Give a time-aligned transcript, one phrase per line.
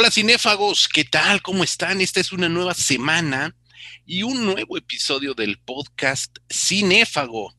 [0.00, 1.42] Hola cinéfagos, ¿qué tal?
[1.42, 2.00] ¿Cómo están?
[2.00, 3.54] Esta es una nueva semana
[4.06, 7.54] y un nuevo episodio del podcast Cinéfago.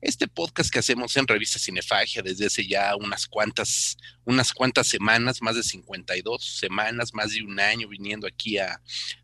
[0.00, 5.42] Este podcast que hacemos en Revista Cinefagia desde hace ya unas cuantas, unas cuantas semanas,
[5.42, 8.80] más de 52 semanas, más de un año viniendo aquí a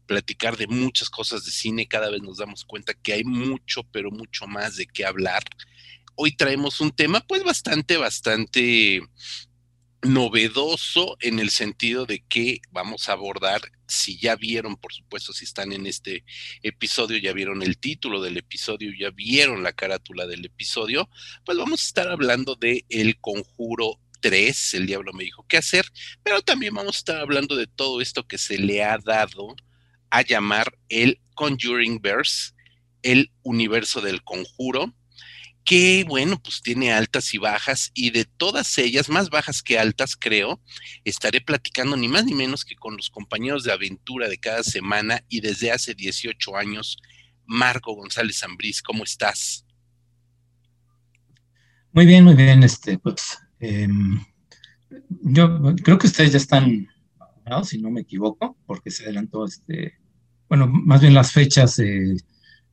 [0.06, 1.86] platicar de muchas cosas de cine.
[1.86, 5.44] Cada vez nos damos cuenta que hay mucho, pero mucho más de qué hablar.
[6.16, 9.00] Hoy traemos un tema pues bastante, bastante
[10.02, 15.44] novedoso en el sentido de que vamos a abordar, si ya vieron, por supuesto, si
[15.44, 16.24] están en este
[16.62, 21.08] episodio, ya vieron el título del episodio, ya vieron la carátula del episodio,
[21.44, 25.86] pues vamos a estar hablando de El Conjuro 3, el diablo me dijo qué hacer,
[26.22, 29.56] pero también vamos a estar hablando de todo esto que se le ha dado
[30.10, 32.52] a llamar el Conjuring Verse,
[33.02, 34.94] el universo del conjuro,
[35.68, 40.16] que bueno, pues tiene altas y bajas y de todas ellas, más bajas que altas
[40.18, 40.62] creo,
[41.04, 45.22] estaré platicando ni más ni menos que con los compañeros de aventura de cada semana
[45.28, 46.96] y desde hace 18 años,
[47.44, 49.66] Marco González Ambrís, ¿cómo estás?
[51.92, 54.24] Muy bien, muy bien, este, pues em,
[55.20, 56.88] yo creo que ustedes ya están
[57.64, 59.98] si no me equivoco, porque se adelantó este,
[60.48, 62.16] bueno, más bien las fechas eh,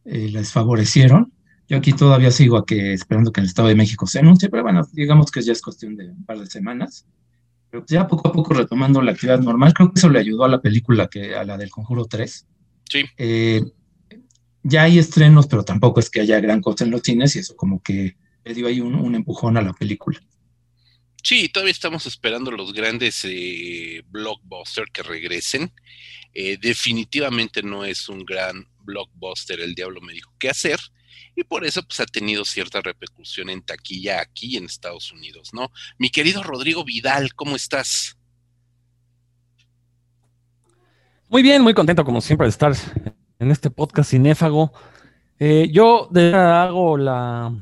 [0.06, 1.35] eh, les favorecieron
[1.68, 4.50] yo aquí todavía sigo a que, esperando que en el Estado de México se anuncie,
[4.50, 7.08] pero bueno, digamos que ya es cuestión de un par de semanas.
[7.72, 10.50] Pero ya poco a poco retomando la actividad normal, creo que eso le ayudó a
[10.50, 12.48] la película, que a la del Conjuro 3.
[12.88, 13.06] Sí.
[13.18, 13.64] Eh,
[14.62, 17.56] ya hay estrenos, pero tampoco es que haya gran cosa en los cines y eso
[17.56, 20.20] como que le dio ahí un, empujón a la película.
[21.24, 25.74] Sí, todavía estamos esperando los grandes eh, blockbusters que regresen.
[26.32, 30.80] Eh, definitivamente no es un gran blockbuster, el diablo me dijo qué hacer
[31.36, 35.72] y por eso pues ha tenido cierta repercusión en taquilla aquí en Estados Unidos, ¿no?
[35.98, 38.18] Mi querido Rodrigo Vidal, ¿cómo estás?
[41.28, 42.74] Muy bien, muy contento como siempre de estar
[43.40, 44.72] en este podcast cinéfago.
[45.40, 47.54] Eh, yo de hago la,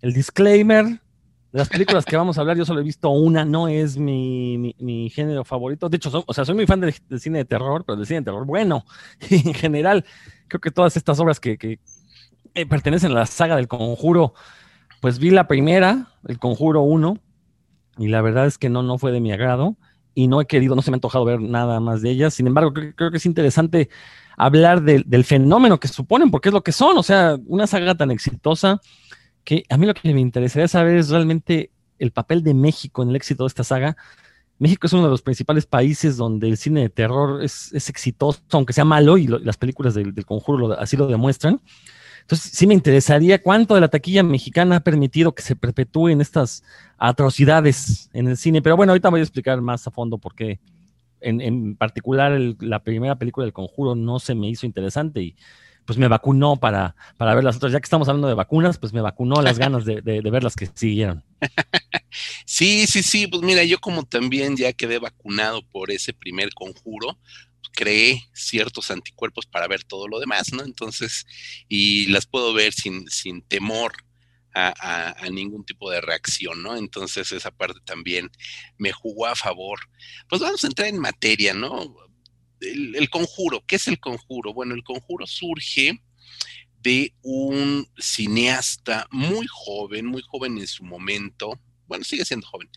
[0.00, 2.56] el disclaimer de las películas que vamos a hablar.
[2.56, 5.88] Yo solo he visto una, no es mi, género favorito.
[5.88, 8.24] De hecho, o sea, soy muy fan del, cine de terror, pero del cine de
[8.24, 8.84] terror bueno.
[9.30, 10.04] en general,
[10.48, 11.78] creo que todas estas obras que,
[12.54, 14.34] eh, pertenecen a la saga del Conjuro,
[15.00, 17.18] pues vi la primera, el Conjuro 1,
[17.98, 19.76] y la verdad es que no, no fue de mi agrado
[20.14, 22.34] y no he querido, no se me ha antojado ver nada más de ellas.
[22.34, 23.88] Sin embargo, creo, que es interesante
[24.36, 28.10] hablar del fenómeno que suponen, porque es lo que son, o sea, una saga tan
[28.10, 28.80] exitosa
[29.44, 33.10] que a mí lo que me interesaría saber es realmente el papel de México en
[33.10, 33.96] el éxito de esta saga.
[34.58, 38.72] México es uno de los principales países donde el cine de terror es, exitoso, aunque
[38.72, 41.60] sea malo, y las películas del, conjuro así lo demuestran.
[42.24, 46.64] Entonces, sí me interesaría cuánto de la taquilla mexicana ha permitido que se perpetúen estas
[46.96, 48.62] atrocidades en el cine.
[48.62, 50.58] Pero bueno, ahorita voy a explicar más a fondo por qué.
[51.20, 55.36] En, particular, la primera película del Conjuro no se me hizo interesante y
[55.84, 57.72] pues me vacunó para, para ver las otras.
[57.72, 60.56] Ya que estamos hablando de vacunas, pues me vacunó las ganas de, de ver las
[60.56, 61.22] que siguieron.
[62.44, 67.18] Sí, sí, sí, pues mira, yo como también ya quedé vacunado por ese primer conjuro,
[67.74, 70.62] creé ciertos anticuerpos para ver todo lo demás, ¿no?
[70.62, 71.26] Entonces,
[71.68, 73.92] y las puedo ver sin, sin temor
[74.54, 76.76] a, ningún tipo de reacción, ¿no?
[76.76, 78.30] Entonces, esa parte también
[78.78, 79.80] me jugó a favor.
[80.28, 81.96] Pues vamos a entrar en materia, ¿no?
[82.60, 84.54] El, conjuro, ¿qué es el conjuro?
[84.54, 86.00] Bueno, el conjuro surge
[86.80, 92.70] de un cineasta muy joven, muy joven en su momento, bueno, sigue siendo joven,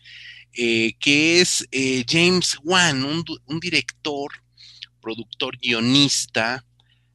[0.52, 4.30] eh, que es eh, James Wan, un, un director
[5.00, 6.64] productor guionista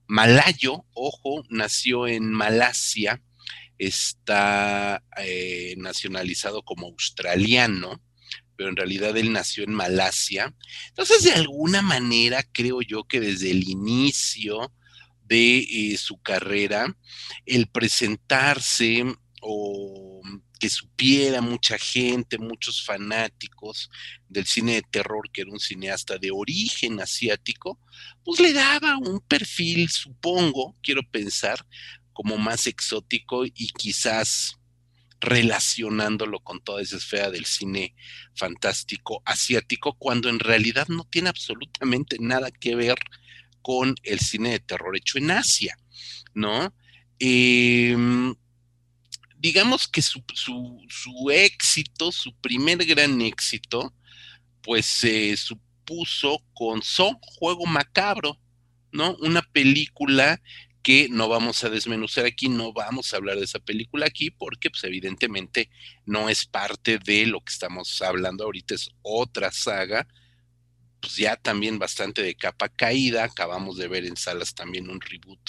[0.07, 3.21] malayo, ojo, nació en Malasia,
[3.77, 8.01] está eh, nacionalizado como australiano,
[8.55, 10.53] pero en realidad él nació en Malasia.
[10.89, 14.71] Entonces, de alguna manera, creo yo que desde el inicio
[15.25, 16.95] de eh, su carrera,
[17.45, 19.03] el presentarse
[19.41, 20.12] o
[20.63, 23.89] que supiera mucha gente, muchos fanáticos
[24.29, 27.81] del cine de terror, que era un cineasta de origen asiático,
[28.23, 31.67] pues le daba un perfil, supongo, quiero pensar,
[32.13, 34.57] como más exótico y quizás
[35.19, 37.93] relacionándolo con toda esa esfera del cine
[38.33, 42.99] fantástico asiático, cuando en realidad no tiene absolutamente nada que ver
[43.61, 45.77] con el cine de terror hecho en Asia,
[46.33, 46.73] ¿no?
[47.19, 48.33] Eh,
[49.43, 50.23] digamos que su,
[51.29, 53.93] éxito, su primer gran éxito,
[54.61, 58.39] pues se supuso con So, Juego Macabro,
[58.93, 59.17] ¿no?
[59.19, 60.41] Una película
[60.81, 64.69] que no vamos a desmenuzar aquí, no vamos a hablar de esa película aquí, porque
[64.69, 65.69] pues evidentemente
[66.05, 70.07] no es parte de lo que estamos hablando ahorita, es otra saga
[71.01, 73.25] pues ya también bastante de capa caída.
[73.25, 75.41] Acabamos de ver en salas también un reboot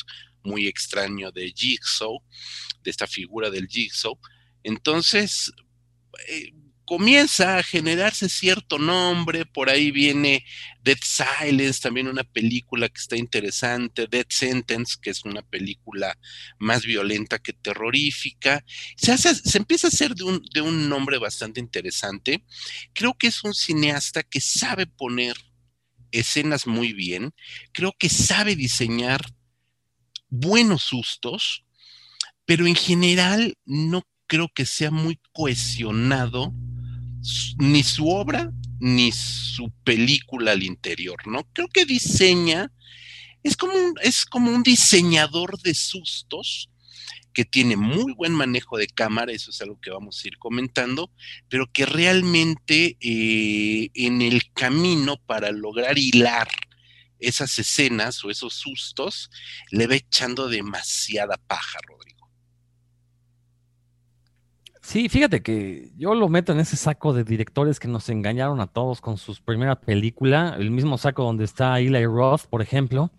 [0.44, 2.22] muy extraño de Jigsaw,
[2.82, 4.18] de esta figura del Jigsaw.
[4.62, 5.52] Entonces,
[6.28, 6.52] eh,
[6.84, 10.44] comienza a generarse cierto nombre, por ahí viene
[10.82, 16.18] Dead Silence, también una película que está interesante, Dead Sentence, que es una película
[16.58, 18.64] más violenta que terrorífica,
[18.96, 22.44] se, hace, se empieza a hacer de un, de un nombre bastante interesante.
[22.92, 25.36] Creo que es un cineasta que sabe poner
[26.10, 27.34] escenas muy bien,
[27.72, 29.22] creo que sabe diseñar
[30.34, 31.64] buenos sustos,
[32.44, 36.52] pero en general no creo que sea muy cohesionado
[37.58, 38.50] ni su obra
[38.80, 41.44] ni su película al interior, ¿no?
[41.52, 42.70] Creo que diseña,
[43.42, 46.68] es como un, es como un diseñador de sustos
[47.32, 51.10] que tiene muy buen manejo de cámara, eso es algo que vamos a ir comentando,
[51.48, 56.48] pero que realmente eh, en el camino para lograr hilar
[57.26, 59.30] esas escenas o esos sustos,
[59.70, 62.14] le va echando demasiada paja, Rodrigo.
[64.84, 68.66] Sí, fíjate que yo lo meto en ese saco de directores que nos engañaron a
[68.66, 73.10] todos con su primera película, el mismo saco donde está Eli Roth, por ejemplo,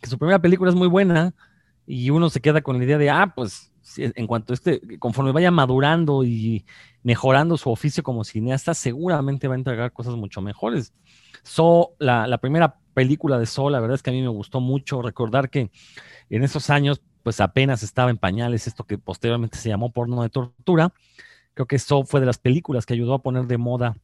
[0.00, 1.34] que su primera película es muy buena
[1.86, 5.50] y uno se queda con la idea de, ah, pues en cuanto este, conforme vaya
[5.50, 6.64] madurando y
[7.02, 10.94] mejorando su oficio como cineasta, seguramente va a entregar cosas mucho mejores.
[11.42, 14.60] So, la, la primera película de Sol, la verdad es que a mí me gustó
[14.60, 15.70] mucho recordar que
[16.30, 20.28] en esos años pues apenas estaba en pañales esto que posteriormente se llamó porno de
[20.28, 20.92] tortura.
[21.54, 23.96] Creo que eso fue de las películas que ayudó a poner de moda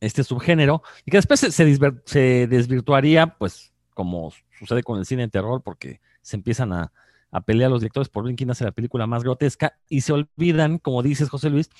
[0.00, 5.62] este subgénero y que después se, desvirtuaría, pues como sucede con el cine de terror,
[5.62, 6.92] porque se empiezan a,
[7.30, 10.78] a pelear los directores por ver quién hace la película más grotesca y se olvidan,
[10.78, 11.70] como dices José Luis,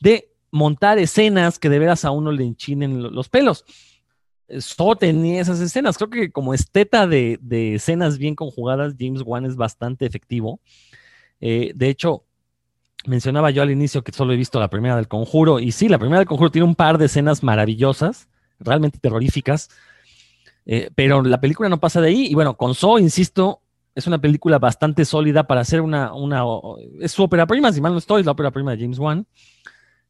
[0.00, 3.64] de montar escenas que de veras a uno le enchinen los pelos.
[4.60, 5.96] So tenía esas escenas.
[5.98, 7.38] Creo que como esteta de,
[7.74, 10.60] escenas bien conjugadas, James Wan es bastante efectivo.
[11.40, 12.24] Eh, de hecho,
[13.06, 15.98] mencionaba yo al inicio que solo he visto la primera del conjuro, y sí, la
[15.98, 18.28] primera del conjuro tiene un par de escenas maravillosas,
[18.58, 19.68] realmente terroríficas,
[20.64, 22.26] eh, pero la película no pasa de ahí.
[22.26, 23.62] Y bueno, con So, insisto,
[23.94, 26.44] es una película bastante sólida para hacer una, una
[27.00, 29.26] es su ópera prima, si mal no estoy, es la ópera prima de James Wan,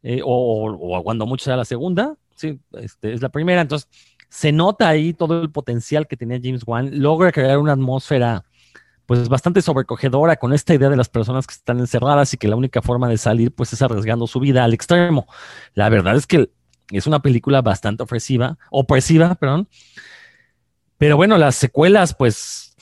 [0.02, 3.88] eh, o, o, cuando mucho sea la segunda, sí, este, es la primera, entonces
[4.28, 8.44] se nota ahí todo el potencial que tenía James Wan, logra crear una atmósfera
[9.06, 12.56] pues bastante sobrecogedora con esta idea de las personas que están encerradas y que la
[12.56, 15.26] única forma de salir pues es arriesgando su vida al extremo.
[15.74, 16.50] La verdad es que
[16.90, 19.68] es una película bastante ofensiva, opresiva, perdón.
[20.98, 22.76] Pero bueno, las secuelas pues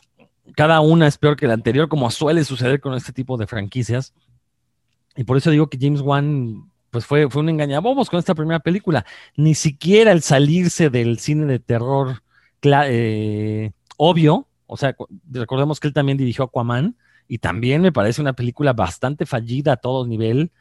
[0.57, 4.15] cada una es peor que la anterior como suele suceder con este tipo de franquicias.
[5.17, 8.61] Y por eso digo que James Wan pues fue, fue un engañabobos con esta primera
[8.61, 9.05] película.
[9.37, 12.23] Ni siquiera el salirse del cine de terror
[12.63, 14.95] eh, obvio, o sea,
[15.29, 16.97] recordemos que él también dirigió Aquaman
[17.27, 20.53] y también me parece una película bastante fallida a todo nivel.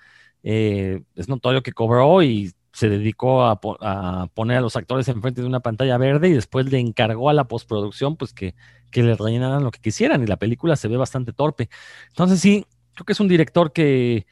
[0.41, 3.61] Eh, es notorio que cobró y se dedicó a,
[4.33, 7.47] poner a los actores enfrente de una pantalla verde y después le encargó a la
[7.47, 8.55] postproducción pues que,
[8.89, 11.69] que le rellenaran lo que quisieran y la película se ve bastante torpe.
[12.07, 12.65] Entonces sí,
[12.95, 14.25] creo que es un director que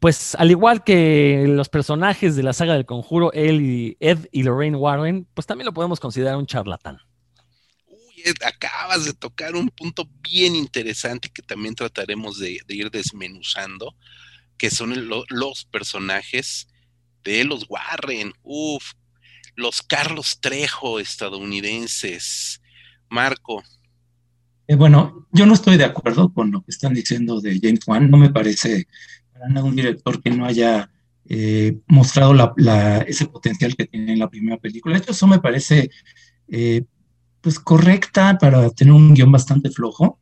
[0.00, 4.42] pues al igual que los personajes de la saga del conjuro, él y Ed y
[4.42, 6.98] Lorraine Warren, pues también lo podemos considerar un charlatán.
[7.86, 13.96] Uy, Ed, acabas de tocar un punto bien interesante que también trataremos de, ir desmenuzando,
[14.58, 14.94] que son
[15.28, 16.68] los personajes
[17.22, 18.92] de los Warren, Uf,
[19.56, 22.60] los Carlos Trejo estadounidenses.
[23.08, 23.62] Marco.
[24.66, 28.10] Eh, bueno, yo no estoy de acuerdo con lo que están diciendo de James Wan,
[28.10, 28.88] no me parece
[29.48, 30.90] un director que no haya
[31.26, 32.34] eh, mostrado
[33.06, 34.94] ese potencial que tiene en la primera película.
[34.94, 35.90] De hecho, eso me parece
[36.48, 36.84] eh,
[37.40, 40.18] pues correcta para tener un guion bastante flojo.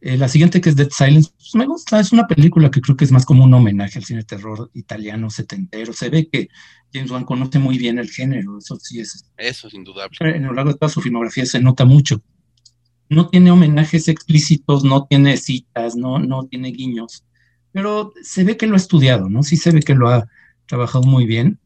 [0.00, 2.96] Eh, la siguiente, que es Dead Silence, pues me gusta, es una película que creo
[2.96, 5.92] que es más como un homenaje al cine de terror italiano setentero.
[5.92, 6.48] Se ve que
[6.92, 9.30] James Wan conoce muy bien el género, eso sí es.
[9.36, 10.16] Eso es indudable.
[10.20, 12.20] En lo largo de toda su filmografía se nota mucho.
[13.08, 17.24] No tiene homenajes explícitos, no tiene citas, no, no tiene guiños
[17.74, 19.42] pero se ve que lo ha estudiado, ¿no?
[19.42, 20.28] Sí se ve que lo ha
[20.66, 21.58] trabajado muy bien.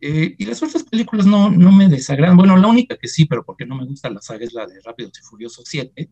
[0.00, 2.38] Eh, y las otras películas no, no me desagradan.
[2.38, 4.80] Bueno, la única que sí, pero porque no me gusta la saga es la de
[4.82, 6.08] Rápidos y Furiosos 7.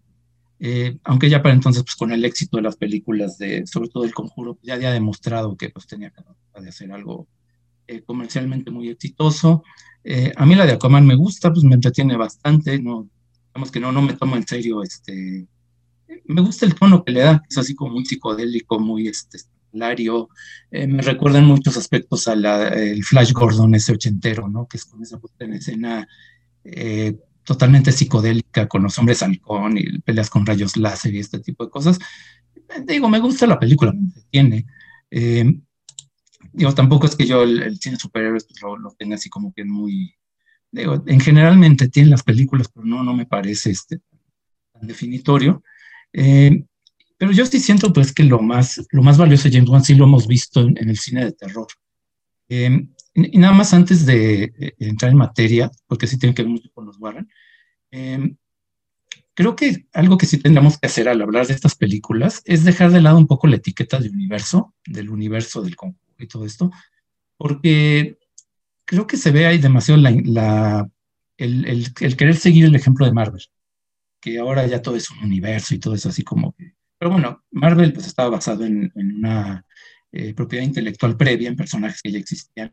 [0.60, 4.04] Eh, aunque ya para entonces, pues con el éxito de las películas, de, sobre todo
[4.04, 7.26] El Conjuro, ya había demostrado que pues tenía capacidad de hacer algo
[7.86, 9.64] eh, comercialmente muy exitoso.
[10.36, 13.08] a mí la de Aquaman me gusta, pues me entretiene bastante, no,
[13.46, 15.46] digamos que no, no me tomo en serio este,
[16.24, 19.38] me gusta el tono que le da, es así como muy psicodélico, muy este,
[20.70, 22.42] eh, me recuerda en muchos aspectos al
[23.02, 24.66] Flash Gordon ese ochentero, ¿no?
[24.66, 26.08] Que es con esa puesta en escena
[26.64, 31.64] eh, totalmente psicodélica con los hombres halcón y peleas con rayos láser y este tipo
[31.64, 31.98] de cosas.
[32.86, 34.66] Digo, me gusta la película, me tiene.
[35.10, 35.60] Eh,
[36.52, 40.14] digo, tampoco es que yo el, cine superhéroes pues, lo, tenga así como que muy...
[40.70, 44.00] Digo, en generalmente tiene las películas, pero no, no me parece este,
[44.72, 45.62] tan definitorio.
[46.12, 46.64] Eh,
[47.16, 49.94] pero yo sí siento pues que lo más, lo más valioso de James Wan sí
[49.94, 51.66] lo hemos visto en, el cine de terror.
[52.48, 56.70] Eh, y nada más antes de entrar en materia, porque sí tiene que ver mucho
[56.72, 57.28] con los Warren,
[57.90, 58.34] eh,
[59.34, 62.90] creo que algo que sí tendríamos que hacer al hablar de estas películas es dejar
[62.90, 66.70] de lado un poco la etiqueta de universo, del universo del conjunto y todo esto,
[67.36, 68.18] porque
[68.84, 70.34] creo que se ve ahí demasiado el,
[71.36, 73.44] el, querer seguir el ejemplo de Marvel,
[74.20, 76.74] que ahora ya todo es un universo y todo eso así como que...
[76.98, 79.64] Pero bueno, Marvel pues estaba basado en, una
[80.10, 82.72] eh, propiedad intelectual previa, en personajes que ya existían.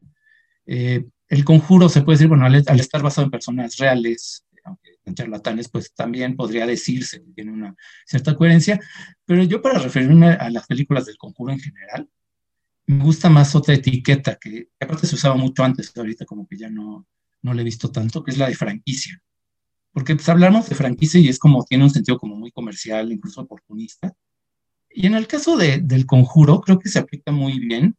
[0.65, 5.13] Eh, el conjuro se puede decir, bueno, al, estar basado en personas reales, aunque en
[5.13, 7.75] charlatanes, pues también podría decirse que tiene una
[8.05, 8.79] cierta coherencia,
[9.25, 12.09] pero yo para referirme a las películas del conjuro en general,
[12.87, 16.69] me gusta más otra etiqueta que, aparte se usaba mucho antes, ahorita como que ya
[16.69, 17.07] no,
[17.41, 19.21] no le he visto tanto, que es la de franquicia.
[19.95, 23.39] Porque pues hablamos de franquicia y es como, tiene un sentido como muy comercial, incluso
[23.39, 24.13] oportunista.
[24.89, 27.95] Y en el caso de, del conjuro, creo que se aplica muy bien,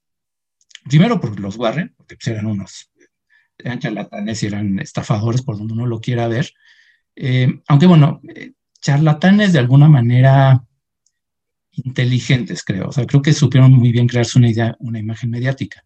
[0.84, 2.90] primero por los Warren, porque pues, eran unos,
[3.78, 6.52] charlatanes y eran estafadores por donde uno lo quiera ver.
[7.14, 10.62] Eh, aunque bueno, eh, charlatanes de alguna manera
[11.72, 12.88] inteligentes, creo.
[12.88, 15.82] O sea, creo que supieron muy bien crearse una idea, una imagen mediática.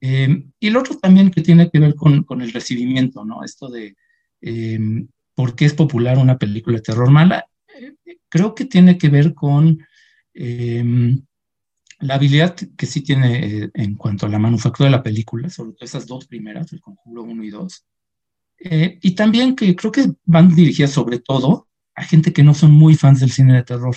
[0.00, 3.44] Eh, y lo otro también que tiene que ver con, con el recibimiento, ¿no?
[3.44, 3.94] Esto de
[4.40, 5.06] eh,
[5.38, 7.46] por qué es popular una película de terror mala,
[7.78, 7.94] eh,
[8.28, 9.86] creo que tiene que ver con
[12.00, 15.84] la habilidad que sí tiene en cuanto a la manufactura de la película, sobre todo
[15.84, 17.86] esas dos primeras, El Conjuro 1 y 2.
[19.00, 22.96] y también que creo que van dirigidas sobre todo a gente que no son muy
[22.96, 23.96] fans del cine de terror.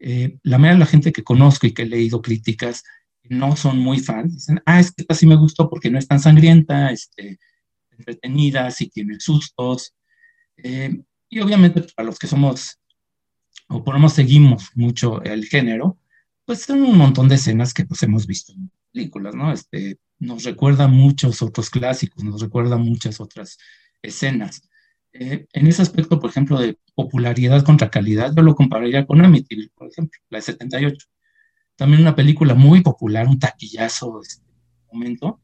[0.00, 2.82] Eh, la mayoría de la gente que conozco y que he leído críticas
[3.22, 6.18] no son muy fans, dicen, ah, es que casi me gustó porque no es tan
[6.18, 7.38] sangrienta, este,
[7.90, 9.94] entretenida, sí tiene sustos.
[10.62, 12.78] Eh, y obviamente para los que somos,
[13.68, 15.98] o por lo menos seguimos mucho el género,
[16.44, 19.52] pues son un montón de escenas que pues hemos visto en películas, ¿no?
[19.52, 23.58] Este, nos recuerda muchos otros clásicos, nos recuerda muchas otras
[24.02, 24.68] escenas.
[25.12, 29.70] Eh, en ese aspecto, por ejemplo, de popularidad contra calidad, yo lo compararía con Amityville,
[29.74, 31.06] por ejemplo, la de 78.
[31.76, 34.44] También una película muy popular, un taquillazo de este
[34.92, 35.40] momento.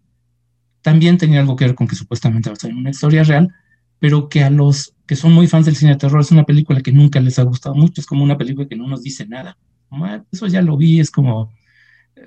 [0.83, 3.53] También tenía algo que ver con que supuestamente va a ser una historia real,
[3.99, 6.83] pero que a los que son muy fans del cine de terror es una película
[6.83, 9.57] que nunca les ha gustado mucho, es como una película que no nos dice nada.
[9.91, 11.53] Ah, eso ya lo vi, es como,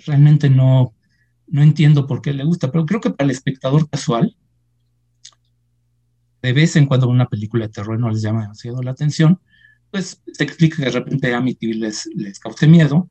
[0.05, 0.93] realmente no,
[1.47, 4.35] no entiendo por qué le gusta, pero creo que para el espectador casual,
[6.41, 9.39] de vez en cuando una película de terror no les llama demasiado la atención,
[9.91, 13.09] pues se explica que de repente Amityville les, les cause miedo.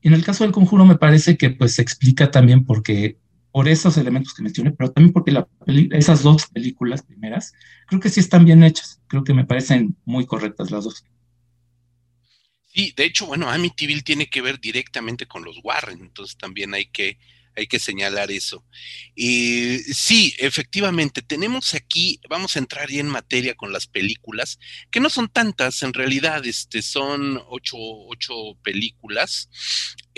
[0.00, 3.18] Y en el caso del conjuro me parece que pues se explica también porque,
[3.52, 5.46] por esos elementos que mencioné, pero también porque la
[5.92, 7.52] esas dos películas primeras,
[7.86, 11.04] creo que sí están bien hechas, creo que me parecen muy correctas las dos.
[12.72, 16.86] Sí, de hecho, bueno, Amityville tiene que ver directamente con los Warren, entonces también hay
[16.86, 17.18] que
[17.56, 18.64] hay que señalar eso.
[19.14, 24.58] Y sí, efectivamente, tenemos aquí, vamos a entrar ya en materia con las películas,
[24.90, 29.50] que no son tantas, en realidad, este, son ocho, ocho películas.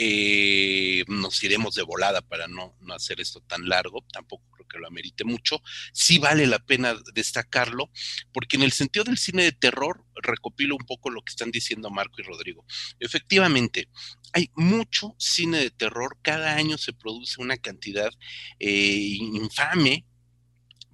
[0.05, 4.79] Eh, nos iremos de volada para no, no hacer esto tan largo, tampoco creo que
[4.81, 5.63] lo amerite mucho.
[5.93, 7.89] Sí vale la pena destacarlo,
[8.33, 11.89] porque en el sentido del cine de terror, recopilo un poco lo que están diciendo
[11.89, 12.65] Marco y Rodrigo.
[12.99, 13.89] Efectivamente,
[14.33, 18.11] hay mucho cine de terror, cada año se produce una cantidad
[18.59, 20.05] eh, infame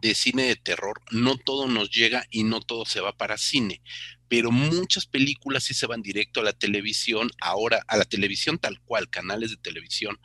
[0.03, 3.81] de cine de terror, no todo nos llega y no todo se va para cine,
[4.29, 8.81] pero muchas películas sí se van directo a la televisión, ahora a la televisión tal
[8.81, 10.19] cual, canales de televisión,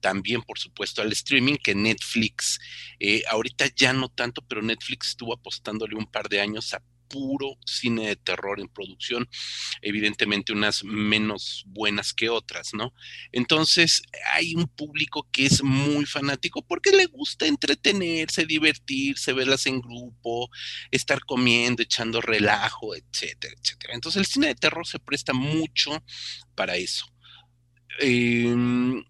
[0.00, 2.60] también por supuesto al streaming que Netflix,
[3.00, 7.56] eh, ahorita ya no tanto, pero Netflix estuvo apostándole un par de años a puro
[7.64, 9.28] cine de terror en producción,
[9.82, 12.92] evidentemente unas menos buenas que otras, ¿no?
[13.32, 19.80] Entonces hay un público que es muy fanático porque le gusta entretenerse, divertirse, verlas en
[19.80, 20.50] grupo,
[20.90, 23.94] estar comiendo, echando relajo, etcétera, etcétera.
[23.94, 26.02] Entonces el cine de terror se presta mucho
[26.54, 27.06] para eso.
[28.00, 29.02] Em,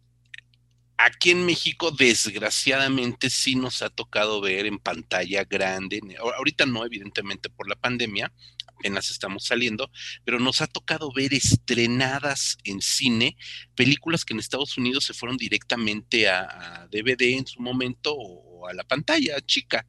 [0.99, 6.01] aquí en México, desgraciadamente, sí nos ha tocado ver en pantalla grande.
[6.37, 8.33] Ahorita no, evidentemente, por la pandemia,
[8.67, 9.91] apenas estamos saliendo,
[10.25, 13.37] pero nos ha tocado ver estrenadas en cine
[13.75, 18.75] películas que en Estados Unidos se fueron directamente a, DVD en su momento o a
[18.75, 19.87] la pantalla chica.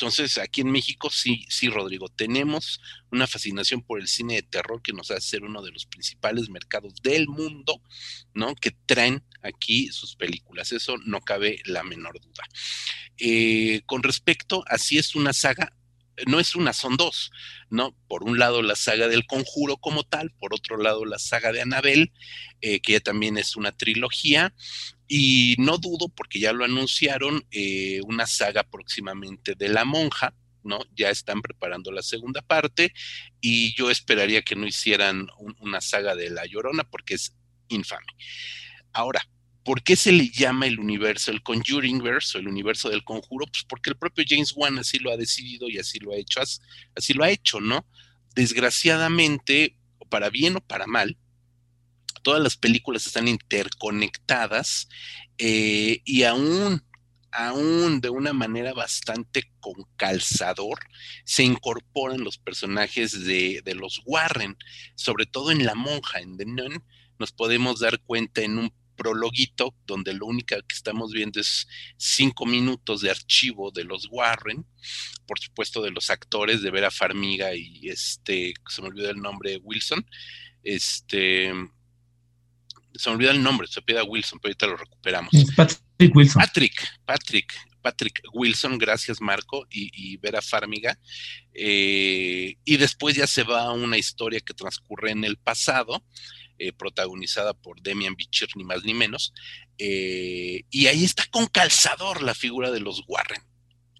[0.00, 2.80] Entonces, aquí en México sí, sí, Rodrigo, tenemos
[3.10, 6.48] una fascinación por el cine de terror que nos hace ser uno de los principales
[6.48, 7.82] mercados del mundo,
[8.32, 8.54] ¿no?
[8.54, 10.72] Que traen aquí sus películas.
[10.72, 12.44] Eso no cabe la menor duda.
[13.18, 15.76] Eh, con respecto a si es una saga,
[16.26, 17.30] no es una, son dos,
[17.70, 17.96] ¿no?
[18.08, 21.62] Por un lado la saga del conjuro como tal, por otro lado la saga de
[21.62, 22.12] Anabel,
[22.60, 24.54] eh, que ya también es una trilogía,
[25.08, 30.80] y no dudo, porque ya lo anunciaron, eh, una saga próximamente de La Monja, ¿no?
[30.94, 32.92] Ya están preparando la segunda parte
[33.40, 35.28] y yo esperaría que no hicieran
[35.60, 37.34] una saga de La Llorona porque es
[37.68, 38.06] infame.
[38.92, 39.22] Ahora,
[39.70, 43.46] ¿por qué se le llama el universo, el Conjuringverse o el universo del conjuro?
[43.46, 46.40] Pues porque el propio James Wan así lo ha decidido y así lo ha hecho,
[46.96, 47.86] así lo ha hecho, ¿no?
[48.34, 49.76] Desgraciadamente,
[50.08, 51.16] para bien o para mal,
[52.24, 54.88] todas las películas están interconectadas
[55.38, 56.82] eh, y aún,
[57.30, 60.80] aún de una manera bastante con calzador,
[61.24, 64.56] se incorporan los personajes de, los Warren,
[64.96, 66.82] sobre todo en La Monja, en The Nun,
[67.20, 71.66] nos podemos dar cuenta en un prologuito donde lo único que estamos viendo es
[71.96, 74.66] cinco minutos de archivo de los Warren,
[75.26, 79.56] por supuesto de los actores de Vera Farmiga y este, se me olvidó el nombre,
[79.62, 80.04] Wilson,
[80.62, 81.50] este,
[82.94, 85.32] se me olvidó el nombre, se pide Wilson, pero ahorita lo recuperamos.
[85.56, 86.42] Patrick Wilson.
[86.42, 90.98] Patrick, Patrick, Patrick Wilson, gracias Marco, y, Vera Farmiga.
[91.54, 96.04] Eh, y después ya se va a una historia que transcurre en el pasado,
[96.60, 99.32] eh, protagonizada por Demian Bichir, ni más ni menos.
[99.78, 103.42] Eh, y ahí está con calzador la figura de los Warren.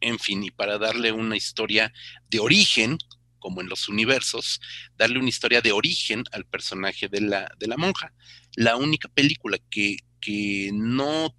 [0.02, 1.90] En fin, y para darle una historia
[2.28, 2.98] de origen,
[3.38, 4.60] como en los universos,
[4.94, 8.12] darle una historia de origen al personaje de la, de la monja.
[8.56, 11.34] La única película que, que no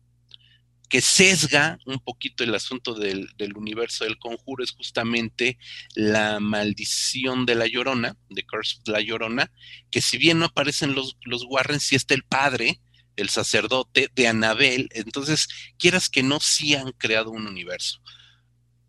[0.92, 5.58] que sesga un poquito el asunto del, universo del conjuro es justamente
[5.96, 9.50] la maldición de la llorona, de Curse of la llorona,
[9.90, 12.82] que si bien no aparecen los, los Warren, sí está el padre,
[13.16, 15.48] el sacerdote de Anabel, entonces
[15.80, 18.02] quieras que no, sí han creado un universo,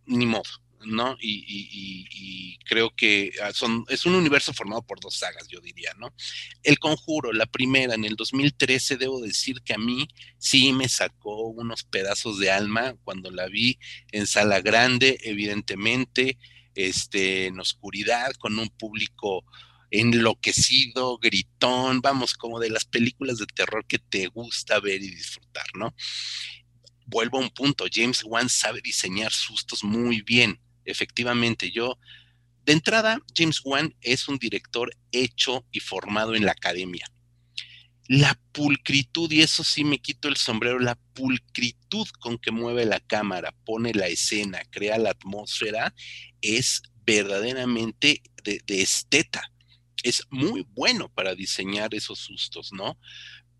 [0.04, 0.61] ni modo.
[0.86, 1.16] ¿No?
[1.20, 6.14] Y, creo que ah, son, es un universo formado por dos sagas, yo diría, ¿no?
[6.62, 11.48] El Conjuro, la primera, en el 2013, debo decir que a mí sí me sacó
[11.48, 13.78] unos pedazos de alma cuando la vi
[14.10, 16.38] en sala grande, evidentemente,
[16.74, 19.44] este, en oscuridad, con un público
[19.90, 25.66] enloquecido, gritón, vamos, como de las películas de terror que te gusta ver y disfrutar,
[25.74, 25.94] ¿no?
[27.04, 31.98] Vuelvo a un punto, James Wan sabe diseñar sustos muy bien efectivamente, yo,
[32.64, 37.06] de entrada, James Wan es un director hecho y formado en la academia.
[38.08, 43.00] La pulcritud, y eso sí me quito el sombrero, la pulcritud con que mueve la
[43.00, 45.94] cámara, pone la escena, crea la atmósfera,
[46.40, 49.50] es verdaderamente de, esteta.
[50.02, 52.98] Es muy bueno para diseñar esos sustos, ¿no?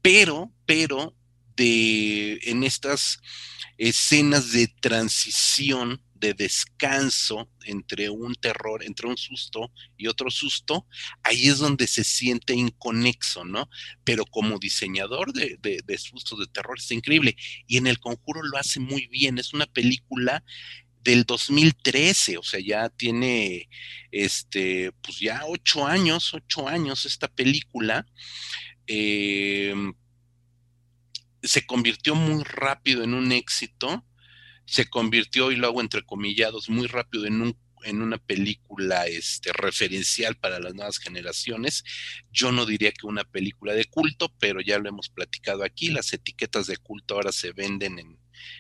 [0.00, 1.16] Pero, pero,
[1.56, 3.20] de, en estas
[3.78, 10.86] escenas de transición de descanso entre un terror, entre un susto y otro susto,
[11.24, 13.68] ahí es donde se siente inconexo, ¿no?
[14.04, 17.36] Pero como diseñador de, de, sustos de terror es increíble.
[17.66, 19.36] Y en El Conjuro lo hace muy bien.
[19.38, 20.44] Es una película
[21.02, 23.68] del 2013, o sea, ya tiene,
[24.12, 28.06] este, pues ya ocho años, ocho años esta película.
[28.86, 29.92] Em,
[31.42, 34.04] se convirtió muy rápido en un éxito
[34.66, 39.52] se convirtió, y lo hago entre comillados, muy rápido en un en una película este,
[39.52, 41.84] referencial para las nuevas generaciones.
[42.32, 46.12] Yo no diría que una película de culto, pero ya lo hemos platicado aquí, las
[46.12, 48.18] etiquetas de culto ahora se venden en,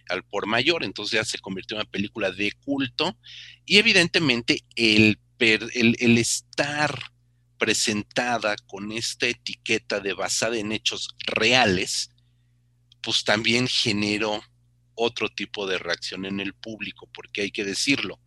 [0.08, 3.18] al por mayor, entonces ya se convirtió en una película de culto
[3.64, 7.12] y evidentemente el, el, el estar
[7.58, 12.10] presentada con esta etiqueta de basada en hechos reales,
[13.02, 14.42] pues también generó
[14.94, 18.20] otro tipo de reacción en el público, porque hay que decirlo.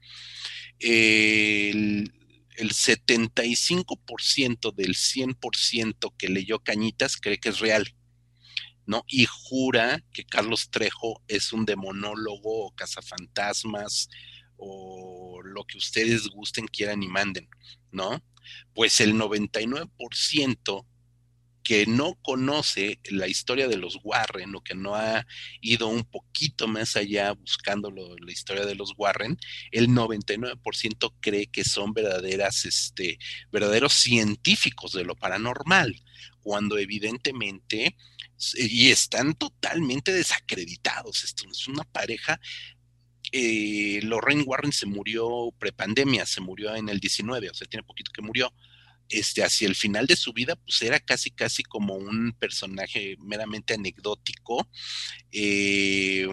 [0.80, 2.12] El,
[2.58, 7.94] el 75% del 100% que leyó Cañitas cree que es real,
[8.86, 9.04] ¿no?
[9.08, 14.10] Y jura que Carlos Trejo es un demonólogo o cazafantasmas
[14.58, 17.50] o lo que ustedes gusten, quieran y manden,
[17.92, 18.24] ¿no?
[18.74, 20.86] Pues el 99%
[21.66, 25.26] que no conoce la historia de los Warren o que no ha
[25.62, 29.36] ido un poquito más allá buscando la historia de los Warren,
[29.72, 33.18] el 99% cree que son verdaderas, este,
[33.52, 36.00] verdaderos científicos de lo paranormal,
[36.42, 37.98] cuando evidentemente
[38.54, 41.24] y están totalmente desacreditados.
[41.24, 42.40] Esto es una pareja
[43.32, 48.12] eh, Lorraine Warren se murió prepandemia, se murió en el 19, o sea, tiene poquito
[48.14, 48.54] que murió.
[49.10, 53.76] Este, hacia el final de su vida, pues era casi, casi como un personaje meramente
[53.76, 54.68] anecdótico,
[55.32, 56.28] eh,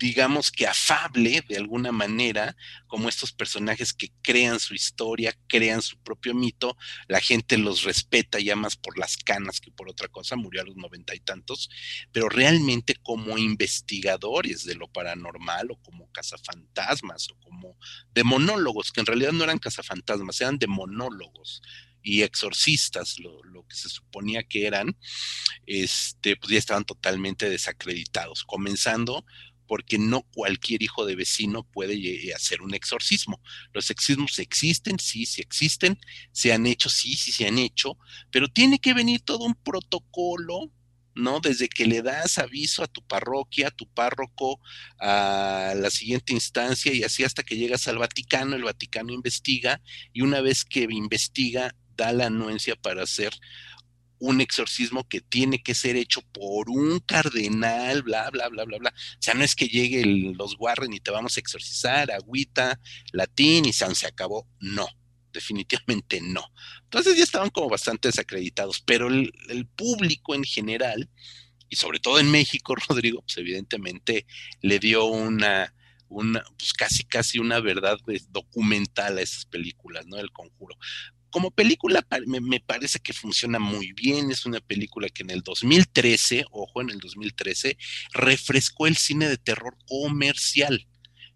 [0.00, 5.98] digamos que afable de alguna manera, como estos personajes que crean su historia, crean su
[5.98, 6.74] propio mito,
[7.06, 10.64] la gente los respeta ya más por las canas que por otra cosa, murió a
[10.64, 11.68] los noventa y tantos,
[12.12, 17.76] pero realmente como investigadores de lo paranormal o como cazafantasmas o como
[18.14, 21.60] demonólogos, que en realidad no eran cazafantasmas, eran demonólogos
[22.02, 24.96] y exorcistas, lo, lo, que se suponía que eran,
[25.66, 29.26] este, pues ya estaban totalmente desacreditados, comenzando
[29.70, 33.40] porque no cualquier hijo de vecino puede hacer un exorcismo.
[33.72, 35.96] Los exorcismos existen, sí, sí existen,
[36.32, 37.96] se han hecho, sí, sí se han hecho,
[38.32, 40.72] pero tiene que venir todo un protocolo,
[41.14, 41.38] ¿no?
[41.38, 44.60] Desde que le das aviso a tu parroquia, a tu párroco,
[44.98, 49.80] a la siguiente instancia y así hasta que llegas al Vaticano, el Vaticano investiga
[50.12, 53.32] y una vez que investiga, da la anuencia para hacer
[54.20, 58.90] un exorcismo que tiene que ser hecho por un cardenal, bla, bla, bla, bla, bla.
[58.90, 62.78] O sea, no es que llegue los Warren y te vamos a exorcizar, agüita,
[63.12, 64.46] latín y se acabó.
[64.60, 64.86] No,
[65.32, 66.44] definitivamente no.
[66.84, 69.32] Entonces ya estaban como bastante desacreditados, pero el,
[69.74, 71.08] público en general,
[71.70, 74.26] y sobre todo en México, Rodrigo, pues evidentemente
[74.60, 75.74] le dio una,
[76.08, 77.96] una, pues casi casi una verdad
[78.28, 80.18] documental a esas películas, ¿no?
[80.18, 80.76] El conjuro
[81.30, 84.30] como película me, parece que funciona muy bien.
[84.30, 87.76] Es una película que en el 2013, ojo, en el 2013,
[88.12, 90.86] refrescó el cine de terror comercial.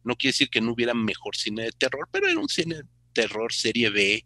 [0.03, 2.83] No quiere decir que no hubiera mejor cine de terror, pero era un cine
[3.15, 4.25] terror serie B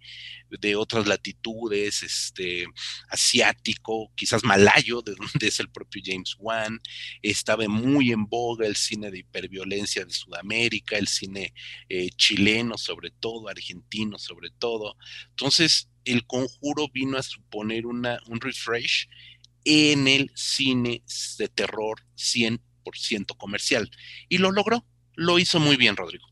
[0.51, 2.67] de otras latitudes, este,
[3.11, 6.81] asiático, quizás malayo, de donde es el propio James Wan,
[7.23, 11.53] estaba muy en boga el cine de hiperviolencia de Sudamérica, el cine
[11.89, 14.97] eh, chileno sobre todo, argentino sobre todo.
[15.31, 19.09] Entonces, el conjuro vino a suponer una, un refresh
[19.65, 21.03] en el cine
[21.39, 23.91] de terror 100% comercial.
[24.29, 26.27] Y lo logró, lo hizo muy bien, Rodrigo.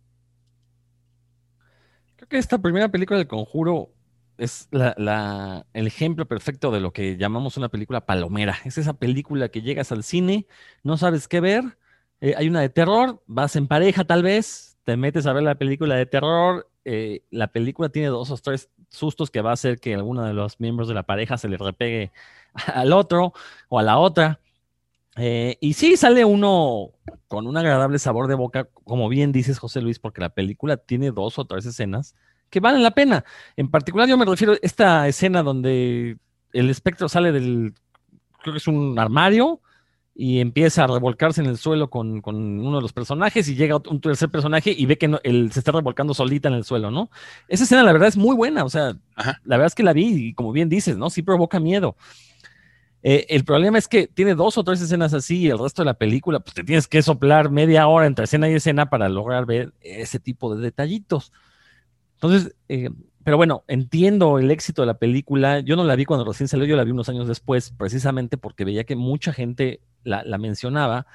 [2.28, 3.92] Creo que esta primera película del conjuro
[4.36, 8.56] es la, el ejemplo perfecto de lo que llamamos una película palomera.
[8.64, 10.48] Es esa película que llegas al cine,
[10.82, 11.78] no sabes qué ver,
[12.20, 15.54] eh, hay una de terror, vas en pareja tal vez, te metes a ver la
[15.54, 19.78] película de terror, eh, la película tiene dos o tres sustos que va a hacer
[19.78, 22.10] que alguno de los miembros de la pareja se le repegue
[22.74, 23.34] al otro
[23.68, 24.40] o a la otra.
[25.16, 26.90] Eh, y sí, sale uno
[27.28, 31.10] con un agradable sabor de boca, como bien dices, José Luis, porque la película tiene
[31.10, 32.14] dos o tres escenas
[32.50, 33.24] que valen la pena.
[33.56, 36.18] En particular, yo me refiero a esta escena donde
[36.52, 37.74] el espectro sale del,
[38.42, 39.60] creo que es un armario,
[40.18, 44.00] y empieza a revolcarse en el suelo con, uno de los personajes y llega un
[44.00, 47.10] tercer personaje y ve que él se está revolcando solita en el suelo, ¿no?
[47.48, 48.96] Esa escena, la verdad, es muy buena, o sea,
[49.44, 51.10] la verdad es que la vi y como bien dices, ¿no?
[51.10, 51.96] Sí provoca miedo.
[53.02, 55.86] Eh, el problema es que tiene dos o tres escenas así y el resto de
[55.86, 59.46] la película, pues te tienes que soplar media hora entre escena y escena para lograr
[59.46, 61.32] ver ese tipo de detallitos.
[62.14, 62.90] Entonces, eh,
[63.26, 65.58] pero bueno, entiendo el éxito de la película.
[65.58, 68.64] Yo no la vi cuando recién salió, yo la vi unos años después, precisamente porque
[68.64, 71.08] veía que mucha gente la, mencionaba.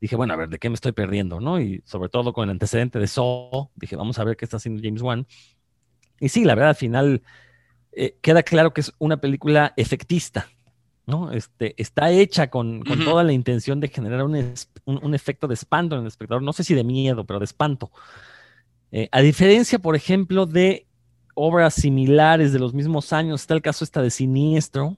[0.00, 1.40] Dije, bueno, a ver, ¿de qué me estoy perdiendo?
[1.40, 1.60] ¿no?
[1.60, 4.80] Y sobre todo con el antecedente de Saw, dije, vamos a ver qué está haciendo
[4.80, 5.26] James Wan.
[6.20, 7.22] Y sí, la verdad, al final
[7.90, 10.48] eh, queda claro que es una película efectista,
[11.06, 11.30] ¿no?
[11.30, 16.08] Este, está hecha con, toda la intención de generar un, efecto de espanto en el
[16.08, 17.90] espectador, no sé si de miedo, pero de espanto.
[18.90, 20.86] Eh, a diferencia, por ejemplo, de
[21.34, 24.96] obras similares de los mismos años, está el caso esta de Siniestro,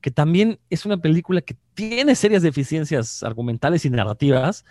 [0.00, 4.64] que también es una película que tiene serias deficiencias argumentales y narrativas,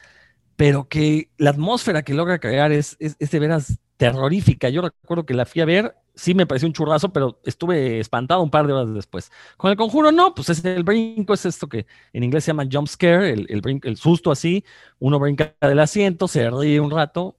[0.60, 4.67] pero que la atmósfera que logra crear es, es, es de veras terrorífica.
[4.67, 8.41] Yo recuerdo que la fui a ver sí me pareció un churrazo, pero estuve espantado
[8.43, 9.32] un par de horas después.
[9.56, 12.67] Con el conjuro, no, pues es el brinco, es esto que en inglés se llama
[12.69, 14.65] jump scare, el, el, el susto así,
[15.00, 17.38] uno brinca del asiento, se ríe un rato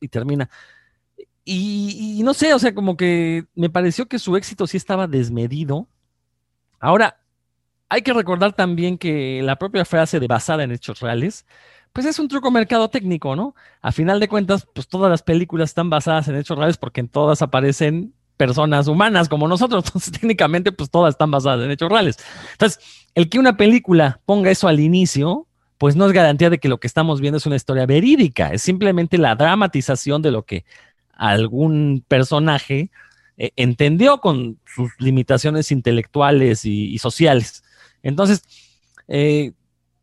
[0.00, 0.48] y termina.
[1.44, 5.06] Y, y, no sé, o sea, como que me pareció que su éxito sí estaba
[5.06, 5.88] desmedido.
[6.80, 7.18] Ahora,
[7.90, 11.44] hay que recordar también que la propia frase de basada en hechos reales,
[11.92, 13.54] pues es un truco mercado técnico, ¿no?
[13.80, 17.08] A final de cuentas, pues todas las películas están basadas en hechos reales porque en
[17.08, 19.84] todas aparecen personas humanas como nosotros.
[19.86, 22.16] Entonces, técnicamente, pues todas están basadas en hechos reales.
[22.52, 22.80] Entonces,
[23.14, 25.46] el que una película ponga eso al inicio,
[25.78, 28.62] pues no es garantía de que lo que estamos viendo es una historia verídica, es
[28.62, 30.64] simplemente la dramatización de lo que
[31.12, 32.90] algún personaje
[33.36, 37.64] eh, entendió con sus limitaciones intelectuales y, sociales.
[38.02, 38.42] Entonces,
[39.08, 39.52] eh,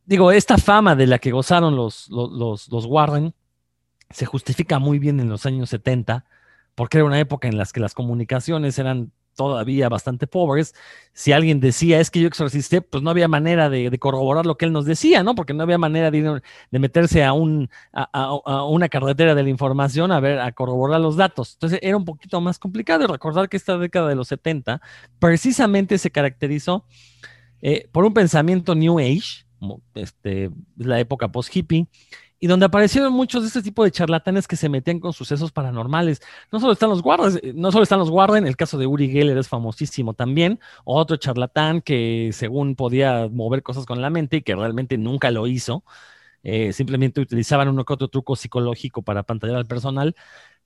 [0.09, 3.35] digo, esta fama de la que gozaron los, los, los, Warren
[4.09, 6.25] se justifica muy bien en los años 70,
[6.73, 10.73] porque era una época en la que las comunicaciones eran todavía bastante pobres.
[11.13, 14.65] Si alguien decía es que yo exorcisté, pues no había manera de, corroborar lo que
[14.65, 15.35] él nos decía, ¿no?
[15.35, 16.41] Porque no había manera de,
[16.71, 21.53] meterse a, un, a, una carretera de la información a ver, a corroborar los datos.
[21.53, 23.05] Entonces era un poquito más complicado.
[23.05, 24.81] Recordar que esta década de los 70
[25.19, 26.83] precisamente se caracterizó
[27.61, 29.45] eh, por un pensamiento New Age,
[29.95, 31.87] este, la época post-hippie,
[32.39, 36.21] y donde aparecieron muchos de este tipo de charlatanes que se metían con sucesos paranormales.
[36.51, 39.09] No solo están los guardas, eh, no solo están los guardas, el caso de Uri
[39.09, 44.41] Geller es famosísimo también, otro charlatán que según podía mover cosas con la mente y
[44.41, 45.83] que realmente nunca lo hizo,
[46.43, 50.15] eh, simplemente utilizaban uno que otro truco psicológico para pantallar al personal.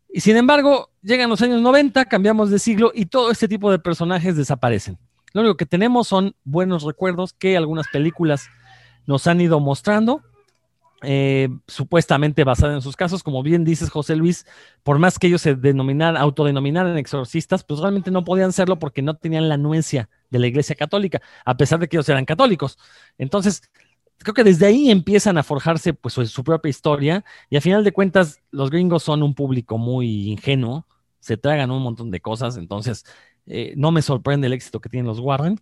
[0.10, 3.80] Y sin embargo, llegan los años 90, cambiamos de siglo y todo este tipo de
[3.80, 5.00] personajes desaparecen.
[5.34, 8.48] Lo único que tenemos son buenos recuerdos que algunas películas
[9.06, 10.22] nos han ido mostrando,
[11.06, 14.46] eh, supuestamente basada en sus casos, como bien dices José Luis,
[14.84, 19.16] por más que ellos se denominan, autodenominaran exorcistas, pues realmente no podían serlo porque no
[19.16, 22.78] tenían la anuencia de la Iglesia Católica, a pesar de que ellos eran católicos.
[23.18, 23.64] Entonces,
[24.18, 27.92] creo que desde ahí empiezan a forjarse pues su, propia historia y a final de
[27.92, 30.88] cuentas los gringos son un público muy ingenuo,
[31.20, 33.06] se tragan un montón de cosas, entonces
[33.46, 35.60] eh, no me sorprende el éxito que tienen los Warren,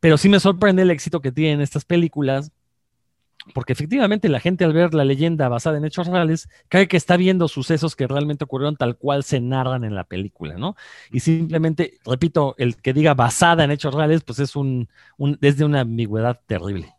[0.00, 2.52] pero sí me sorprende el éxito que tienen estas películas
[3.54, 7.16] porque efectivamente la gente al ver la leyenda basada en hechos reales cree que está
[7.16, 10.76] viendo sucesos que realmente ocurrieron tal cual se narran en la película, ¿no?
[11.10, 14.88] Y simplemente, repito, el que diga basada en hechos reales, pues es un,
[15.40, 16.94] desde una ambigüedad terrible.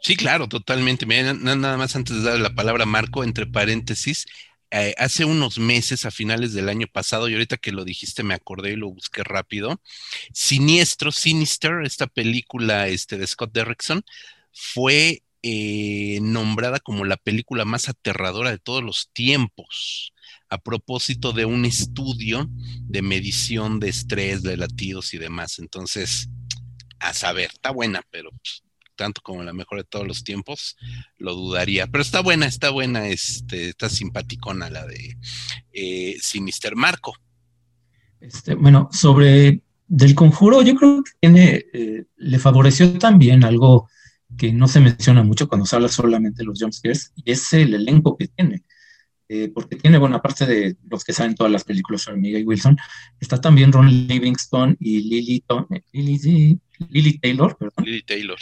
[0.00, 1.06] Sí, claro, totalmente.
[1.06, 4.26] nada más antes de dar la palabra Marco, entre paréntesis,
[4.74, 8.32] eh, hace unos meses, a finales del año pasado, y ahorita que lo dijiste me
[8.32, 9.80] acordé y lo busqué rápido,
[10.32, 14.02] Siniestro, Sinister, esta película este, de Scott Derrickson,
[14.50, 20.12] fue eh, nombrada como la película más aterradora de todos los tiempos,
[20.48, 22.48] a propósito de un estudio
[22.82, 25.58] de medición de estrés, de latidos y demás.
[25.58, 26.28] Entonces,
[27.00, 28.62] a saber, está buena, pero pues,
[28.94, 30.76] tanto como la mejor de todos los tiempos,
[31.18, 31.86] lo dudaría.
[31.86, 35.16] Pero está buena, está buena, este, está simpaticona la de
[35.72, 37.16] eh, Sinister Marco.
[38.20, 43.88] Este, bueno, sobre del conjuro, yo creo que tiene, eh, le favoreció también algo
[44.36, 47.74] que no se menciona mucho cuando se habla solamente de los jumpscares, y es el
[47.74, 48.62] elenco que tiene.
[49.28, 52.76] Eh, porque tiene buena parte de los que saben todas las películas sobre Miguel Wilson.
[53.18, 55.44] Está también Ron Livingston y Lily,
[55.92, 57.84] Lily, Lily Taylor, perdón.
[57.86, 58.38] Lily Taylor.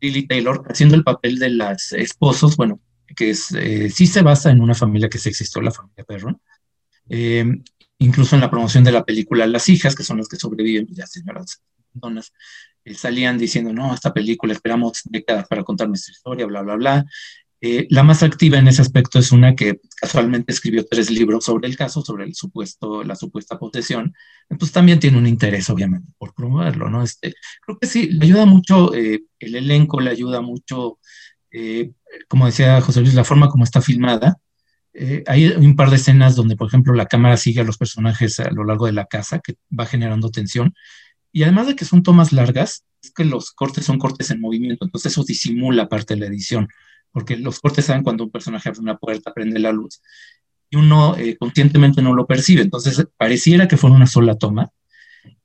[0.00, 2.80] Lily Taylor haciendo el papel de las esposos, bueno,
[3.14, 6.40] que es, eh, sí se basa en una familia que se existió, la familia Perron.
[7.10, 7.44] Eh,
[7.98, 11.06] incluso en la promoción de la película Las hijas, que son las que sobreviven, ya
[11.06, 12.32] señoras personas,
[12.84, 17.04] eh, salían diciendo, no, esta película esperamos décadas para contar nuestra historia, bla, bla, bla.
[17.64, 21.68] Eh, la más activa en ese aspecto es una que casualmente escribió tres libros sobre
[21.68, 24.12] el caso, sobre el supuesto, la supuesta posesión.
[24.48, 27.04] Entonces también tiene un interés, obviamente, por promoverlo, ¿no?
[27.04, 30.98] Este, creo que sí, le ayuda mucho eh, el elenco, le ayuda mucho,
[32.28, 34.38] como decía José Luis, la forma como está filmada.
[35.26, 38.50] hay un par de escenas donde, por ejemplo, la cámara sigue a los personajes a
[38.50, 40.74] lo largo de la casa, que va generando tensión.
[41.32, 44.84] Y además de que son tomas largas, es que los cortes son cortes en movimiento,
[44.84, 46.68] entonces eso disimula parte de la edición,
[47.10, 50.00] porque los cortes saben cuando un personaje abre una puerta, prende la luz,
[50.70, 54.70] y uno eh, conscientemente no lo percibe, entonces pareciera que fuera una sola toma,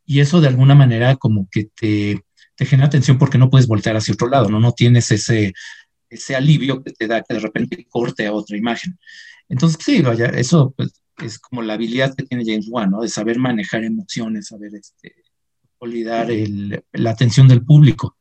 [0.06, 2.23] y eso de alguna manera como que te,
[2.56, 4.60] te genera tensión porque no puedes voltear hacia otro lado, ¿no?
[4.60, 5.54] No tienes ese,
[6.10, 8.97] ese alivio que te da que de repente corte a otra imagen.
[9.50, 13.02] Entonces, sí, vaya, eso pues, es como la habilidad que tiene James Wan, ¿no?
[13.02, 15.13] De saber manejar emociones, saber este,
[15.79, 16.29] olvidar
[16.93, 18.17] la atención del público.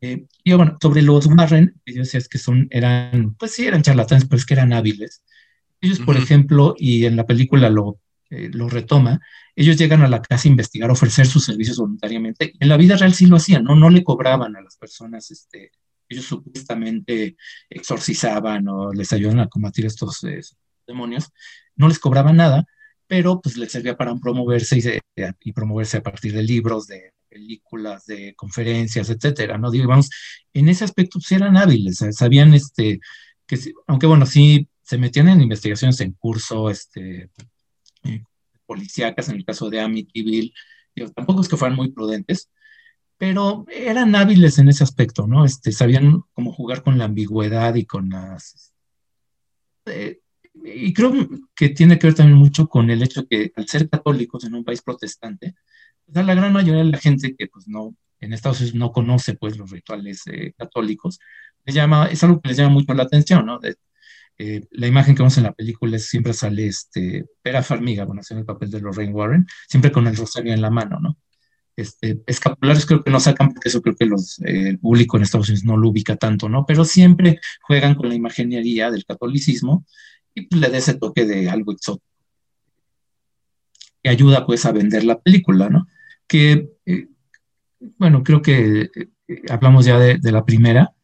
[0.00, 4.24] Eh, y bueno, sobre los Warren, ellos es que son, eran, pues sí, eran charlatanes,
[4.24, 5.22] pero es que eran hábiles.
[5.80, 9.20] Ellos, por ejemplo, y en la película lo, eh, lo retoma,
[9.56, 12.52] ellos llegan a la casa a investigar, ofrecer sus servicios voluntariamente.
[12.60, 13.74] En la vida real sí lo hacían, ¿no?
[13.74, 15.72] No le cobraban a las personas, este,
[16.08, 17.36] ellos supuestamente
[17.68, 20.40] exorcizaban o les ayudaban a combatir estos eh,
[20.86, 21.30] demonios,
[21.76, 22.66] no les cobraban nada,
[23.10, 25.02] pero pues les servía para promoverse
[25.40, 29.68] y, promoverse a partir de libros, de películas, de conferencias, etcétera, ¿no?
[29.68, 30.08] Digamos,
[30.52, 33.00] en ese aspecto pues, eran hábiles, sabían, este,
[33.48, 37.30] que, aunque bueno, sí se metían en investigaciones en curso, este,
[38.04, 38.22] eh,
[38.64, 40.52] policíacas, en el caso de Amityville,
[41.12, 42.48] tampoco es que fueran muy prudentes,
[43.18, 45.44] pero eran hábiles en ese aspecto, ¿no?
[45.44, 48.72] Este, sabían cómo jugar con la ambigüedad y con las...
[49.86, 50.20] Eh,
[50.54, 51.12] y creo
[51.54, 54.64] que tiene que ver también mucho con el hecho que al ser católicos en un
[54.64, 55.54] país protestante,
[56.06, 59.34] pues la gran mayoría de la gente que pues no, en Estados Unidos no conoce
[59.34, 61.18] pues los rituales eh, católicos,
[61.66, 63.60] llama, es algo que les llama mucho la atención, ¿no?
[64.42, 68.22] Eh, la imagen que vemos en la película es, siempre sale este, Pera Farmiga, bueno,
[68.22, 71.18] haciendo el papel de Lorraine Warren, siempre con el rosario en la mano, ¿no?
[71.76, 75.22] Este, escapulares creo que no sacan porque eso creo que los, eh, el público en
[75.22, 76.64] Estados Unidos no lo ubica tanto, ¿no?
[76.66, 79.84] Pero siempre juegan con la imaginería del catolicismo
[80.34, 82.10] y pues, le da ese toque de algo exótico
[84.02, 85.86] que ayuda pues a vender la película, ¿no?
[86.26, 87.08] Que, eh,
[87.98, 88.90] bueno, creo que
[89.48, 90.94] hablamos ya de, la primera,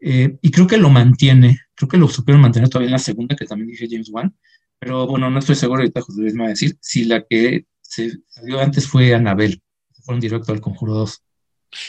[0.00, 3.36] eh, y creo que lo mantiene, creo que lo supieron mantener todavía en la segunda,
[3.36, 4.34] que también dije James Wan,
[4.78, 7.66] pero bueno, no estoy seguro, ahorita José Luis me va a decir, si la que
[7.82, 9.62] se salió antes fue Anabel,
[10.04, 11.22] fue un directo al Conjuro 2.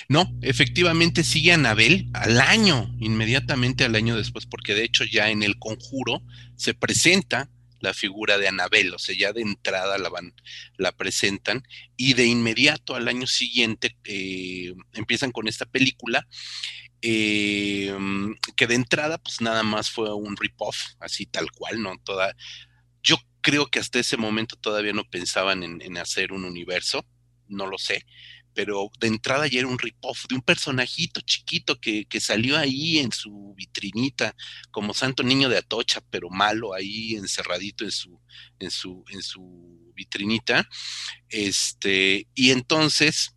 [0.08, 5.44] No, efectivamente sigue Anabel al año, inmediatamente al año después, porque de hecho ya en
[5.44, 6.22] el conjuro
[6.56, 10.34] se presenta la figura de Anabel, o sea, ya de entrada la van,
[10.78, 11.64] la presentan,
[11.98, 16.28] y de inmediato al año siguiente eh, empiezan con esta película
[17.02, 17.96] eh,
[18.56, 21.98] que de entrada, pues nada más fue un rip-off, así tal cual, ¿no?
[22.04, 22.36] Toda,
[23.02, 27.06] yo creo que hasta ese momento todavía no pensaban en, hacer un universo,
[27.48, 28.06] no lo sé,
[28.54, 33.00] pero de entrada ya era un rip-off de un personajito chiquito que, que, salió ahí
[33.00, 34.36] en su vitrinita,
[34.72, 38.20] como santo niño de Atocha, pero malo ahí encerradito en su,
[38.60, 40.68] en su, en su vitrinita.
[41.30, 43.36] Este, y entonces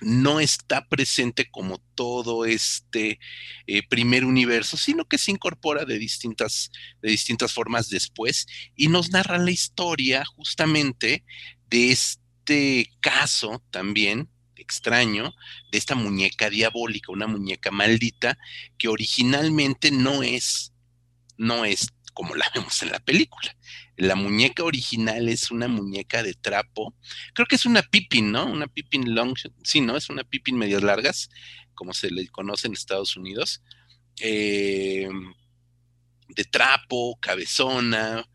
[0.00, 3.18] no está presente como todo este
[3.66, 9.10] eh, primer universo, sino que se incorpora de distintas, de distintas formas después y nos
[9.10, 11.24] narra la historia justamente
[11.70, 12.25] de este
[13.00, 15.34] caso también extraño
[15.70, 18.38] de esta muñeca diabólica, una muñeca maldita
[18.78, 20.72] que originalmente no es,
[21.36, 23.54] no es como la vemos en la película.
[23.96, 26.94] La muñeca original es una muñeca de trapo.
[27.34, 28.46] Creo que es una Pippin, ¿no?
[28.46, 29.36] Una Pippin long.
[29.62, 29.96] Sí, ¿no?
[29.96, 31.30] Es una Pippin medias largas,
[31.74, 33.62] como se le conoce en Estados Unidos.
[34.20, 35.08] Eh,
[36.28, 38.26] de trapo, cabezona,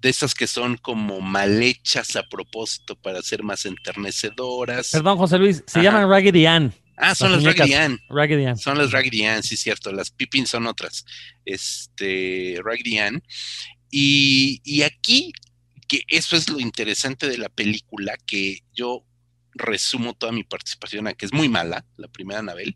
[0.00, 4.90] de esas que son como mal hechas a propósito para ser más enternecedoras.
[4.90, 6.72] Perdón, José Luis, se llaman Raggedy Ann.
[6.96, 7.98] Ah, son las, Raggedy Ann.
[8.08, 8.58] Raggedy Ann.
[8.58, 9.90] Son las Raggedy Ann, sí, cierto.
[9.92, 11.04] Las Pippin son otras.
[11.44, 13.22] Este, Raggedy Ann.
[13.90, 15.32] Y, aquí,
[15.88, 19.04] que eso es lo interesante de la película, que yo
[19.54, 22.74] resumo toda mi participación a que es muy mala, la primera Anabel.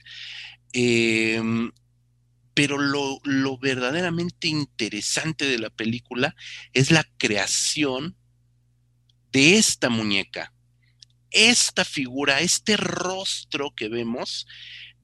[0.73, 1.71] Em,
[2.55, 6.35] pero lo, lo, verdaderamente interesante de la película
[6.73, 8.17] es la creación
[9.33, 10.53] de esta muñeca.
[11.31, 14.47] Esta figura, este rostro que vemos,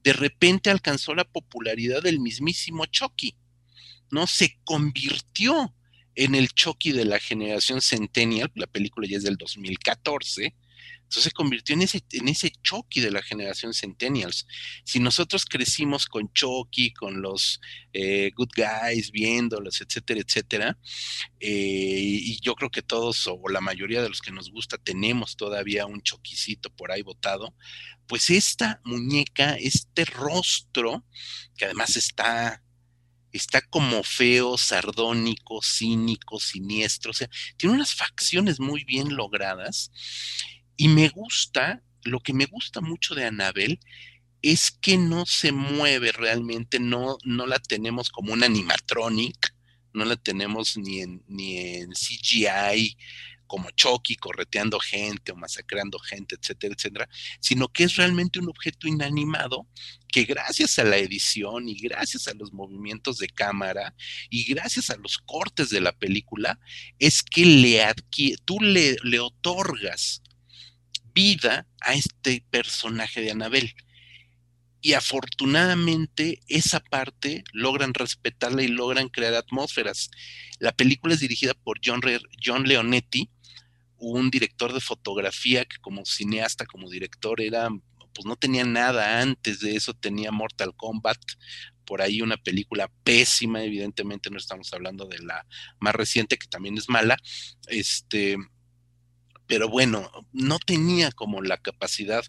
[0.03, 3.35] de repente alcanzó la popularidad del mismísimo Chucky,
[4.09, 4.27] ¿no?
[4.27, 5.75] Se convirtió
[6.15, 10.55] en el Chucky de la generación Centennial, la película ya es del 2014,
[11.11, 14.47] entonces se convirtió en ese, en ese Chucky de la generación Centennials.
[14.85, 17.59] Si nosotros crecimos con Chucky, con los
[17.91, 20.79] eh, Good Guys, viéndolos, etcétera, etcétera,
[21.41, 25.35] eh, y yo creo que todos o la mayoría de los que nos gusta tenemos
[25.35, 27.53] todavía un Chuckycito por ahí botado,
[28.07, 31.05] pues esta muñeca, este rostro,
[31.57, 32.63] que además está
[33.33, 39.91] está como feo, sardónico, cínico, siniestro, o sea, tiene unas facciones muy bien logradas
[40.77, 43.79] y me gusta, lo que me gusta mucho de Anabel
[44.41, 49.55] es que no se mueve realmente, no, no la tenemos como un animatronic,
[49.93, 52.97] no la tenemos ni en, ni en CGI,
[53.51, 57.09] como Chucky correteando gente o masacrando gente, etcétera, etcétera,
[57.41, 59.67] sino que es realmente un objeto inanimado
[60.07, 63.93] que gracias a la edición y gracias a los movimientos de cámara
[64.29, 66.61] y gracias a los cortes de la película,
[66.97, 67.85] es que le
[68.45, 70.21] tú le, le otorgas
[71.13, 73.73] vida a este personaje de Anabel.
[74.81, 80.09] Y afortunadamente esa parte logran respetarla y logran crear atmósferas.
[80.59, 82.01] La película es dirigida por John,
[82.43, 83.29] John Leonetti,
[83.97, 87.69] un director de fotografía que como cineasta, como director, era,
[88.13, 91.19] pues no tenía nada antes de eso, tenía Mortal Kombat,
[91.85, 95.45] por ahí una película pésima, evidentemente no estamos hablando de la
[95.79, 97.17] más reciente, que también es mala,
[97.67, 98.37] este,
[99.51, 102.23] pero bueno, no tenía como la capacidad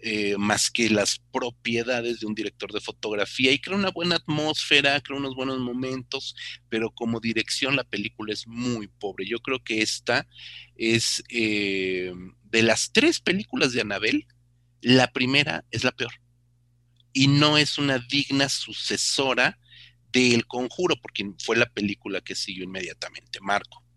[0.00, 5.00] eh, más que las propiedades de un director de fotografía y crea una buena atmósfera,
[5.00, 6.36] crea unos buenos momentos,
[6.68, 9.26] pero como dirección la película es muy pobre.
[9.26, 10.26] Yo creo que esta
[10.76, 12.12] es eh,
[12.42, 14.26] de las tres películas de Anabel,
[14.82, 16.12] la primera es la peor
[17.14, 19.58] y no es una digna sucesora
[20.12, 23.38] del Conjuro, porque fue la película que siguió inmediatamente.
[23.40, 23.87] Marco.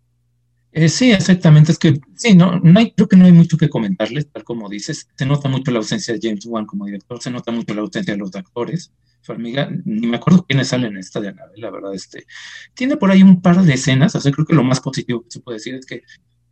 [0.73, 1.71] Eh, sí, exactamente.
[1.71, 4.69] Es que sí, no, no hay, creo que no hay mucho que comentarles, tal como
[4.69, 5.07] dices.
[5.15, 8.13] Se nota mucho la ausencia de James Wan como director, se nota mucho la ausencia
[8.13, 8.91] de los actores.
[9.23, 12.25] Farmiga, ni me acuerdo quiénes salen en esta de Anabel, la verdad, este,
[12.73, 15.29] tiene por ahí un par de escenas, o sea, creo que lo más positivo que
[15.29, 16.01] se puede decir es que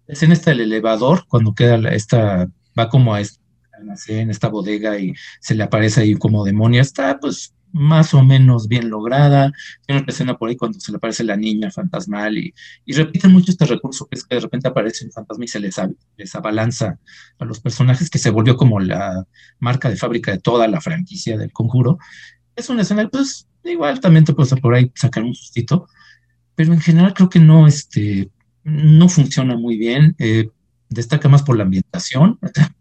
[0.05, 2.47] la escena está el elevador, cuando queda esta,
[2.77, 3.39] va como a esta
[4.07, 8.67] en esta bodega y se le aparece ahí como demonio, está pues más o menos
[8.67, 9.51] bien lograda.
[9.85, 12.53] Tiene una escena por ahí cuando se le aparece la niña fantasmal y,
[12.85, 15.59] y repiten mucho este recurso que es que de repente aparece un fantasma y se
[15.59, 15.75] les,
[16.17, 16.99] les abalanza
[17.37, 19.25] a los personajes, que se volvió como la
[19.59, 21.99] marca de fábrica de toda la franquicia del conjuro.
[22.55, 25.87] Es una escena, pues igual también te puedes por ahí sacar un sustito,
[26.55, 28.29] pero en general creo que no, este,
[28.63, 30.15] no funciona muy bien.
[30.19, 30.49] Eh,
[30.89, 32.39] destaca más por la ambientación.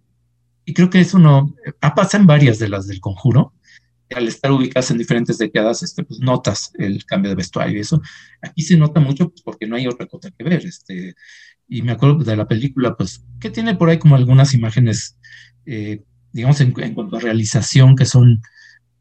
[0.65, 3.55] Y creo que eso no, ha pasado en varias de las del conjuro,
[4.15, 8.01] al estar ubicadas en diferentes décadas, este, pues notas el cambio de vestuario y eso.
[8.41, 10.65] Aquí se nota mucho pues, porque no hay otra cosa que ver.
[10.65, 11.15] Este,
[11.69, 15.19] y me acuerdo de la película, pues, que tiene por ahí como algunas imágenes,
[15.67, 16.03] eh,
[16.33, 18.41] digamos, en, cuanto a realización, que son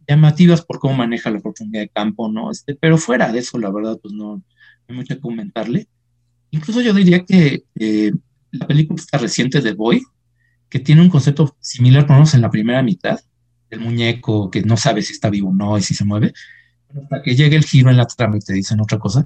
[0.07, 2.51] llamativas por cómo maneja la profundidad de campo, ¿no?
[2.51, 4.43] Este, pero fuera de eso, la verdad, pues no,
[4.87, 5.87] hay mucho que comentarle.
[6.51, 8.11] Incluso yo diría que eh,
[8.51, 10.01] la película está reciente de Boy,
[10.69, 13.19] que tiene un concepto similar, por lo menos en la primera mitad,
[13.69, 16.33] el muñeco que no sabe si está vivo o no y si se mueve,
[16.95, 19.25] hasta que llegue el giro en la trama y te dicen otra cosa,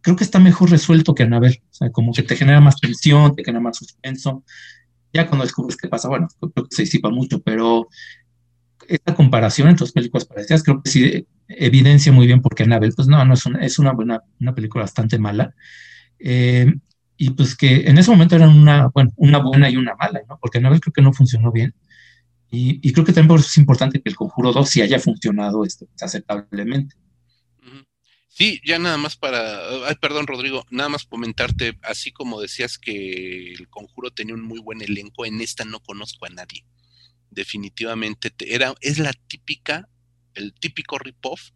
[0.00, 1.62] creo que está mejor resuelto que Anabel.
[1.80, 4.44] O como que te genera más tensión, te genera más suspenso.
[5.12, 7.88] Ya cuando descubres qué pasa, bueno, creo que se disipa mucho, pero
[8.88, 13.08] esta comparación entre dos películas parecidas creo que sí evidencia muy bien porque Anabel, pues
[13.08, 15.54] no, no es una, es una buena, una película bastante mala.
[16.18, 16.72] Eh,
[17.16, 20.38] y pues que en ese momento eran una, bueno, una buena y una mala, ¿no?
[20.40, 21.74] Porque Anabel creo que no funcionó bien.
[22.52, 26.96] Y, creo que también es importante que el Conjuro 2 sí haya funcionado este, aceptablemente.
[28.28, 33.52] Sí, ya nada más para, ay, perdón Rodrigo, nada más comentarte, así como decías que
[33.52, 36.64] el Conjuro tenía un muy buen elenco, en esta no conozco a nadie.
[37.30, 39.88] Definitivamente era, es la típica,
[40.34, 41.50] el típico rip-off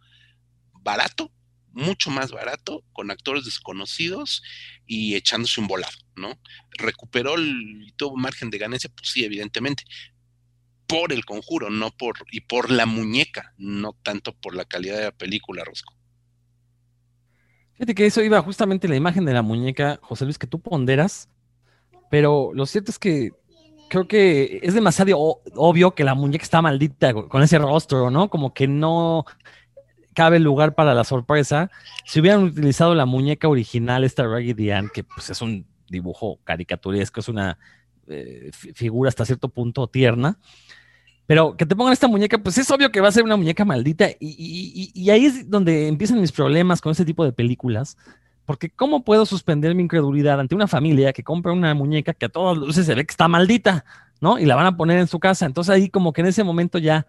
[0.72, 1.32] barato,
[1.72, 4.42] mucho más barato, con actores desconocidos
[4.86, 6.38] y echándose un volado, ¿no?
[6.70, 8.90] ¿Recuperó el, tuvo margen de ganancia?
[8.95, 9.84] Pues sí, evidentemente,
[10.87, 15.05] por el conjuro, no por, y por la muñeca, no tanto por la calidad de
[15.05, 15.95] la película, Rosco.
[17.74, 21.28] Fíjate que eso iba justamente la imagen de la muñeca, José Luis, que tú ponderas,
[22.11, 23.32] pero lo cierto es que
[23.89, 28.30] creo que es demasiado obvio que la muñeca está maldita con ese rostro, ¿no?
[28.30, 29.24] Como que no
[30.14, 31.70] cabe lugar para la sorpresa.
[32.05, 37.20] Si hubieran utilizado la muñeca original, esta Raggedy Ann, que pues es un dibujo caricaturesco,
[37.20, 37.59] es una
[38.09, 40.39] eh, figura hasta cierto punto tierna,
[41.27, 43.64] pero que te pongan esta muñeca, pues es obvio que va a ser una muñeca
[43.64, 44.09] maldita.
[44.20, 47.97] Y, ahí es donde empiezan mis problemas con este tipo de películas.
[48.45, 52.29] Porque ¿cómo puedo suspender mi incredulidad ante una familia que compra una muñeca que a
[52.29, 53.87] todas luces se ve que está maldita,
[54.20, 54.39] ¿no?
[54.39, 55.47] Y la van a poner en su casa.
[55.47, 57.07] Entonces ahí como que en ese momento ya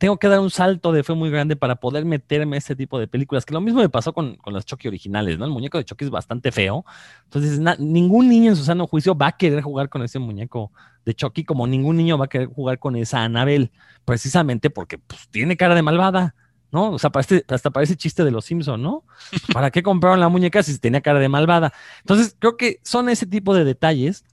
[0.00, 2.98] tengo que dar un salto de fe muy grande para poder meterme a este tipo
[2.98, 5.44] de películas, que lo mismo me pasó con, las Chucky originales, ¿no?
[5.44, 6.86] El muñeco de Chucky es bastante feo,
[7.24, 10.72] entonces ningún niño en su sano juicio va a querer jugar con ese muñeco
[11.04, 13.72] de Chucky como ningún niño va a querer jugar con esa Anabel,
[14.06, 16.34] precisamente porque pues, tiene cara de malvada,
[16.72, 16.92] ¿no?
[16.92, 17.10] O sea,
[17.48, 19.04] hasta parece chiste de los Simpson, ¿no?
[19.52, 21.74] ¿Para qué compraron la muñeca si tenía cara de malvada?
[21.98, 24.24] Entonces, creo que son ese tipo de detalles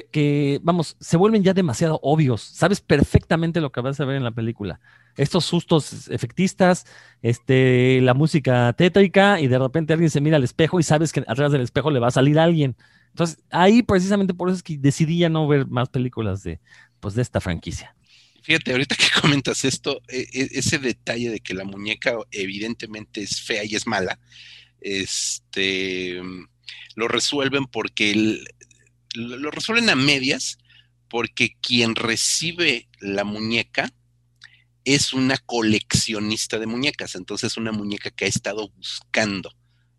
[0.00, 2.40] que, vamos, se vuelven ya demasiado obvios.
[2.40, 4.80] Sabes perfectamente lo que vas a ver en la película.
[5.16, 6.86] Estos sustos efectistas,
[7.20, 11.20] este, la música tétrica, y de repente alguien se mira al espejo y sabes que
[11.20, 12.76] atrás del espejo le va a salir alguien.
[13.08, 16.60] Entonces, ahí precisamente por eso es que decidí ya no ver más películas de,
[17.00, 17.94] pues, de esta franquicia.
[18.42, 23.42] Fíjate, ahorita que comentas esto, e, e, ese detalle de que la muñeca evidentemente es
[23.42, 24.18] fea y es mala,
[24.80, 26.20] este,
[26.96, 28.44] lo resuelven porque el,
[29.14, 30.58] lo resuelven a medias
[31.08, 33.92] porque quien recibe la muñeca
[34.84, 39.52] es una coleccionista de muñecas, entonces una muñeca que ha estado buscando,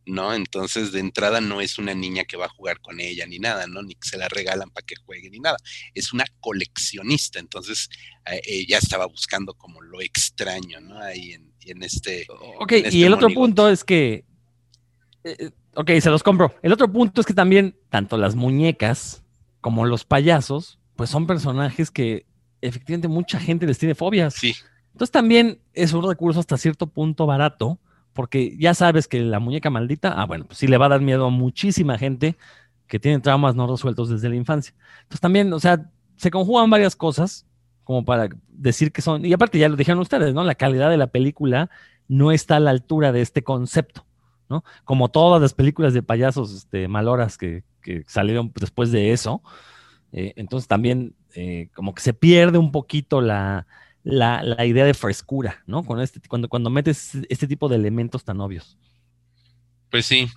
[0.06, 0.34] ¿no?
[0.34, 3.68] Entonces de entrada no es una niña que va a jugar con ella ni nada,
[3.68, 3.82] ¿no?
[3.82, 5.58] Ni que se la regalan para que juegue ni nada,
[5.94, 7.90] es una coleccionista, entonces
[8.26, 11.00] ella eh, estaba buscando como lo extraño, ¿no?
[11.00, 12.26] Ahí en, este...
[12.60, 14.26] Ok, y este el otro punto es que...
[15.24, 16.54] Eh, Ok, se los compro.
[16.62, 19.24] El otro punto es que también tanto las muñecas
[19.62, 22.26] como los payasos, pues son personajes que
[22.62, 24.36] efectivamente mucha gente les tiene fobias.
[24.36, 24.54] Sí.
[24.92, 27.80] Entonces también es un recurso hasta cierto punto barato,
[28.14, 31.02] porque ya sabes que la muñeca maldita, ah, bueno, pues sí le va a dar
[31.02, 32.38] miedo a muchísima gente
[32.88, 34.76] que tiene traumas no resueltos desde la infancia.
[35.02, 37.48] Entonces también, o sea, se conjugan varias cosas
[37.84, 40.44] como para decir que son, y aparte ya lo dijeron ustedes, ¿no?
[40.44, 41.70] La calidad de la película
[42.08, 44.06] no está a la altura de este concepto.
[44.84, 47.64] Como todas las películas de payasos este, maloras que,
[48.08, 49.42] salieron después de eso.
[50.12, 53.66] Eh, entonces también eh, como que se pierde un poquito la,
[54.04, 55.84] la, la, idea de frescura, ¿no?
[55.84, 58.78] Con este, cuando, cuando metes este tipo de elementos tan obvios.
[59.90, 60.28] Pues sí.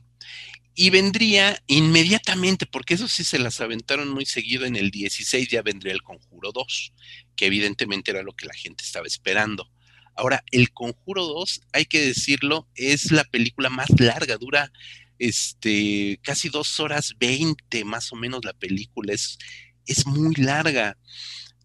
[0.74, 5.62] Y vendría inmediatamente, porque eso sí se las aventaron muy seguido, en el 16 ya
[5.62, 6.92] vendría el Conjuro 2,
[7.34, 9.70] que evidentemente era lo que la gente estaba esperando.
[10.16, 14.72] Ahora, el Conjuro 2, hay que decirlo, es la película más larga, dura
[15.18, 19.38] este, casi dos horas veinte más o menos la película, es,
[19.86, 20.96] es muy larga.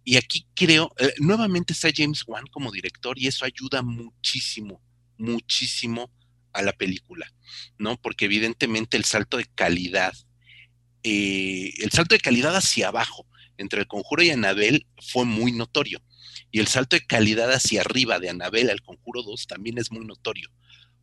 [0.04, 4.82] Y aquí creo, eh, nuevamente está James Wan como director y eso ayuda muchísimo,
[5.18, 6.12] muchísimo
[6.54, 7.32] a la película,
[7.78, 7.98] ¿no?
[7.98, 10.14] Porque evidentemente el salto de calidad,
[11.04, 13.28] eh, el salto de calidad hacia abajo
[13.58, 16.02] entre el conjuro y Anabel fue muy notorio.
[16.52, 20.06] Y el salto de calidad hacia arriba de Anabel al conjuro 2 también es muy
[20.06, 20.50] notorio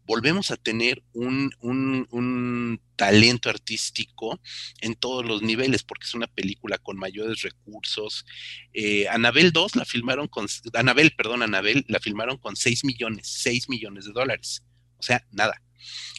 [0.09, 4.41] volvemos a tener un, talento artístico
[4.81, 8.27] en todos los niveles, porque es una película con mayores recursos.
[8.73, 13.69] Eh, Anabel 2 la filmaron con, Anabel, perdón, Anabel la filmaron con 6 millones, 6
[13.69, 14.65] millones de dólares.
[14.97, 15.63] O sea, nada.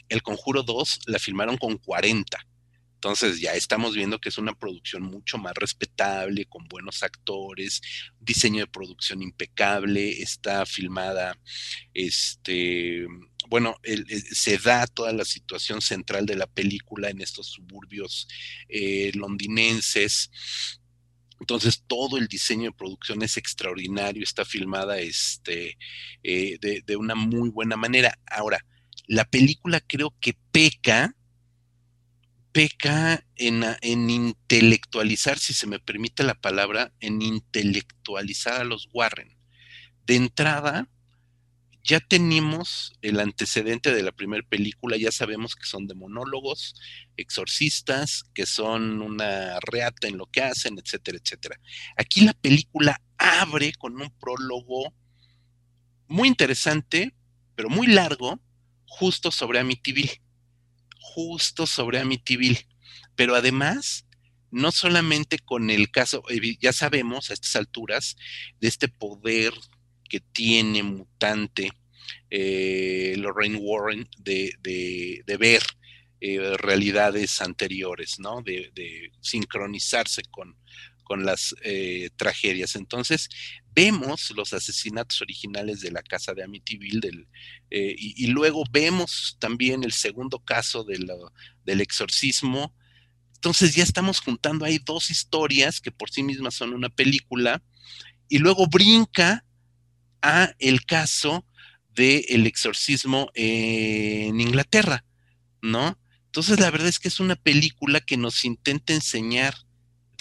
[0.08, 2.48] El Conjuro 2 la filmaron con 40.
[3.00, 7.82] Entonces ya estamos viendo que es una producción mucho más respetable, con buenos actores,
[8.20, 11.40] diseño de producción impecable, está filmada,
[11.94, 13.08] este,
[13.48, 13.78] bueno,
[14.34, 18.28] se da toda la situación central de la película en estos suburbios
[18.68, 20.30] eh, londinenses.
[21.40, 25.78] Entonces todo el diseño de producción es extraordinario, está filmada este,
[26.22, 28.20] eh, de una muy buena manera.
[28.30, 28.66] Ahora,
[29.08, 31.16] la película creo que peca
[32.52, 39.38] peca en, en, intelectualizar, si se me permite la palabra, en intelectualizar a los Warren.
[40.06, 40.90] De entrada,
[41.84, 46.76] ya tenemos el antecedente de la primera película, ya sabemos que son demonólogos,
[47.18, 51.60] exorcistas, que son una reata en lo que hacen, etcétera, etcétera.
[51.98, 54.94] Aquí la película abre con un prólogo
[56.08, 57.16] muy interesante,
[57.56, 58.40] pero muy largo,
[58.86, 60.22] justo sobre Amityville
[61.14, 62.68] justo sobre Amityville.
[63.16, 64.06] Pero además,
[64.52, 68.16] no solamente con el caso, eh, ya sabemos a estas alturas
[68.60, 69.54] de este poder
[70.10, 71.72] que tiene mutante
[72.30, 75.64] eh, Lorraine Warren de, ver
[76.22, 78.42] eh, realidades anteriores, ¿no?
[78.42, 80.56] De, sincronizarse con,
[81.10, 81.56] con las
[82.18, 82.76] tragedias.
[82.76, 83.30] Entonces,
[83.80, 87.28] vemos los asesinatos originales de la casa de Amityville
[87.72, 92.74] eh, y, luego vemos también el segundo caso del exorcismo.
[93.36, 97.64] Entonces ya estamos juntando ahí dos historias que por sí mismas son una película
[98.28, 99.46] y luego brinca
[100.22, 101.46] a el caso
[101.96, 105.06] del exorcismo en Inglaterra,
[105.62, 105.98] ¿no?
[106.26, 109.56] Entonces la verdad es que es una película que nos intenta enseñar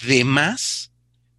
[0.03, 0.91] de más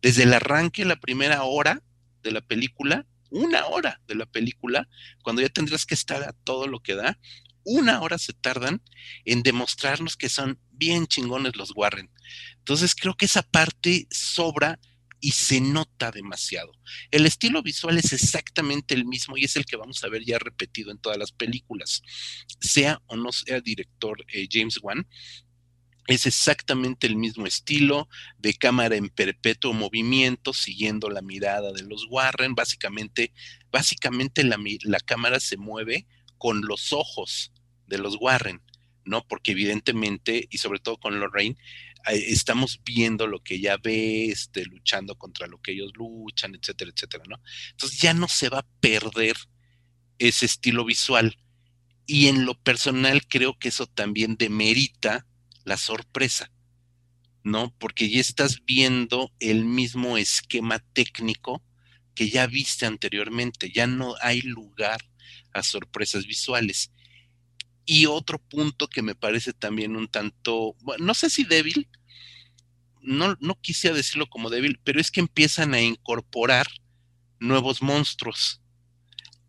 [0.03, 1.83] desde el arranque, la primera hora,
[2.23, 4.89] de la película, una hora de la película,
[5.23, 7.19] cuando ya tendrás que estar a todo lo que da,
[7.65, 8.83] una hora se tardan
[9.25, 12.11] en demostrarnos que son bien chingones los Warren.
[12.59, 14.79] Entonces creo que esa parte sobra
[15.21, 16.73] y se nota demasiado.
[17.11, 20.39] El estilo visual es exactamente el mismo y es el que vamos a ver ya
[20.39, 22.03] repetido en todas las películas,
[22.61, 25.07] sea o no sea director eh, James Wan,
[26.07, 32.07] es exactamente el mismo estilo de cámara en perpetuo movimiento, siguiendo la mirada de los
[32.09, 32.55] Warren.
[32.55, 33.33] Básicamente,
[33.71, 36.07] básicamente la, la cámara se mueve
[36.39, 37.53] con los ojos
[37.87, 38.63] de los Warren,
[39.05, 39.27] ¿no?
[39.27, 41.57] Porque evidentemente, y sobre todo con Lorraine,
[42.09, 46.93] eh, estamos viendo lo que ella ve, este, luchando contra lo que ellos luchan, etcétera,
[46.95, 47.41] etcétera, ¿no?
[47.73, 49.37] Entonces ya no se va a perder
[50.19, 51.37] ese estilo visual.
[52.07, 55.27] Y en lo personal creo que eso también demerita
[55.65, 56.51] la sorpresa,
[57.43, 57.75] ¿no?
[57.79, 61.63] Porque ya estás viendo el mismo esquema técnico
[62.15, 65.01] que ya viste anteriormente, ya no hay lugar
[65.53, 66.93] a sorpresas visuales.
[67.85, 71.89] Y otro punto que me parece también un tanto, bueno, no sé si débil,
[73.03, 76.67] no, no quisiera decirlo como débil, pero es que empiezan a incorporar
[77.39, 78.61] nuevos monstruos.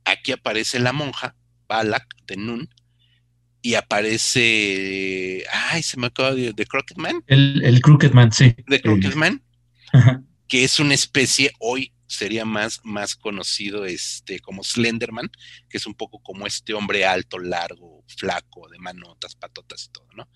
[0.06, 1.36] Aquí aparece la monja,
[1.68, 2.70] Balak de Nun,
[3.62, 7.24] y aparece, ay, se me acaba de, de Crooked Man.
[7.28, 8.56] El, el Crooked Man, sí.
[8.68, 9.44] De Crooked Man,
[10.48, 15.30] que es una especie, hoy sería más, más conocido este, como Slenderman,
[15.70, 20.08] que es un poco como este hombre alto, largo, flaco, de manotas, patotas y todo,
[20.16, 20.28] ¿no?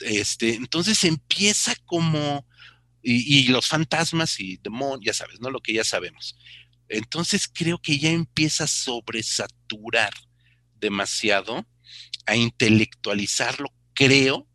[0.00, 2.46] Este, entonces empieza como,
[3.02, 5.50] y, y los fantasmas y demonios, ya sabes, ¿no?
[5.50, 6.36] Lo que ya sabemos.
[6.88, 10.12] Entonces creo que ya empieza a sobresaturar
[10.76, 11.66] demasiado
[12.26, 14.46] a intelectualizarlo, creo,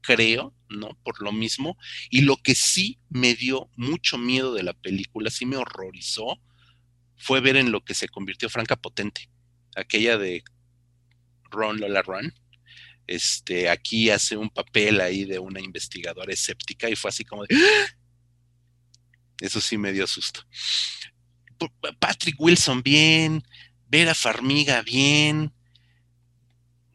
[0.00, 0.98] creo, ¿no?
[1.02, 1.76] Por lo mismo.
[2.10, 6.40] Y lo que sí me dio mucho miedo de la película, sí me horrorizó,
[7.16, 9.28] fue ver en lo que se convirtió Franca Potente,
[9.74, 10.42] aquella de
[11.50, 12.32] Ron Lola Run.
[13.06, 17.56] Este, aquí hace un papel ahí de una investigadora escéptica y fue así como de...
[17.56, 17.86] ¡Ah!
[19.40, 20.42] Eso sí me dio susto.
[21.98, 23.42] Patrick Wilson bien,
[23.88, 25.52] Vera Farmiga bien,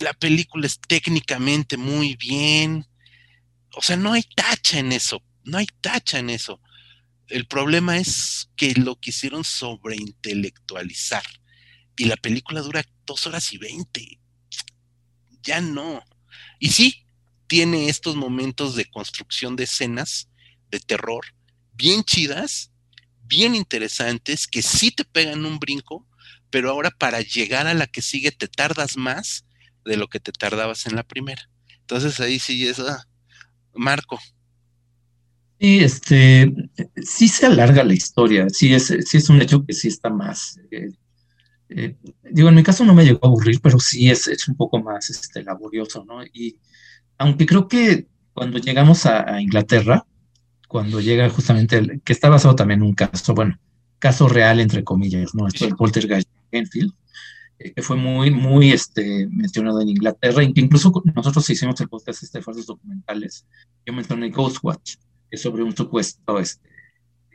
[0.04, 2.86] la película es técnicamente muy bien,
[3.76, 6.62] o sea, no hay tacha en eso, no hay tacha en eso.
[7.28, 11.24] El problema es que lo quisieron sobreintelectualizar
[11.98, 14.20] y la película dura dos horas y veinte.
[15.42, 16.04] Ya no.
[16.60, 17.08] Y sí,
[17.48, 20.30] tiene estos momentos de construcción de escenas
[20.70, 21.26] de terror
[21.74, 22.72] bien chidas,
[23.24, 26.08] bien interesantes, que sí te pegan un brinco,
[26.50, 29.46] pero ahora para llegar a la que sigue te tardas más
[29.86, 31.50] de lo que te tardabas en la primera.
[31.82, 33.06] Entonces ahí sí es, ah,
[33.74, 34.20] Marco.
[35.60, 36.54] Sí, este,
[37.04, 40.60] sí se alarga la historia, sí es, sí es un hecho que sí está más.
[40.72, 40.90] Eh,
[41.70, 41.96] eh,
[42.32, 44.82] digo, en mi caso no me llegó a aburrir, pero sí es, es un poco
[44.82, 46.24] más este, laborioso, ¿no?
[46.26, 46.58] Y
[47.18, 50.06] aunque creo que cuando llegamos a, Inglaterra,
[50.68, 53.58] cuando llega justamente, el, que está basado también en un caso, bueno,
[54.00, 55.48] caso real, entre comillas, ¿no?
[55.48, 56.94] Esto del poltergeist Enfield,
[57.72, 62.44] que fue muy, muy este, mencionado en Inglaterra, incluso nosotros hicimos el podcast este de
[62.44, 63.46] falsos documentales,
[63.86, 64.96] yo mencioné Ghostwatch,
[65.30, 66.68] que es sobre un supuesto, este,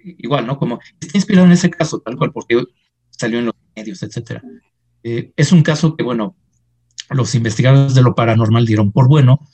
[0.05, 0.59] igual, ¿no?
[0.59, 2.62] Como está inspirado en ese caso, tal cual, porque
[3.11, 4.43] salió en los medios, etcétera.
[5.03, 6.37] Eh, es un caso que, bueno,
[7.11, 9.49] los investigadores de lo paranormal dieron por bueno,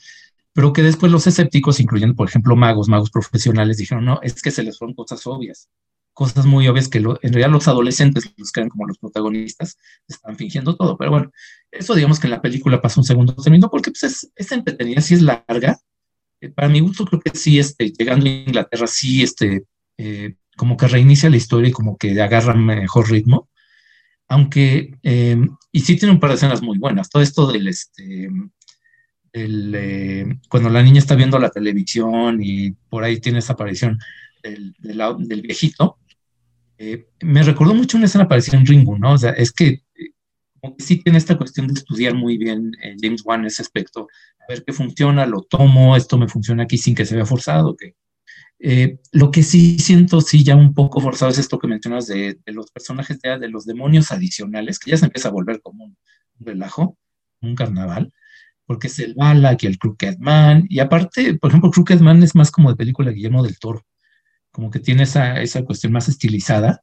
[0.53, 4.51] pero que después los escépticos, incluyendo, por ejemplo, magos, magos profesionales, dijeron, no, es que
[4.51, 5.69] se les fueron cosas obvias
[6.15, 10.75] cosas muy obvias que en realidad los adolescentes, los eran como los protagonistas, están fingiendo
[10.77, 10.97] todo.
[10.97, 11.31] Pero bueno,
[11.69, 15.01] eso digamos que en la película pasa un segundo término porque pues, es, es entretenida,
[15.01, 15.77] sí es larga.
[16.39, 19.65] Eh, para mi gusto creo que sí, este, llegando a Inglaterra, sí, este,
[19.97, 23.49] eh, como que reinicia la historia y como que agarra mejor ritmo.
[24.29, 25.37] Aunque, eh,
[25.71, 27.09] y sí tiene un par de escenas muy buenas.
[27.09, 28.29] Todo esto del, este,
[29.33, 33.99] el, cuando la niña está viendo la televisión y por ahí tiene esa aparición
[34.41, 35.99] del, del viejito,
[36.77, 39.13] eh, me recordó mucho una escena parecida en Ringo, ¿no?
[39.13, 40.11] O sea, es que, eh,
[40.77, 44.07] sí tiene esta cuestión de estudiar muy bien eh, James Wan ese aspecto,
[44.39, 47.75] a ver qué funciona, lo tomo, esto me funciona aquí sin que se vea forzado,
[47.75, 47.95] que
[49.11, 52.71] lo que sí siento, sí, ya un poco forzado es esto que mencionas de, los
[52.71, 55.97] personajes, de, de, los demonios adicionales, que ya se empieza a volver como un,
[56.39, 56.97] relajo,
[57.41, 58.11] un carnaval,
[58.65, 62.33] porque es el Balak y el Crooked Man, y aparte, por ejemplo, Crooked Man es
[62.33, 63.85] más como de película Guillermo del Toro,
[64.55, 66.81] como que tiene esa, esa cuestión más estilizada,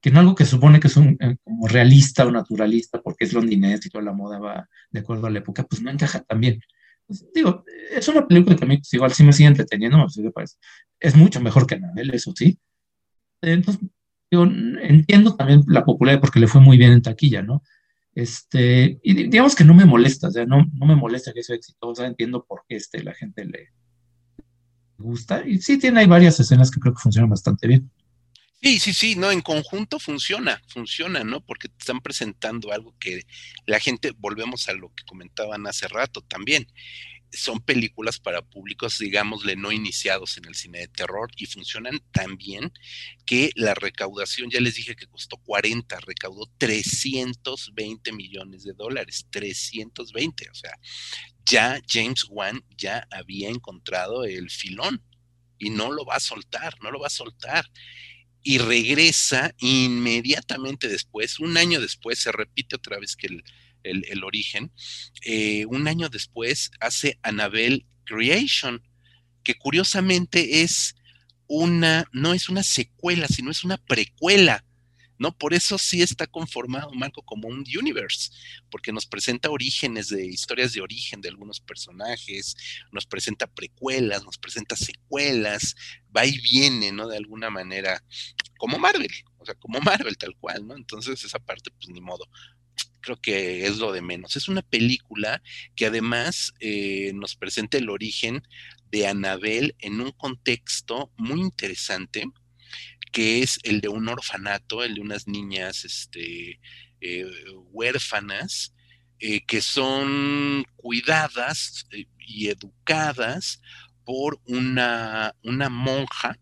[0.00, 3.34] que no algo que supone que es un, eh, como realista o naturalista, porque es
[3.34, 6.40] londinés y toda la moda va de acuerdo a la época, pues no encaja tan
[6.40, 6.60] bien.
[7.06, 10.06] Pues, digo, es una película que a mí pues, igual sí me sigue entreteniendo,
[10.98, 12.58] es mucho mejor que Anabel, eso sí.
[13.42, 13.84] Entonces,
[14.30, 17.62] digo, entiendo también la popularidad porque le fue muy bien en taquilla, ¿no?
[18.14, 21.56] Este, y digamos que no me molesta, o sea, no, no me molesta que sea
[21.56, 23.73] exitosa, entiendo por qué este, la gente le,
[24.98, 25.42] gusta.
[25.46, 27.90] Y sí, tiene hay varias escenas que creo que funcionan bastante bien.
[28.62, 31.42] Sí, sí, sí, no, en conjunto funciona, funciona, ¿no?
[31.42, 33.26] Porque te están presentando algo que
[33.66, 36.66] la gente, volvemos a lo que comentaban hace rato también,
[37.36, 42.36] son películas para públicos, digámosle, no iniciados en el cine de terror y funcionan tan
[42.36, 42.72] bien
[43.26, 50.50] que la recaudación, ya les dije que costó 40, recaudó 320 millones de dólares, 320,
[50.50, 50.78] o sea,
[51.44, 55.02] ya James Wan ya había encontrado el filón
[55.58, 57.70] y no lo va a soltar, no lo va a soltar.
[58.42, 63.42] Y regresa inmediatamente después, un año después, se repite otra vez que
[63.84, 64.72] el, origen,
[65.24, 68.82] eh, un año después hace Annabelle Creation,
[69.42, 70.96] que curiosamente es
[71.46, 74.64] una, no es una secuela, sino es una precuela
[75.18, 75.36] ¿no?
[75.36, 78.30] Por eso sí está conformado, Marco, como un universe,
[78.70, 82.56] porque nos presenta orígenes de historias de origen de algunos personajes,
[82.92, 85.76] nos presenta precuelas, nos presenta secuelas,
[86.14, 87.08] va y viene, ¿no?
[87.08, 88.02] De alguna manera,
[88.58, 90.76] como Marvel, o sea, como Marvel tal cual, ¿no?
[90.76, 92.28] Entonces esa parte, pues ni modo.
[93.00, 94.36] Creo que es lo de menos.
[94.36, 95.42] Es una película
[95.76, 98.42] que además eh, nos presenta el origen
[98.90, 102.26] de Anabel en un contexto muy interesante
[103.14, 106.58] que es el de un orfanato, el de unas niñas este,
[107.00, 107.26] eh,
[107.70, 108.74] huérfanas,
[109.20, 111.86] eh, que son cuidadas
[112.18, 113.60] y educadas
[114.04, 116.36] por una, una monja.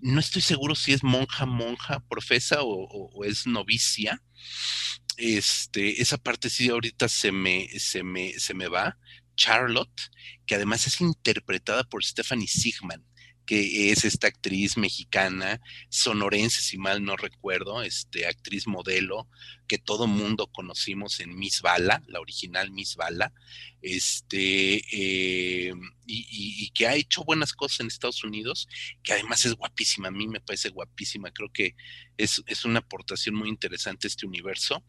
[0.00, 4.22] No estoy seguro si es monja, monja, profesa o, es novicia.
[5.16, 8.98] Este, esa parte sí ahorita se me, se me, se me va.
[9.34, 10.10] Charlotte,
[10.46, 13.04] que además es interpretada por Stephanie Sigman
[13.46, 19.28] que es esta actriz mexicana, sonorense, si mal no recuerdo, este, actriz modelo,
[19.66, 23.32] que todo mundo conocimos en Miss Bala, la original Miss Bala,
[23.80, 25.72] este, eh,
[26.06, 28.68] y, que ha hecho buenas cosas en Estados Unidos,
[29.02, 31.74] que además es guapísima, a mí me parece guapísima, creo que
[32.16, 34.84] es, es una aportación muy interesante este universo,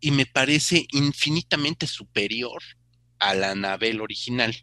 [0.00, 2.62] y me parece infinitamente superior
[3.18, 4.54] a la Anabel original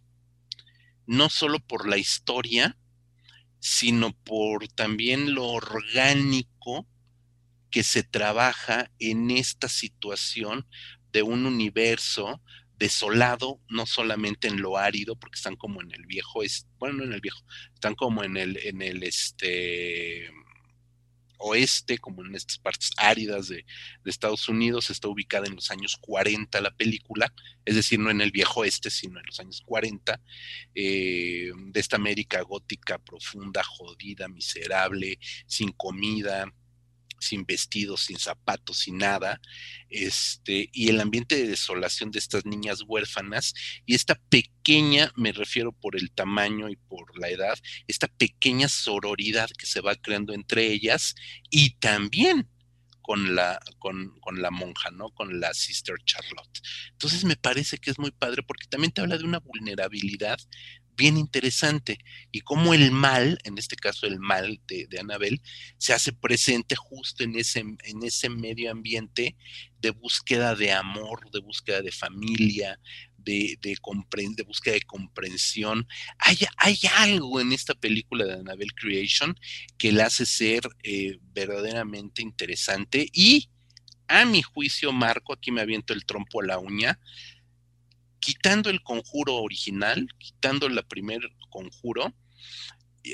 [1.06, 2.78] no solo por la historia,
[3.60, 6.88] sino por también lo orgánico
[7.70, 10.68] que se trabaja en esta situación
[11.12, 12.41] de un universo
[12.78, 16.41] desolado, no solamente en lo árido, porque están como en el viejo,
[16.80, 17.39] bueno, no en el viejo,
[17.74, 20.30] están como en el, en el este
[21.44, 23.66] oeste, como en estas partes áridas de,
[24.06, 27.34] Estados Unidos, está ubicada en los años 40 la película,
[27.66, 30.22] es decir, no en el viejo oeste, sino en los años 40,
[30.76, 36.54] eh, de esta América gótica profunda, jodida, miserable, sin comida,
[37.24, 39.41] sin vestidos, sin zapatos, sin nada,
[39.89, 43.53] este, y el ambiente de desolación de estas niñas huérfanas,
[43.86, 47.57] y esta pequeña, me refiero por el tamaño y por la edad,
[47.88, 51.15] esta pequeña sororidad que se va creando entre ellas,
[51.49, 52.49] y también
[53.03, 55.09] con la, con, con, la monja, ¿no?
[55.09, 56.61] Con la Sister Charlotte.
[56.93, 60.39] Entonces me parece que es muy padre porque también te habla de una vulnerabilidad
[60.96, 61.98] bien interesante
[62.32, 65.41] y cómo el mal, en este caso el mal de, Anabel,
[65.78, 69.36] se hace presente justo en ese, en ese medio ambiente
[69.80, 72.80] de búsqueda de amor, de búsqueda de familia,
[73.18, 73.78] de, de,
[74.36, 75.88] de búsqueda de comprensión.
[76.20, 79.36] Hay, hay, algo en esta película de Annabelle Creation
[79.78, 83.50] que la hace ser eh, verdaderamente interesante y
[84.08, 87.00] a mi juicio, Marco, aquí me aviento el trompo a la uña,
[88.24, 91.19] quitando el conjuro original, quitando la primer
[91.49, 92.13] conjuro,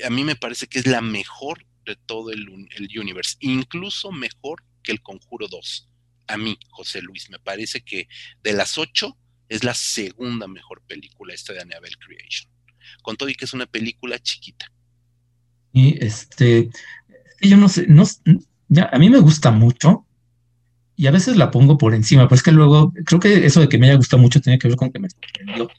[0.04, 4.62] a mí me parece que es la mejor de todo el, el universe, incluso mejor
[4.84, 5.88] que el conjuro 2.
[6.28, 8.06] A mí, José Luis, me parece que
[8.44, 12.48] de las ocho es la segunda mejor película esta de Annabelle Creation.
[13.02, 14.70] Con todo y que es una película chiquita.
[15.72, 16.70] Y este,
[17.40, 18.04] yo no sé, no,
[18.68, 20.06] ya, a mí me gusta mucho,
[21.00, 23.70] y a veces la pongo por encima, pero es que luego creo que eso de
[23.70, 25.70] que me haya gustado mucho tiene que ver con que me sorprendió.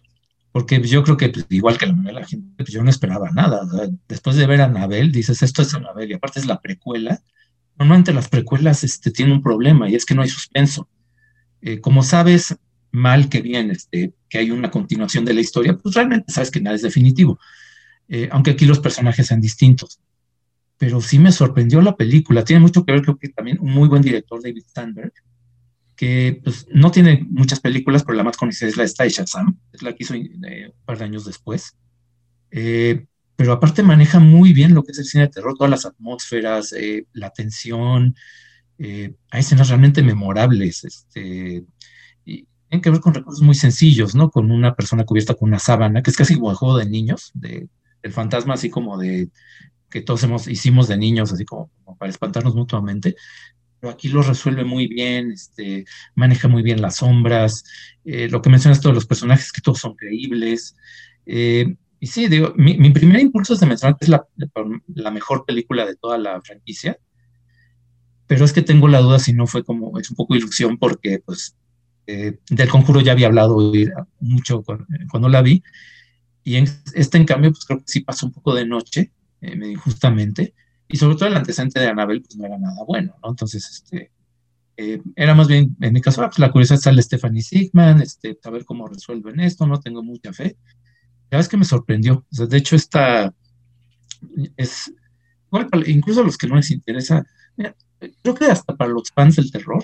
[0.52, 3.62] Porque yo creo que, pues, igual que la gente, pues yo no esperaba nada.
[4.10, 7.22] Después de ver a Anabel, dices, esto es Anabel, y aparte es la precuela.
[7.78, 10.90] Normalmente las precuelas este, tienen un problema, y es que no hay suspenso.
[11.62, 12.56] Eh, como sabes,
[12.92, 16.62] mal que bien, este, que hay una continuación de la historia, pues realmente sabes que
[16.62, 17.40] nada es definitivo.
[18.08, 20.00] Eh, aunque aquí los personajes sean distintos
[20.82, 22.44] pero sí me sorprendió la película.
[22.44, 25.14] Tiene mucho que ver, creo que también un muy buen director, David Steinberg,
[25.96, 29.84] que pues, no tiene muchas películas, pero la más conocida es la de Shazam, es
[29.84, 31.78] la que hizo eh, un par de años después.
[32.50, 33.06] Eh,
[33.36, 36.74] pero aparte maneja muy bien lo que es el cine de terror, todas las atmósferas,
[36.74, 38.16] eh, la tensión,
[38.80, 41.64] hay escenas realmente memorables, este,
[42.26, 44.32] y tienen que ver con recursos muy sencillos, ¿no?
[44.32, 47.30] Con una persona cubierta con una sábana, que es casi como el juego de niños,
[47.36, 47.70] de,
[48.02, 49.30] el fantasma así como de
[49.92, 51.70] que todos hemos, hicimos de niños, así como,
[52.00, 53.16] para espantarnos mutuamente,
[53.82, 55.86] pero aquí lo resuelve muy bien, este,
[56.16, 57.64] maneja muy bien las sombras,
[58.06, 60.76] eh, lo que mencionas todos los personajes, que todos son creíbles.
[61.26, 65.86] Eh, y sí, digo, mi, primer impulso es de mencionar que es la, mejor película
[65.86, 66.98] de toda la franquicia,
[68.28, 71.20] pero es que tengo la duda si no fue como, es un poco ilusión porque
[71.26, 71.56] pues
[72.06, 73.72] eh, del conjuro ya había hablado
[74.20, 75.64] mucho cuando, cuando, la vi,
[76.44, 79.12] y en, este en cambio pues creo que sí pasó un poco de noche,
[79.42, 80.54] eh, injustamente,
[80.88, 83.30] y sobre todo el antecedente de Anabel, pues no era nada bueno, ¿no?
[83.30, 84.12] Entonces, este,
[84.78, 88.38] eh, era más bien, en mi caso, ah, pues la curiosidad sale Stephanie Sigman, este,
[88.44, 90.58] a ver cómo resuelven esto, no tengo mucha fe.
[91.30, 92.26] La verdad es que me sorprendió.
[92.30, 93.34] De hecho, esta
[94.58, 94.94] es,
[95.88, 97.26] incluso a los que no les interesa,
[98.22, 99.84] creo que hasta para los fans del terror,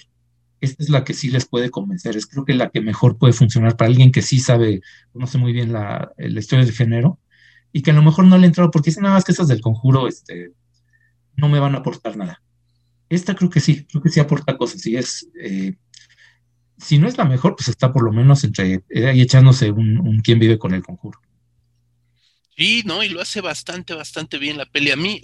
[0.60, 3.34] esta es la que sí les puede convencer, es creo que la que mejor puede
[3.34, 4.82] funcionar para alguien que sí sabe,
[5.14, 7.20] conoce muy bien la, la historia del género
[7.78, 9.62] y que a lo mejor no le entrado porque dicen nada más que esas del
[9.62, 10.52] conjuro este,
[11.36, 12.42] no me van a aportar nada.
[13.08, 15.76] Esta creo que sí, creo que sí aporta cosas y es, eh,
[16.80, 20.00] si no es la mejor, pues está por lo menos entre eh, ahí echándose un,
[20.00, 21.20] un quien vive con el conjuro.
[22.58, 24.90] Sí, no, y lo hace bastante, bastante bien la peli.
[24.90, 25.22] A mí,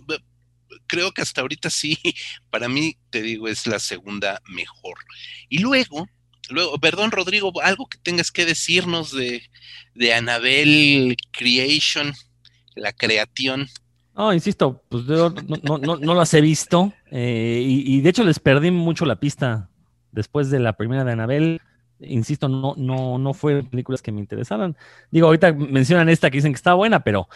[0.86, 1.98] creo que hasta ahorita sí,
[2.52, 5.00] para mí, te digo, es la segunda mejor.
[5.50, 6.08] Y luego,
[6.50, 9.42] luego, perdón, Rodrigo, algo que tengas que decirnos de,
[9.96, 12.14] de Anabel Creation
[12.76, 13.68] la creación.
[14.16, 15.32] No, insisto, pues yo
[15.64, 19.70] no, no, no, las he visto eh, y, de hecho les perdí mucho la pista
[20.12, 21.62] después de la primera de Anabel.
[22.00, 24.78] Insisto, no, no, no fue películas que me interesaran.
[25.10, 27.28] Digo, ahorita mencionan esta que dicen que está buena, pero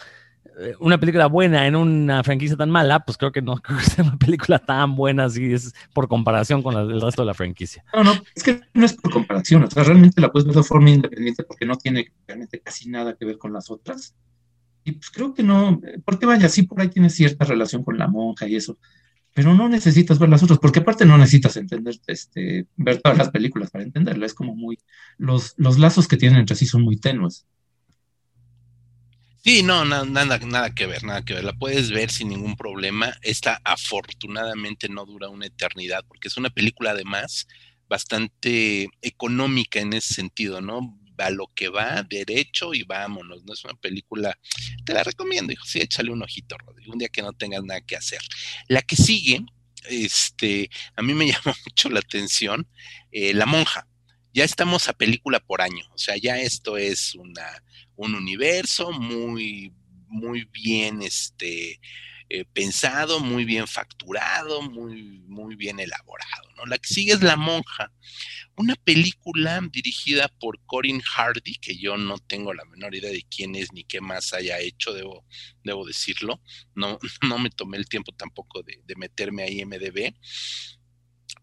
[0.60, 3.84] eh, una película buena en una franquicia tan mala, pues creo que no creo que
[3.84, 7.84] sea una película tan buena así es por comparación con el resto de la franquicia.
[7.94, 10.62] No, no, es que no es por comparación, o sea, realmente la puedes ver de
[10.62, 14.14] forma independiente porque no tiene realmente casi nada que ver con las otras.
[14.88, 18.08] Y pues creo que no, porque vaya, sí por ahí tiene cierta relación con la
[18.08, 18.78] monja y eso,
[19.34, 23.30] pero no necesitas ver las otras, porque aparte no necesitas entender, este, ver todas las
[23.30, 24.78] películas para entenderla, es como muy,
[25.18, 27.46] los, los lazos que tienen entre sí son muy tenues.
[29.44, 31.44] Sí, no, nada, nada que ver, nada que ver.
[31.44, 33.14] La puedes ver sin ningún problema.
[33.22, 37.46] Esta afortunadamente no dura una eternidad, porque es una película además
[37.88, 40.97] bastante económica en ese sentido, ¿no?
[41.18, 43.44] A lo que va, derecho y vámonos.
[43.44, 44.38] No es una película,
[44.84, 45.64] te la recomiendo, hijo.
[45.64, 48.20] Sí, échale un ojito, Rodrigo, un día que no tengas nada que hacer.
[48.68, 49.44] La que sigue,
[49.88, 52.68] este, a mí me llamó mucho la atención,
[53.10, 53.86] eh, La Monja
[54.38, 57.62] ya estamos a película por año, o sea, ya esto es una,
[57.96, 59.72] un universo muy,
[60.06, 61.80] muy bien este,
[62.30, 66.42] eh, pensado, muy bien facturado, muy, muy bien elaborado.
[66.56, 66.66] ¿no?
[66.66, 67.90] La que sigue es La Monja,
[68.56, 73.54] una película dirigida por Corin Hardy, que yo no tengo la menor idea de quién
[73.54, 75.24] es ni qué más haya hecho, debo,
[75.64, 76.42] debo decirlo.
[76.74, 80.14] No, no me tomé el tiempo tampoco de, de meterme ahí MDB.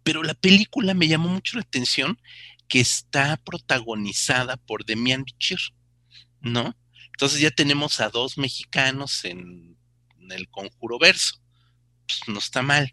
[0.03, 2.19] Pero la película me llamó mucho la atención
[2.67, 5.59] que está protagonizada por Demian Bichir,
[6.41, 6.77] ¿no?
[7.07, 9.75] Entonces ya tenemos a dos mexicanos en,
[10.31, 11.41] el conjuro verso.
[12.07, 12.91] Pues no está mal.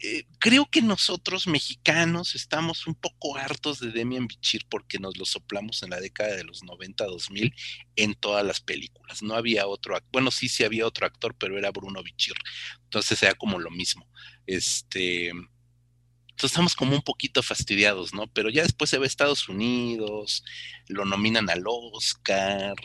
[0.00, 5.24] Eh, creo que nosotros mexicanos estamos un poco hartos de Demian Bichir porque nos lo
[5.24, 7.52] soplamos en la década de los 90, 2000
[7.96, 9.22] en todas las películas.
[9.22, 12.36] No había otro, bueno, sí, sí había otro actor, pero era Bruno Bichir.
[12.84, 14.08] Entonces era como lo mismo.
[14.46, 18.28] Este, entonces estamos como un poquito fastidiados, ¿no?
[18.28, 20.44] Pero ya después se ve Estados Unidos,
[20.86, 22.76] lo nominan al Oscar,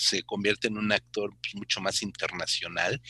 [0.00, 3.00] se convierte en un actor pues, mucho más internacional.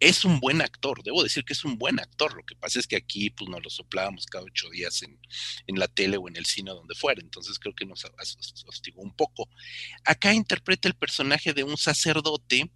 [0.00, 2.36] Es un buen actor, debo decir que es un buen actor.
[2.36, 5.18] Lo que pasa es que aquí pues nos lo soplábamos cada ocho días en,
[5.66, 7.20] en la tele o en el cine o donde fuera.
[7.22, 8.04] Entonces creo que nos
[8.66, 9.48] hostigó un poco.
[10.04, 12.70] Acá interpreta el personaje de un sacerdote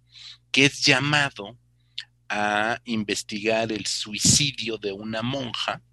[0.51, 1.57] que es llamado
[2.29, 5.83] a investigar el suicidio de una monja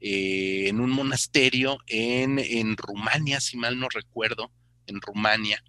[0.00, 4.52] eh, en un monasterio en, en Rumania, si mal no recuerdo,
[4.86, 5.62] en Rumania,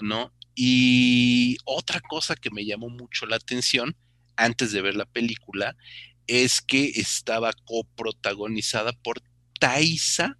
[0.00, 0.32] ¿no?
[0.54, 3.96] Y otra cosa que me llamó mucho la atención
[4.36, 5.76] antes de ver la película
[6.26, 9.22] es que estaba coprotagonizada por
[9.58, 10.38] Taisa,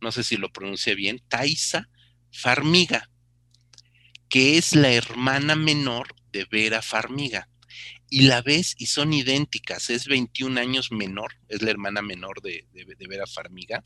[0.00, 1.88] no sé si lo pronuncié bien, Taisa
[2.32, 3.10] Farmiga,
[4.28, 7.48] que es la hermana menor de Vera Farmiga
[8.10, 9.90] y la ves y son idénticas.
[9.90, 12.66] Es 21 años menor, es la hermana menor de,
[13.08, 13.82] Vera Farmiga.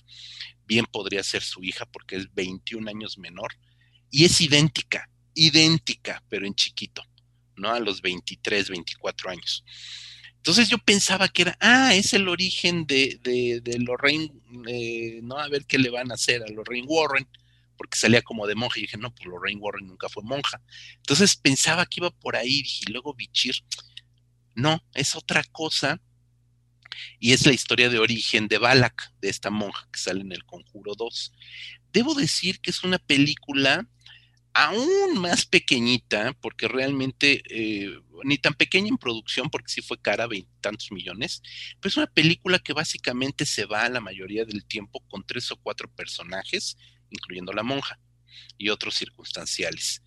[0.66, 3.52] Bien podría ser su hija porque es 21 años menor.
[4.10, 7.02] Y es idéntica, idéntica, pero en chiquito,
[7.56, 7.70] ¿no?
[7.70, 9.64] A los 23, 24 años.
[10.42, 14.32] Entonces yo pensaba que era, ah, es el origen de, de, Lorraine,
[14.66, 15.38] eh, ¿no?
[15.38, 17.28] A ver qué le van a hacer a Lorraine Warren,
[17.76, 18.80] porque salía como de monja.
[18.80, 20.60] Y dije, no, pues Lorraine Warren nunca fue monja.
[20.96, 23.54] Entonces pensaba que iba por ahí, y luego Bichir,
[24.56, 26.00] no, es otra cosa.
[27.20, 30.44] Y es la historia de origen de Balak, de esta monja que sale en el
[30.44, 31.32] Conjuro 2.
[31.92, 33.88] Debo decir que es una película
[34.54, 40.26] aún más pequeñita, porque realmente eh, ni tan pequeña en producción, porque sí fue cara,
[40.26, 41.42] veintitantos millones,
[41.80, 45.56] pero es una película que básicamente se va la mayoría del tiempo con tres o
[45.56, 46.76] cuatro personajes,
[47.10, 47.98] incluyendo la monja
[48.58, 50.02] y otros circunstanciales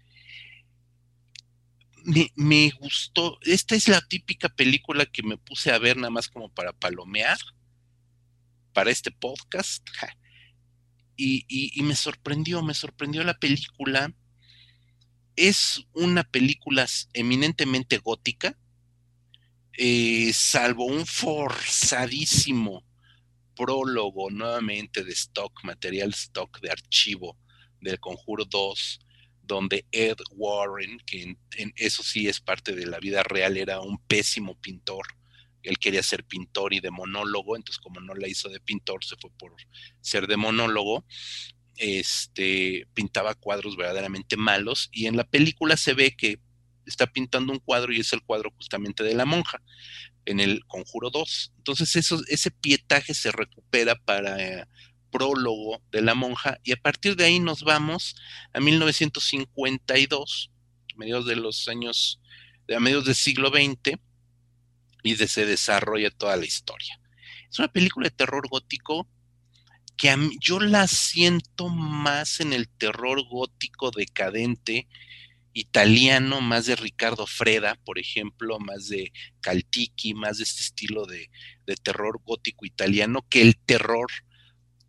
[2.36, 3.38] me, gustó.
[3.42, 7.38] Esta es la típica película que me puse a ver nada más como para palomear
[8.74, 9.88] para este podcast.
[11.18, 14.14] Y, me sorprendió, me sorprendió la película.
[15.36, 18.58] Es una película eminentemente gótica,
[19.78, 22.86] eh, salvo un forzadísimo
[23.56, 27.38] prólogo nuevamente de stock, material stock de archivo
[27.82, 29.00] del Conjuro 2,
[29.42, 33.98] donde Ed Warren, que en, eso sí es parte de la vida real, era un
[33.98, 35.06] pésimo pintor.
[35.64, 39.16] Él quería ser pintor y de monólogo, entonces como no la hizo de pintor, se
[39.18, 39.54] fue por
[40.02, 41.06] ser de monólogo.
[41.78, 46.40] Este pintaba cuadros verdaderamente malos y en la película se ve que
[46.86, 49.62] está pintando un cuadro y es el cuadro justamente de la monja
[50.26, 51.54] en el Conjuro 2.
[51.58, 54.68] Entonces eso, ese pietaje se recupera para
[55.12, 58.16] prólogo de la monja y a partir de ahí nos vamos
[58.54, 60.52] a 1952,
[60.98, 62.20] mediados de los años,
[62.76, 63.98] a mediados del siglo XX,
[65.04, 67.00] y de, se desarrolla toda la historia.
[67.50, 69.08] Es una película de terror gótico
[69.98, 74.88] que yo la siento más en el terror gótico decadente
[75.56, 81.30] italiano, más de Ricardo Freda, por ejemplo, más de Caltiki, más de este estilo de,
[81.82, 84.08] terror gótico italiano, que el terror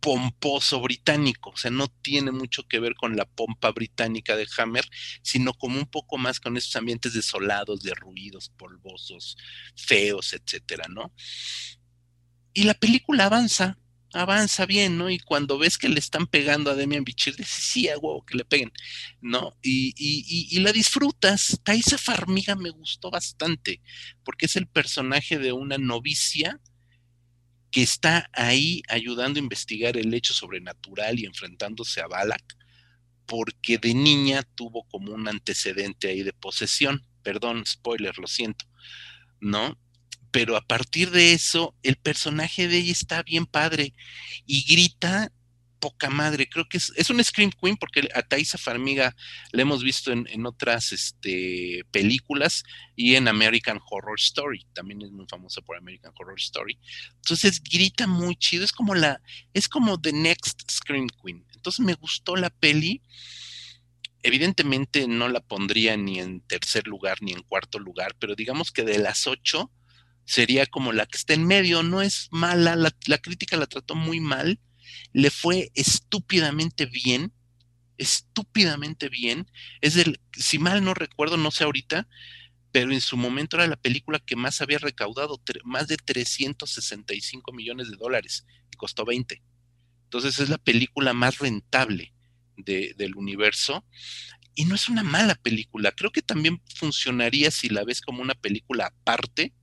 [0.01, 4.85] pomposo británico, o sea, no tiene mucho que ver con la pompa británica de Hammer,
[5.21, 9.37] sino como un poco más con esos ambientes desolados, de ruidos, polvosos,
[9.75, 11.13] feos, etcétera, ¿no?
[12.53, 13.77] Y la película avanza,
[14.17, 15.09] avanza bien, ¿no?
[15.09, 18.37] Y cuando ves que le están pegando a Demian Bichir, dices, sí, a huevo, que
[18.37, 18.71] le peguen,
[19.21, 19.55] ¿no?
[19.61, 21.59] Y, y, y, la disfrutas.
[21.63, 23.81] Thaisa Farmiga me gustó bastante,
[24.23, 26.59] porque es el personaje de una novicia
[27.71, 32.43] que está ahí ayudando a investigar el hecho sobrenatural y enfrentándose a Balak,
[33.25, 37.05] porque de niña tuvo como un antecedente ahí de posesión.
[37.23, 38.65] Perdón, spoiler, lo siento,
[39.39, 39.77] ¿no?
[40.37, 43.95] Pero a partir de eso, el personaje de ella está bien padre
[44.45, 45.31] y grita
[45.79, 46.47] poca madre.
[46.47, 49.15] Creo que es, es un Scream Queen porque a Thaisa Farmiga
[49.51, 52.61] la hemos visto en, otras este, películas
[52.95, 54.67] y en American Horror Story.
[54.73, 56.77] También es muy famosa por American Horror Story.
[57.15, 58.63] Entonces grita muy chido.
[58.63, 59.19] Es como la,
[59.55, 61.47] es como The Next Scream Queen.
[61.55, 63.01] Entonces me gustó la peli.
[64.21, 68.83] Evidentemente no la pondría ni en tercer lugar ni en cuarto lugar, pero digamos que
[68.83, 69.71] de las ocho
[70.27, 71.81] sería como la que está en medio.
[71.81, 74.59] No es mala, la, crítica la trató muy mal
[75.13, 77.33] le fue estúpidamente bien,
[77.97, 79.49] estúpidamente bien.
[79.81, 82.07] Es del, si mal no recuerdo, no sé ahorita,
[82.71, 87.89] pero en su momento era la película que más había recaudado, más de 365 millones
[87.89, 89.41] de dólares y costó 20.
[90.03, 92.13] Entonces es la película más rentable
[92.55, 93.85] del universo
[94.55, 95.91] y no es una mala película.
[95.91, 99.53] Creo que también funcionaría si la ves como una película aparte,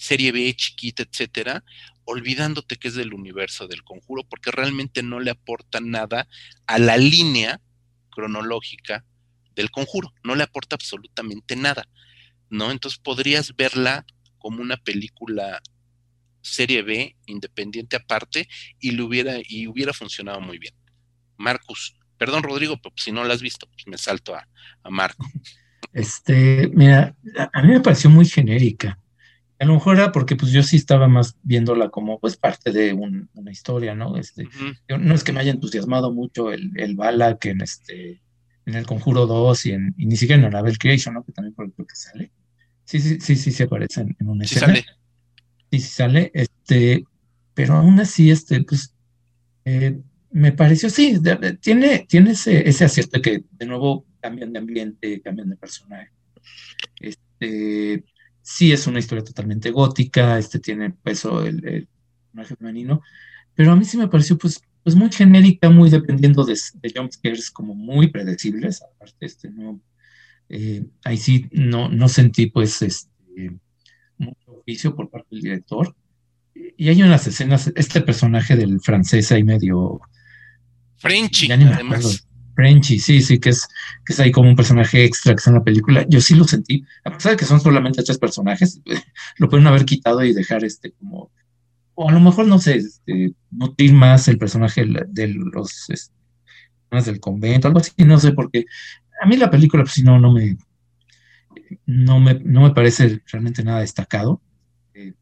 [0.00, 1.62] serie B, chiquita, etcétera,
[2.04, 6.26] olvidándote que es del universo del conjuro, porque realmente no le aporta nada
[6.66, 7.60] a la línea
[8.10, 9.04] cronológica
[9.54, 11.86] del conjuro, no le aporta absolutamente nada,
[12.48, 12.70] ¿no?
[12.70, 14.06] Entonces podrías verla
[14.38, 15.60] como una película
[16.40, 18.48] serie B, independiente aparte,
[18.80, 20.74] y le hubiera, y hubiera funcionado muy bien.
[21.36, 24.48] Marcus, perdón Rodrigo, pero si no la has visto, pues me salto a,
[24.82, 25.26] a Marco.
[25.92, 27.14] Este, mira,
[27.52, 28.98] a mí me pareció muy genérica.
[29.60, 32.94] A lo mejor era porque pues yo sí estaba más viéndola como pues parte de
[32.94, 34.16] una historia, ¿no?
[34.16, 34.48] Este,
[34.88, 36.96] no es que me haya entusiasmado mucho el, el
[37.38, 38.22] que en este
[38.66, 41.24] en el Conjuro 2 y, en, ni siquiera en Annabelle Creation, ¿no?
[41.24, 42.30] Que también por que sale.
[42.84, 44.84] Sí, sí, sí, sí se aparece en, una sí Sale.
[45.70, 46.30] Sí, sí sale.
[46.34, 47.04] Este,
[47.54, 48.94] pero aún así, este, pues,
[49.64, 49.98] eh,
[50.30, 51.20] me pareció, sí,
[51.60, 56.10] tiene, tiene ese, ese acierto que de nuevo cambian de ambiente, cambian de personaje.
[57.00, 58.04] Este,
[58.50, 61.88] sí es una historia totalmente gótica, este tiene peso el,
[62.32, 63.00] personaje femenino,
[63.54, 67.50] pero a mí sí me pareció pues, pues muy genérica, muy dependiendo de, de jumpscares
[67.50, 69.80] como muy predecibles, aparte este no,
[70.48, 73.56] eh, ahí sí no, no sentí pues este,
[74.18, 75.94] mucho oficio por parte del director.
[76.76, 80.00] Y hay unas escenas, este personaje del francés ahí medio...
[80.96, 82.26] Frenchy, además.
[82.60, 83.66] Frenchy, sí, sí, que es,
[84.04, 86.04] que es ahí como un personaje extra que está en la película.
[86.10, 88.82] Yo sí lo sentí, a pesar de que son solamente tres personajes,
[89.38, 91.30] lo pueden haber quitado y dejar este como,
[91.94, 96.14] o a lo mejor, no sé, este, nutrir más el personaje de los este,
[96.90, 98.66] del convento, algo así, no sé, porque
[99.22, 100.58] a mí la película, pues si no, no me,
[101.86, 104.42] no me, no me parece realmente nada destacado.
[104.92, 105.14] Eh,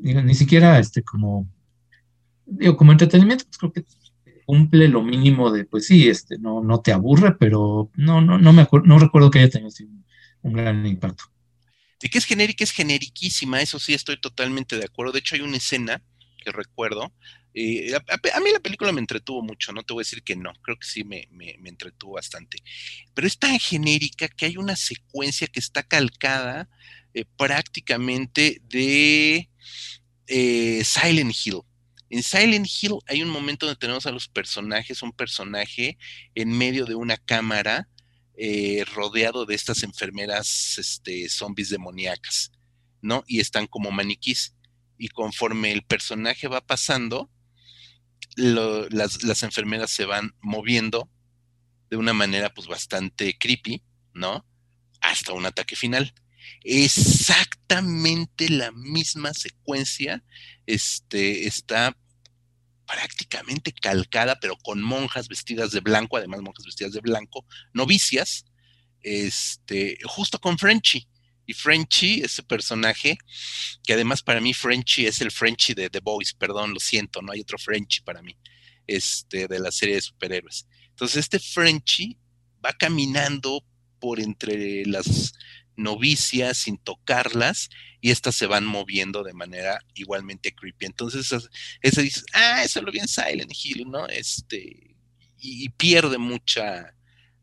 [0.00, 1.46] ni siquiera este como,
[2.46, 3.84] digo, como entretenimiento, pues creo que
[4.44, 8.52] cumple lo mínimo de, pues sí, este, no, no te aburre, pero no, no, no
[8.52, 9.70] me acuerdo, no recuerdo que haya tenido
[10.42, 11.24] un gran impacto.
[12.00, 15.12] De que es genérica, es generiquísima, eso sí estoy totalmente de acuerdo.
[15.12, 16.02] De hecho, hay una escena
[16.42, 17.12] que recuerdo.
[17.54, 20.52] Eh, a, mí la película me entretuvo mucho, no te voy a decir que no,
[20.62, 22.58] creo que sí me, me, entretuvo bastante.
[23.14, 26.68] Pero es tan genérica que hay una secuencia que está calcada
[27.14, 29.50] eh, prácticamente de
[30.26, 31.60] eh, Silent Hill.
[32.12, 35.96] En Silent Hill hay un momento donde tenemos a los personajes, un personaje
[36.34, 37.88] en medio de una cámara
[38.36, 42.52] eh, rodeado de estas enfermeras este, zombies demoníacas,
[43.00, 43.24] ¿no?
[43.26, 44.54] Y están como maniquís.
[44.98, 47.30] Y conforme el personaje va pasando,
[48.36, 51.10] las, las, enfermeras se van moviendo
[51.88, 53.82] de una manera pues bastante creepy,
[54.12, 54.46] ¿no?
[55.00, 56.12] Hasta un ataque final.
[56.62, 60.22] Exactamente la misma secuencia
[60.66, 61.96] este, está
[62.86, 68.44] prácticamente calcada, pero con monjas vestidas de blanco, además monjas vestidas de blanco, novicias,
[69.02, 71.08] este, justo con Frenchy.
[71.44, 73.18] Y Frenchy, ese personaje,
[73.82, 77.32] que además para mí Frenchy es el Frenchy de The Boys, perdón, lo siento, no
[77.32, 78.36] hay otro Frenchy para mí,
[78.86, 80.68] este, de la serie de superhéroes.
[80.90, 82.16] Entonces este Frenchy
[82.64, 83.64] va caminando
[83.98, 85.32] por entre las
[85.76, 87.70] novicias sin tocarlas
[88.00, 90.86] y estas se van moviendo de manera igualmente creepy.
[90.86, 91.32] Entonces,
[91.80, 94.06] ese dices, ah, eso lo vi en Silent Hill, ¿no?
[94.08, 94.96] Este,
[95.38, 96.94] y, pierde mucha,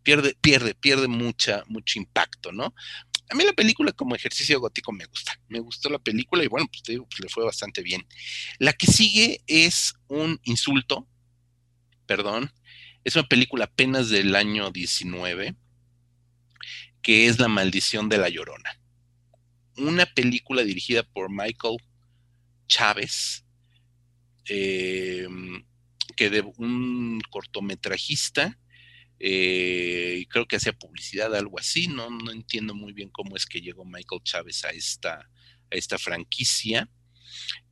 [0.03, 2.73] pierde, pierde, pierde mucha, mucho impacto, ¿no?
[3.32, 5.39] A mí la película como ejercicio gótico me gusta.
[5.47, 8.05] Me gustó la película y bueno, pues pues le fue bastante bien.
[8.57, 11.07] La que sigue es un insulto,
[12.07, 12.51] perdón,
[13.03, 15.55] es una película apenas del año 19,
[17.02, 18.80] que es La maldición de la llorona.
[19.78, 21.78] Una película dirigida por Michael
[22.68, 23.45] Chávez,
[24.45, 25.64] em,
[26.16, 28.58] que de un cortometrajista
[29.20, 33.60] eh, creo que hacía publicidad, algo así, no, no entiendo muy bien cómo es que
[33.60, 36.89] llegó Michael Chávez a esta, a esta franquicia.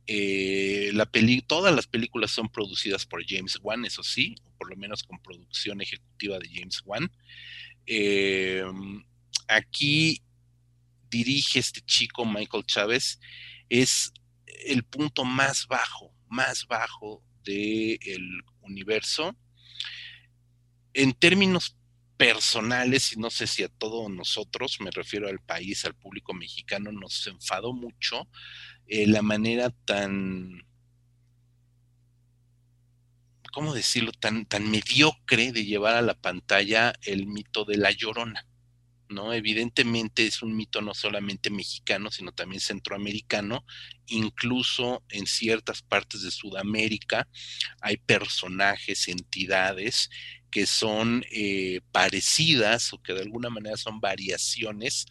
[0.06, 4.70] Eh, la peli todas las películas son producidas por James Wan, eso sí, o por
[4.70, 7.10] lo menos con producción ejecutiva de James Wan.
[7.86, 8.62] Eh,
[9.48, 10.22] aquí
[11.10, 13.18] dirige este chico Michael Chávez,
[13.68, 14.12] es
[14.66, 19.36] el punto más bajo, más bajo del universo
[20.92, 21.76] en términos
[22.16, 26.90] personales, y no sé si a todos nosotros, me refiero al país, al público mexicano,
[26.90, 28.28] nos enfadó mucho
[28.88, 30.66] eh, la manera tan,
[33.52, 38.44] ¿cómo decirlo?, tan, tan mediocre de llevar a la pantalla el mito de la llorona.
[39.08, 39.32] ¿No?
[39.32, 43.64] Evidentemente es un mito no solamente mexicano, sino también centroamericano,
[44.06, 47.28] incluso en ciertas partes de Sudamérica
[47.80, 50.10] hay personajes, entidades
[50.50, 55.06] que son eh, parecidas o que de alguna manera son variaciones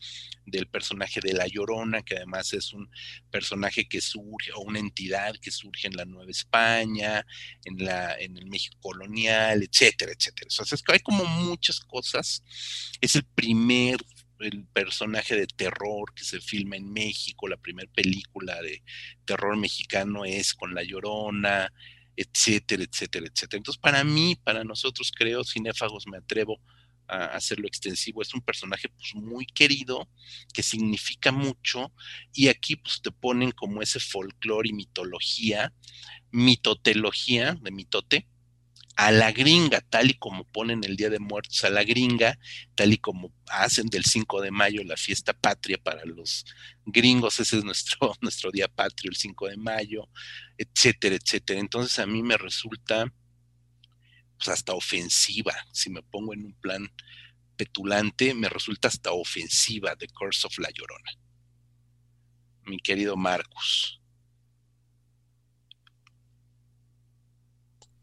[0.46, 2.90] del personaje de La Llorona, que además es un
[3.30, 7.26] personaje que surge, o una entidad que surge en la Nueva España,
[7.66, 10.48] en, la, en el México colonial, etcétera, etcétera.
[10.50, 12.44] Entonces hay como muchas cosas.
[13.02, 13.98] Es el primer
[14.40, 18.84] el personaje de terror que se filma en México, la primera película de
[19.26, 21.72] terror mexicano es con La Llorona,
[22.18, 23.60] etcétera, etcétera, etcétera.
[23.60, 26.60] Entonces, para mí, para nosotros, creo, cinéfagos, me atrevo
[27.08, 30.10] a hacerlo extensivo, es un personaje pues, muy querido,
[30.54, 31.94] que significa mucho,
[32.34, 35.74] y aquí pues te ponen como ese folclore y mitología,
[36.32, 38.28] mitotelogía de mitote,
[38.98, 42.40] a la gringa, tal y como ponen el Día de Muertos a la gringa,
[42.74, 46.44] tal y como hacen del 5 de mayo la fiesta patria para los
[46.84, 50.10] gringos, ese es nuestro, nuestro día patrio, el 5 de mayo,
[50.58, 51.60] etcétera, etcétera.
[51.60, 53.14] Entonces a mí me resulta
[54.36, 56.92] pues, hasta ofensiva, si me pongo en un plan
[57.56, 61.12] petulante, me resulta hasta ofensiva The Curse of La Llorona.
[62.64, 64.02] Mi querido Marcus.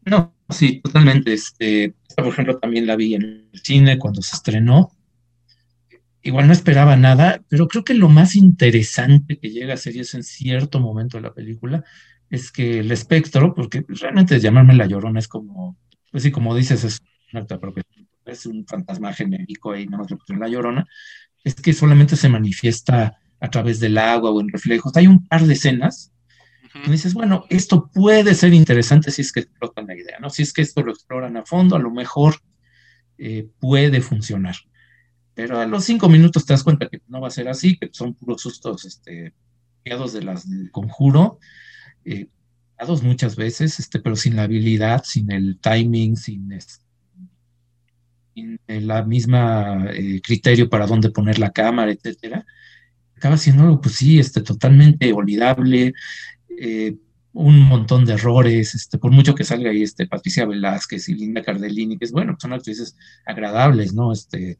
[0.05, 1.33] No, sí, totalmente.
[1.33, 4.91] Este, por ejemplo, también la vi en el cine cuando se estrenó.
[6.21, 9.99] Igual no esperaba nada, pero creo que lo más interesante que llega a ser y
[9.99, 11.83] es en cierto momento de la película
[12.31, 15.77] es que el espectro, porque realmente llamarme la llorona es como,
[16.11, 17.01] pues sí, como dices, es
[18.25, 20.85] es un fantasma genérico ahí, nada más le la llorona,
[21.43, 24.95] es que solamente se manifiesta a través del agua o en reflejos.
[24.97, 26.13] Hay un par de escenas
[26.83, 30.29] dices, bueno, esto puede ser interesante si es que explotan la idea, ¿no?
[30.29, 32.35] Si es que esto lo exploran a fondo, a lo mejor
[33.17, 34.55] eh, puede funcionar.
[35.33, 37.89] Pero a los cinco minutos te das cuenta que no va a ser así, que
[37.91, 39.33] son puros sustos este,
[39.83, 41.39] de las del conjuro,
[42.03, 42.27] eh,
[42.77, 46.49] dados muchas veces, este, pero sin la habilidad, sin el timing, sin,
[48.33, 52.45] sin la misma eh, criterio para dónde poner la cámara, etcétera
[53.15, 55.93] acaba siendo algo, pues sí, este, totalmente olvidable,
[56.59, 56.97] eh,
[57.33, 61.43] un montón de errores, este, por mucho que salga ahí este, Patricia Velázquez y Linda
[61.43, 62.95] Cardellini, que es bueno, son actrices
[63.25, 64.13] agradables, ¿no?
[64.13, 64.57] Este,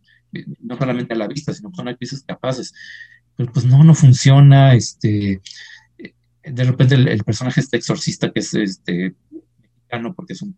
[0.59, 2.73] no solamente a la vista, sino que son actrices capaces,
[3.35, 5.41] pero pues no, no funciona, este,
[6.45, 9.15] de repente el, personaje este exorcista que es este
[9.61, 10.55] mexicano porque es un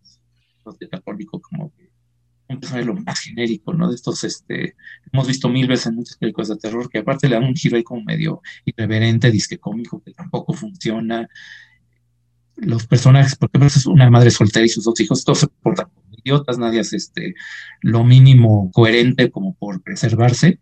[0.91, 1.86] católico como que
[2.47, 3.89] personaje lo más genérico, ¿no?
[3.89, 4.75] De estos, este,
[5.11, 7.75] hemos visto mil veces en muchas películas de terror que aparte le dan un giro
[7.75, 11.27] ahí como medio irreverente, disque cómico, que tampoco funciona.
[12.55, 16.07] Los personajes, porque es una madre soltera y sus dos hijos, todos se portan como
[16.23, 17.35] idiotas, nadie hace este,
[17.81, 20.59] lo mínimo coherente como por preservarse.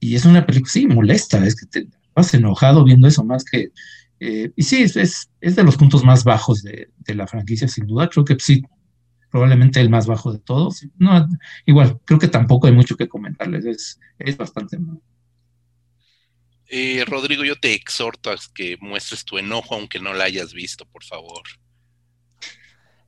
[0.00, 3.70] Y es una película, sí, molesta, es que te vas enojado viendo eso más que...
[4.20, 7.68] Eh, y sí, es, es, es, de los puntos más bajos de, de la franquicia,
[7.68, 8.08] sin duda.
[8.08, 8.62] Creo que sí,
[9.34, 10.86] probablemente el más bajo de todos.
[10.96, 11.28] No,
[11.66, 15.00] igual, creo que tampoco hay mucho que comentarles, es, es bastante malo.
[16.68, 20.86] Eh, Rodrigo, yo te exhorto a que muestres tu enojo aunque no la hayas visto,
[20.86, 21.42] por favor.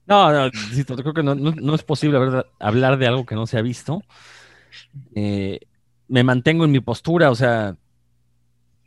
[0.05, 2.19] No, no, creo que no, es posible
[2.59, 4.03] hablar de algo que no se ha visto.
[5.15, 5.61] Eh,
[6.09, 7.77] me mantengo en mi postura, o sea,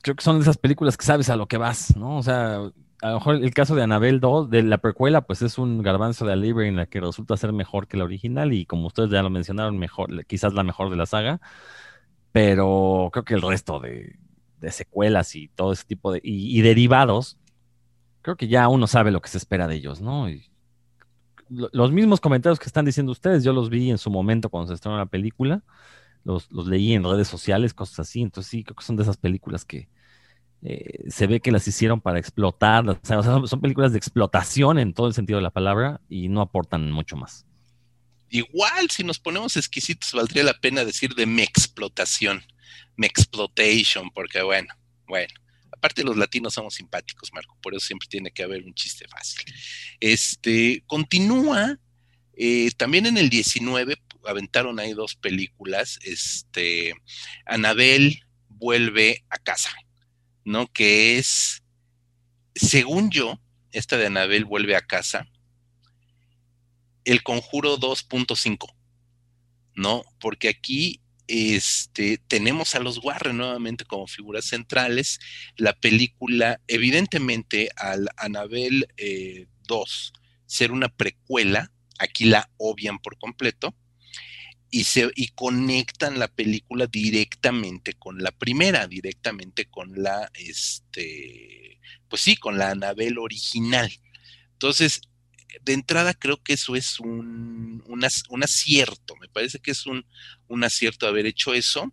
[0.02, 2.18] creo que son de esas películas que sabes a lo que vas, ¿no?
[2.18, 2.70] O sea,
[3.02, 6.26] a lo mejor el caso de Anabel 2, de la precuela, pues es un garbanzo
[6.26, 9.24] de libre en la que resulta ser mejor que la original y como ustedes ya
[9.24, 11.40] lo mencionaron, mejor, quizás la mejor de la saga,
[12.32, 14.18] pero creo que el resto de,
[14.70, 17.38] secuelas y todo ese tipo de, y, derivados,
[18.22, 20.28] creo que ya uno sabe lo que se espera de ellos, ¿no?
[21.50, 24.76] los mismos comentarios que están diciendo ustedes, yo los vi en su momento cuando se
[24.76, 25.64] estrenó la película,
[26.24, 29.18] los, los leí en redes sociales, cosas así, entonces sí, creo que son de esas
[29.18, 29.88] películas que
[30.62, 35.14] eh, se ve que las hicieron para explotar, son, películas de explotación en todo el
[35.14, 37.46] sentido de la palabra y no aportan mucho más.
[38.30, 42.44] Igual, si nos ponemos exquisitos, valdría la pena decir de me explotación,
[42.96, 44.74] me explotation, porque bueno,
[45.08, 45.34] bueno,
[45.72, 49.42] aparte los latinos somos simpáticos, Marco, por eso siempre tiene que haber un chiste fácil.
[50.00, 51.80] Este, continúa,
[52.36, 53.96] eh, también en el 19
[54.28, 56.94] aventaron ahí dos películas, este,
[57.46, 59.72] Anabel vuelve a casa.
[60.50, 60.66] ¿No?
[60.66, 61.62] Que es,
[62.56, 63.40] según yo,
[63.72, 65.28] esta de Anabel vuelve a casa,
[67.06, 68.74] el conjuro 2.5,
[69.76, 70.02] ¿no?
[70.20, 75.20] Porque aquí este, tenemos a los Warren nuevamente como figuras centrales.
[75.56, 83.76] La película, evidentemente, al Anabel 2 eh, ser una precuela, aquí la obvian por completo
[84.72, 92.22] y, se, y conectan la película directamente con la primera, directamente con la, este, pues
[92.22, 93.92] sí, con la Anabel original.
[94.54, 95.02] Entonces,
[95.64, 100.06] de entrada creo que eso es un, un, acierto, me parece que es un,
[100.48, 101.92] un, acierto haber hecho eso.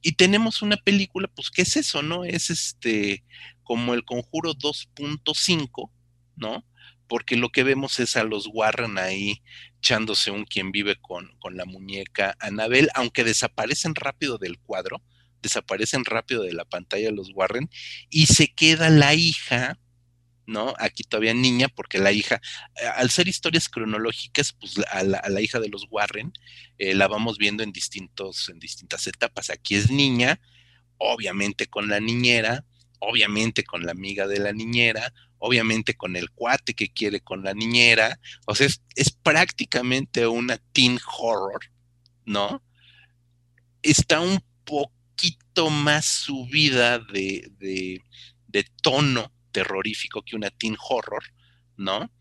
[0.00, 2.24] Y tenemos una película, pues, ¿qué es eso, no?
[2.24, 3.24] Es este,
[3.64, 5.90] como el Conjuro 2.5,
[6.36, 6.64] ¿no?
[7.08, 9.42] Porque lo que vemos es a los Warren ahí
[9.78, 15.02] echándose un quien vive con, con la muñeca Anabel, aunque desaparecen rápido del cuadro,
[15.42, 17.70] desaparecen rápido de la pantalla los Warren,
[18.10, 19.78] y se queda la hija,
[20.46, 20.74] ¿no?
[20.78, 22.40] Aquí todavía niña, porque la hija,
[22.80, 26.32] eh, al ser historias cronológicas, pues a la, hija de los Warren
[26.78, 29.50] eh, la vamos viendo en, distintos, en distintas etapas.
[29.50, 30.40] Aquí es niña,
[30.96, 32.64] obviamente con la niñera,
[32.98, 37.54] obviamente con la amiga de la niñera, obviamente con el cuate que quiere con la
[37.54, 41.60] niñera, o sea, es, prácticamente una teen horror,
[42.24, 42.62] ¿no?
[43.82, 48.02] Está un poquito más subida de, de,
[48.46, 51.24] de tono terrorífico que una teen horror,
[51.76, 52.12] ¿no?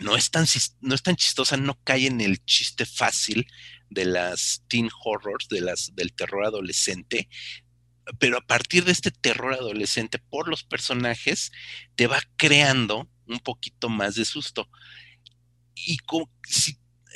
[0.00, 0.46] No es, tan,
[0.80, 3.46] no es tan chistosa, no cae en el chiste fácil
[3.90, 7.28] de las teen horrors, de las, del terror adolescente,
[8.18, 11.52] pero a partir de este terror adolescente por los personajes,
[11.94, 14.68] te va creando un poquito más de susto.
[15.74, 15.98] Y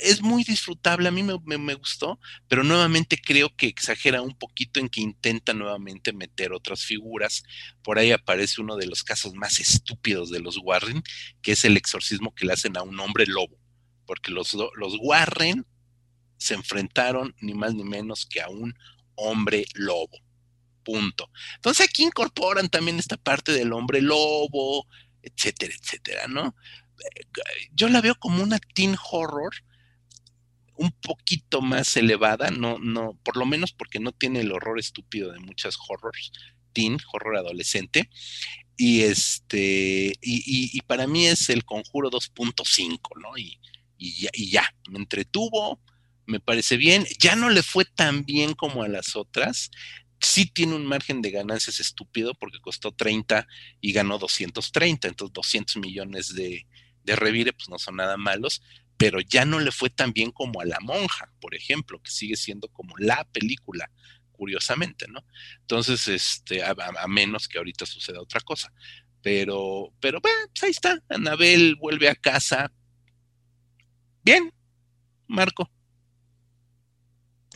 [0.01, 4.89] es muy disfrutable, a mí me, gustó, pero nuevamente creo que exagera un poquito en
[4.89, 7.43] que intenta nuevamente meter otras figuras.
[7.81, 11.03] Por ahí aparece uno de los casos más estúpidos de los Warren,
[11.41, 13.57] que es el exorcismo que le hacen a un hombre lobo,
[14.05, 15.65] porque los, los Warren
[16.37, 18.73] se enfrentaron ni más ni menos que a un
[19.15, 20.24] hombre lobo
[20.85, 21.29] punto.
[21.55, 24.87] Entonces aquí incorporan también esta parte del hombre lobo,
[25.21, 26.55] etcétera, etcétera, ¿no?
[27.73, 29.53] Yo la veo como una teen horror
[30.77, 35.31] un poquito más elevada, no, no, por lo menos porque no tiene el horror estúpido
[35.31, 36.31] de muchas horrors,
[36.73, 38.09] teen, horror adolescente,
[38.77, 43.37] y este, y, para mí es el conjuro 2.5, ¿no?
[43.37, 43.57] Y,
[43.97, 45.79] ya, y ya, me entretuvo,
[46.25, 49.71] me parece bien, ya no le fue tan bien como a las otras,
[50.25, 53.47] sí tiene un margen de ganancias estúpido porque costó 30
[53.81, 56.65] y ganó 230, entonces 200 millones de,
[57.03, 58.61] de revire pues no son nada malos,
[58.97, 62.35] pero ya no le fue tan bien como a La Monja, por ejemplo, que sigue
[62.35, 63.91] siendo como la película,
[64.31, 65.25] curiosamente, ¿no?
[65.61, 66.75] Entonces, este, a,
[67.07, 68.71] menos que ahorita suceda otra cosa.
[69.21, 72.71] Pero, pero, bueno, pues ahí está, Anabel vuelve a casa.
[74.23, 74.51] Bien,
[75.27, 75.69] Marco.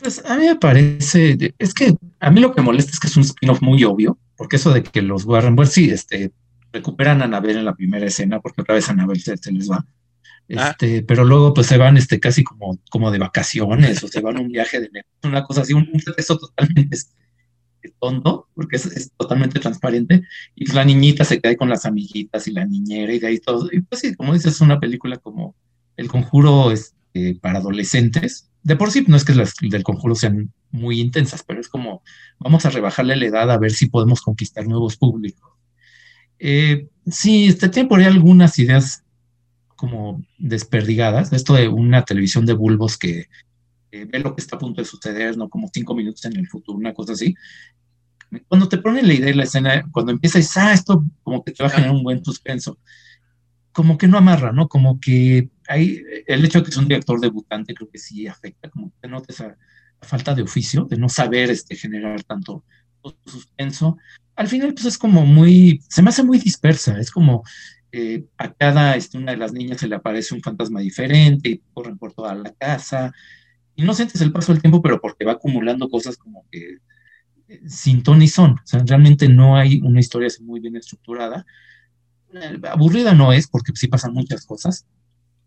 [0.00, 3.16] Pues a mí me parece, es que a mí lo que molesta es que es
[3.16, 6.32] un spin-off muy obvio, porque eso de que los Warren, bueno, sí, este,
[6.72, 9.84] recuperan a Anabel en la primera escena, porque otra vez Anabel se, se les va.
[10.56, 10.70] Ah.
[10.70, 14.36] Este, pero luego pues se van este, casi como, como de vacaciones o se van
[14.36, 14.90] a un viaje de
[15.22, 17.14] una cosa así, un, un totalmente este,
[18.00, 20.22] tonto, porque es, totalmente transparente,
[20.54, 23.68] y la niñita se cae con las amiguitas y la niñera y de ahí todo.
[23.70, 25.54] Y pues sí, como dices, es una película como
[25.96, 30.52] El Conjuro este, para adolescentes, de por sí no es que las del conjuro sean
[30.70, 32.02] muy intensas, pero es como
[32.38, 35.50] vamos a rebajarle la edad a ver si podemos conquistar nuevos públicos.
[36.38, 39.04] Eh, sí, este, tiene por ahí algunas ideas
[39.76, 43.28] como desperdigadas, esto de una televisión de bulbos que
[43.92, 45.48] eh, ve lo que está a punto de suceder, ¿no?
[45.48, 47.34] Como cinco minutos en el futuro, una cosa así.
[48.46, 51.62] Cuando te ponen la idea y la escena, cuando empiezas, ah, esto como que te
[51.62, 52.78] va a generar un buen suspenso,
[53.72, 54.68] como que no amarra, ¿no?
[54.68, 58.68] Como que hay, el hecho de que es un director debutante creo que sí afecta,
[58.68, 59.56] como que notas esa
[60.02, 62.64] falta de oficio, de no saber este, generar tanto
[63.24, 63.96] suspenso.
[64.34, 67.44] Al final, pues es como muy, se me hace muy dispersa, es como
[67.92, 71.62] eh, a cada este, una de las niñas se le aparece un fantasma diferente y
[71.72, 73.12] corren por toda la casa.
[73.76, 76.78] Y no sientes el paso del tiempo, pero porque va acumulando cosas como que
[77.48, 78.52] eh, sin ton y son.
[78.52, 81.46] O sea, realmente no hay una historia muy bien estructurada.
[82.70, 84.86] Aburrida no es, porque sí pasan muchas cosas,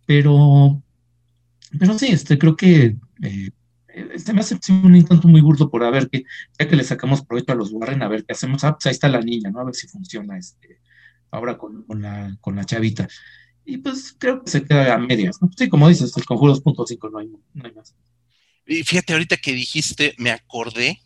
[0.06, 0.82] pero,
[1.78, 2.96] pero sí, este, creo que
[3.94, 6.26] este me hace un intento muy burdo por a ver que,
[6.60, 8.64] ya que le sacamos provecho a los Warren, a ver qué hacemos.
[8.64, 9.60] Ah, pues ahí está la niña, ¿no?
[9.60, 10.80] A ver si funciona este,
[11.32, 13.08] ahora con, la, con la chavita.
[13.66, 15.50] Y pues creo que se queda a medias, ¿no?
[15.56, 17.96] Sí, como dices, el conjuro 2.5 no hay, no hay más.
[18.66, 21.00] Y fíjate, ahorita que dijiste, me acordé,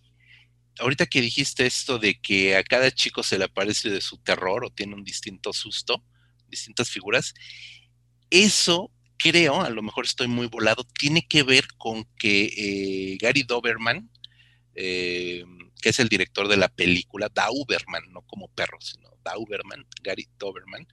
[0.80, 4.64] ahorita que dijiste esto de que a cada chico se le aparece de su terror
[4.64, 6.04] o tiene un distinto susto,
[6.48, 7.34] distintas figuras,
[8.30, 13.44] eso creo, a lo mejor estoy muy volado, tiene que ver con que eh, Gary
[13.44, 14.10] Doberman,
[14.76, 15.44] eh,
[15.82, 20.88] que es el director de la película, Dauberman, no como perro, sino Dauberman, Gary Doberman,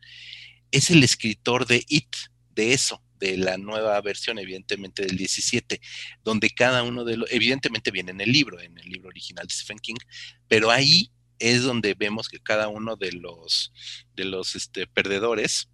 [0.71, 2.17] es el escritor de It,
[2.51, 5.81] de eso, de la nueva versión, evidentemente del 17,
[6.23, 9.55] donde cada uno de los, evidentemente viene en el libro, en el libro original de
[9.55, 9.97] Stephen King,
[10.49, 13.73] pero ahí es donde vemos que cada uno de los,
[14.15, 15.69] de los este, perdedores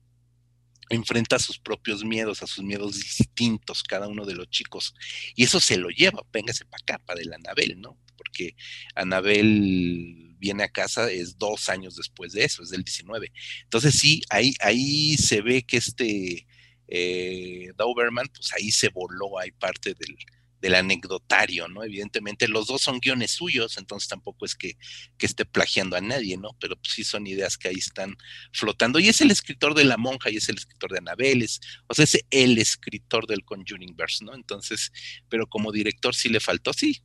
[0.90, 4.94] enfrenta a sus propios miedos, a sus miedos distintos, cada uno de los chicos.
[5.34, 7.96] Y eso se lo lleva, véngase para acá, para el Anabel, ¿no?
[8.16, 8.54] Porque
[8.94, 13.32] Anabel viene a casa es dos años después de eso, es del 19.
[13.62, 16.46] Entonces sí, ahí, ahí se ve que este
[16.88, 20.16] eh, pues ahí se voló, hay parte del,
[20.60, 21.82] del anecdotario, ¿no?
[21.82, 24.76] Evidentemente los dos son guiones suyos, entonces tampoco es que,
[25.18, 26.56] esté plagiando a nadie, ¿no?
[26.60, 28.16] Pero pues, sí son ideas que ahí están
[28.52, 28.98] flotando.
[28.98, 31.46] Y es el escritor de La Monja y es el escritor de Anabel,
[31.86, 34.34] o sea, es el escritor del Conjuring Verse, ¿no?
[34.34, 34.92] Entonces,
[35.28, 37.02] pero como director sí le faltó, sí,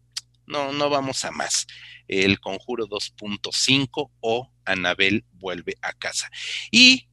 [0.48, 1.68] no, no vamos a más.
[2.08, 6.30] El Conjuro 2.5 o Anabel vuelve a casa.
[6.72, 7.08] Y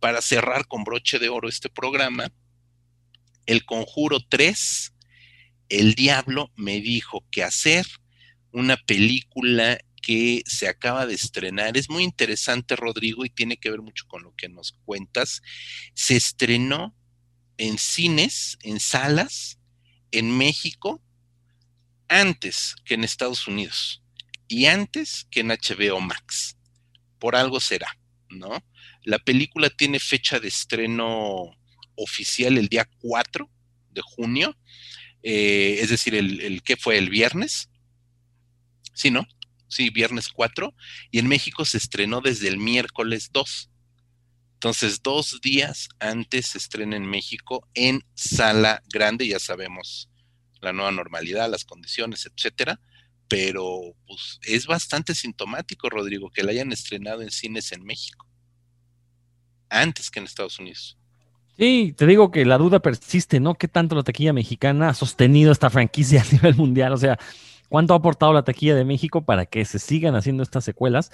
[0.00, 2.30] para cerrar con broche de oro este programa,
[3.46, 4.92] el Conjuro 3
[5.68, 7.86] el diablo me dijo que hacer
[8.52, 11.76] una película que se acaba de estrenar.
[11.76, 15.42] Es muy interesante, Rodrigo, y tiene que ver mucho con lo que nos cuentas.
[15.94, 16.94] Se estrenó
[17.58, 19.58] en cines, en salas,
[20.12, 21.02] en México,
[22.08, 24.02] antes que en Estados Unidos
[24.48, 26.56] y antes que en HBO Max.
[27.18, 27.98] Por algo será,
[28.30, 28.62] ¿no?
[29.02, 31.50] La película tiene fecha de estreno
[31.96, 33.50] oficial el día 4
[33.90, 34.56] de junio
[35.28, 37.68] eh, es decir, el, que fue el viernes,
[38.94, 39.26] ¿sí, no?
[39.66, 40.72] Sí, viernes 4,
[41.10, 43.68] y en México se estrenó desde el miércoles 2.
[44.52, 50.08] Entonces, dos días antes se estrena en México en sala grande, ya sabemos
[50.60, 52.80] la nueva normalidad, las condiciones, etcétera,
[53.26, 58.28] pero pues es bastante sintomático, Rodrigo, que la hayan estrenado en cines en México,
[59.70, 60.96] antes que en Estados Unidos.
[61.58, 63.54] Sí, te digo que la duda persiste, ¿no?
[63.54, 66.92] ¿Qué tanto la taquilla mexicana ha sostenido esta franquicia a nivel mundial?
[66.92, 67.18] O sea,
[67.68, 71.10] ¿cuánto ha aportado la taquilla de México para que se sigan haciendo estas secuelas?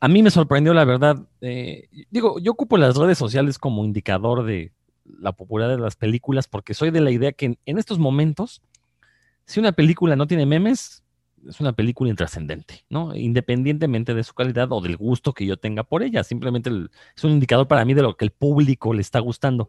[0.00, 1.18] A mí me sorprendió, la verdad.
[1.40, 4.72] Eh, digo, yo ocupo las redes sociales como indicador de
[5.04, 8.62] la popularidad de las películas porque soy de la idea que en estos momentos,
[9.46, 11.02] si una película no tiene memes,
[11.48, 13.14] es una película intrascendente, ¿no?
[13.14, 16.70] Independientemente de su calidad o del gusto que yo tenga por ella, simplemente
[17.16, 19.68] es un indicador para mí de lo que el público le está gustando.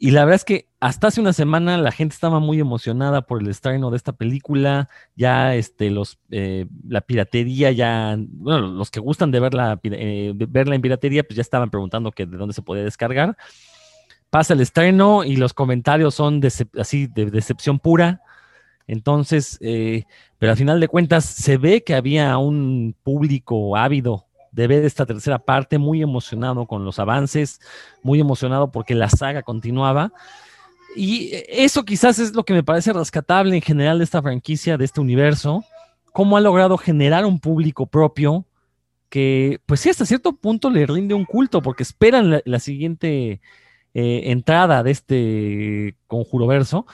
[0.00, 3.42] Y la verdad es que hasta hace una semana la gente estaba muy emocionada por
[3.42, 4.88] el estreno de esta película.
[5.16, 10.76] Ya este, los, eh, la piratería, ya, bueno, los que gustan de verla, eh, verla
[10.76, 13.36] en piratería, pues ya estaban preguntando que de dónde se podía descargar.
[14.30, 16.40] Pasa el estreno y los comentarios son
[16.78, 18.22] así de decepción pura.
[18.88, 20.04] Entonces, eh,
[20.38, 25.06] pero al final de cuentas se ve que había un público ávido de ver esta
[25.06, 27.60] tercera parte, muy emocionado con los avances,
[28.02, 30.12] muy emocionado porque la saga continuaba.
[30.96, 34.86] Y eso quizás es lo que me parece rescatable en general de esta franquicia, de
[34.86, 35.64] este universo,
[36.12, 38.46] cómo ha logrado generar un público propio
[39.10, 43.40] que, pues sí, hasta cierto punto le rinde un culto, porque esperan la, siguiente
[43.94, 46.86] eh, entrada de este conjuro verso.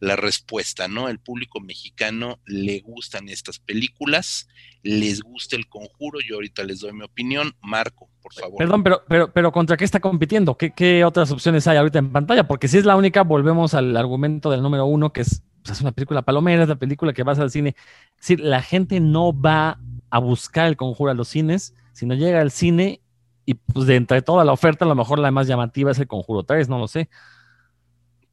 [0.00, 1.08] la respuesta, ¿no?
[1.08, 4.48] El público mexicano le gustan estas películas,
[4.82, 7.54] les gusta el conjuro, yo ahorita les doy mi opinión.
[7.62, 8.58] Marco, por favor.
[8.58, 10.56] Perdón, pero, pero, pero ¿contra qué está compitiendo?
[10.56, 12.46] ¿Qué, otras opciones hay ahorita en pantalla?
[12.46, 15.80] Porque si es la única, volvemos al argumento del número uno, que es, pues, es
[15.80, 17.74] una película palomera, es la película que vas al cine.
[18.16, 19.78] Es decir, la gente no va
[20.10, 23.00] a buscar el conjuro a los cines, sino llega al cine
[23.46, 26.08] y pues de entre toda la oferta, a lo mejor la más llamativa es el
[26.08, 27.08] conjuro 3, no lo sé.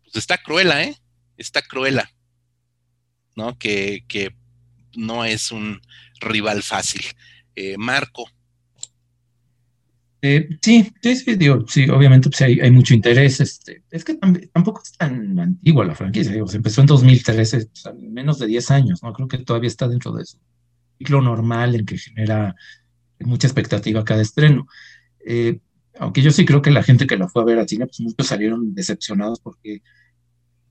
[0.03, 0.97] Pues está cruela, ¿eh?
[1.37, 2.09] Está Cruella,
[3.35, 3.57] ¿no?
[3.57, 4.03] Que,
[4.95, 5.81] no es un
[6.21, 7.01] rival fácil.
[7.55, 8.25] Eh, Marco.
[10.21, 11.15] Eh, sí, sí,
[11.67, 13.39] sí, obviamente pues, hay, mucho interés.
[13.39, 14.15] Este, es que
[14.53, 17.69] tampoco es tan antigua la franquicia, se empezó en 2013,
[17.99, 19.11] menos de 10 años, ¿no?
[19.13, 20.39] Creo que todavía está dentro de eso
[20.97, 22.55] ciclo normal en que genera
[23.19, 24.67] mucha expectativa cada estreno.
[25.25, 25.59] Eh,
[25.99, 27.99] aunque yo sí creo que la gente que la fue a ver a cine, pues
[27.99, 29.81] muchos salieron decepcionados porque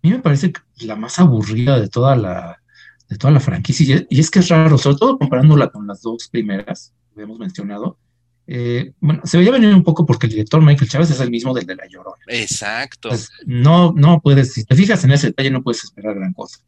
[0.02, 2.62] mí me parece la más aburrida de toda la,
[3.08, 4.06] de toda la franquicia.
[4.08, 7.98] Y es que es raro, sobre todo comparándola con las dos primeras que hemos mencionado.
[8.46, 11.54] Eh, bueno, se veía venir un poco porque el director Michael Chávez es el mismo
[11.54, 12.16] del de La Llorona.
[12.26, 13.10] Exacto.
[13.46, 16.58] no, no puedes, si te fijas en ese detalle, no puedes esperar gran cosa.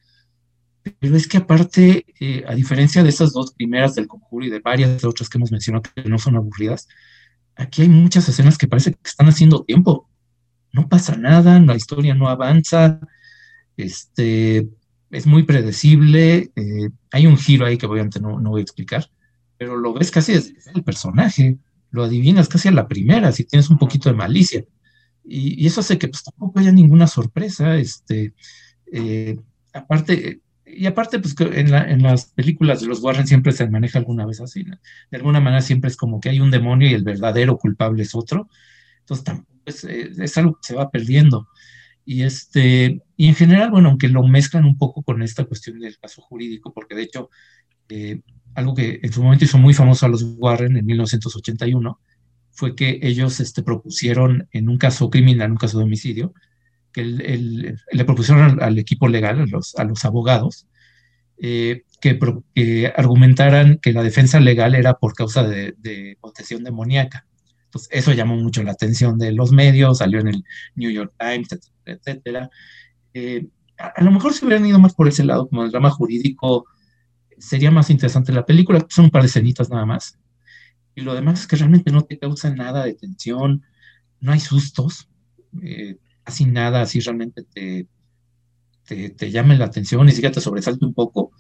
[1.01, 4.61] Pero es que aparte, eh, a diferencia de esas dos primeras del conjuro y de
[4.61, 6.89] varias otras que hemos mencionado que no son aburridas,
[7.57, 10.09] aquí hay muchas escenas que parece que están haciendo tiempo.
[10.73, 13.01] No pasa nada, la historia no avanza,
[13.77, 14.69] este,
[15.11, 19.09] es muy predecible, eh, hay un giro ahí que obviamente no, no voy a explicar,
[19.57, 21.59] pero lo ves casi desde el personaje,
[21.91, 24.65] lo adivinas casi a la primera, si tienes un poquito de malicia.
[25.25, 27.77] Y, eso hace que pues, tampoco haya ninguna sorpresa.
[27.77, 28.35] Este,
[28.93, 29.39] eh,
[29.73, 34.27] aparte, y aparte, pues en, en, las películas de los Warren siempre se maneja alguna
[34.27, 34.65] vez así.
[34.65, 38.15] De alguna manera siempre es como que hay un demonio y el verdadero culpable es
[38.15, 38.49] otro.
[39.01, 41.49] Entonces, es, es algo que se va perdiendo.
[42.05, 45.99] Y, este, y en general, bueno, aunque lo mezclan un poco con esta cuestión del
[45.99, 47.31] caso jurídico, porque de hecho,
[47.89, 48.21] eh,
[48.55, 51.99] algo que en su momento hizo muy famoso a los Warren en 1981
[52.51, 56.35] fue que ellos este, propusieron en un caso criminal, un caso de homicidio,
[56.93, 60.69] que le propusieron al, equipo legal, a los, a los abogados,
[61.39, 62.17] eh, que,
[62.55, 67.27] que, argumentaran que la defensa legal era por causa de, de posesión demoníaca.
[67.75, 70.45] Entonces, eso llamó mucho la atención de los medios, salió en el
[70.77, 71.49] New York Times,
[71.85, 72.49] etcétera,
[73.15, 76.67] eh, a, lo mejor si hubieran ido más por ese lado, como el drama jurídico,
[77.37, 78.87] sería más interesante la película.
[78.89, 80.17] Son un par de escenitas nada más.
[80.95, 83.65] Y lo demás es que realmente no te causa nada de tensión,
[84.21, 85.09] no hay sustos,
[85.61, 87.89] eh, casi nada así realmente te,
[88.87, 91.33] te, te llame la atención, ni siquiera te sobresalte un poco.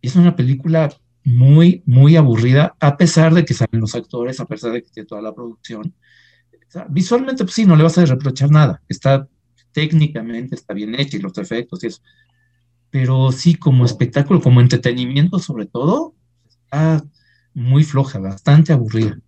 [0.00, 0.90] Y es una película
[1.24, 5.06] muy, muy aburrida, a pesar de que salen los actores, a pesar de que tiene
[5.06, 5.94] toda la producción.
[6.88, 8.82] visualmente, pues sí, no le vas a reprochar nada.
[8.88, 9.28] Está
[9.72, 12.02] técnicamente, está bien hecho y los efectos y eso.
[12.90, 16.14] Pero sí, como espectáculo, como entretenimiento, sobre todo,
[16.48, 17.02] está
[17.54, 19.18] muy floja, bastante aburrida.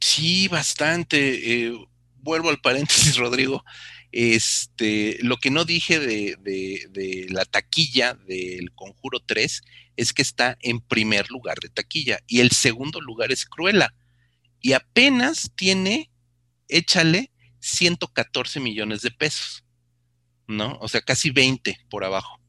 [0.00, 1.66] Sí, bastante.
[1.66, 1.86] Eh,
[2.22, 3.64] vuelvo al paréntesis, Rodrigo.
[4.12, 9.62] Este, lo que no dije de, de, la taquilla del Conjuro 3
[9.96, 13.94] es que está en primer lugar de taquilla y el segundo lugar es Cruella.
[14.60, 16.10] Y apenas tiene,
[16.68, 17.30] échale,
[17.60, 19.64] 114 millones de pesos,
[20.46, 20.78] ¿no?
[20.80, 22.40] O sea, casi 20 por abajo,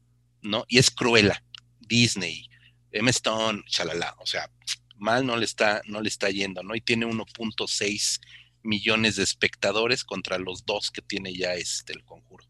[0.42, 0.64] ¿no?
[0.68, 1.42] Y es Cruella,
[1.80, 2.48] Disney,
[2.92, 3.10] M.
[3.10, 4.50] Stone, chalala, o sea,
[4.96, 6.74] mal no le está, no le está yendo, ¿no?
[6.74, 8.20] Y tiene 1.6
[8.62, 12.44] millones de espectadores contra los dos que tiene ya este el conjuro.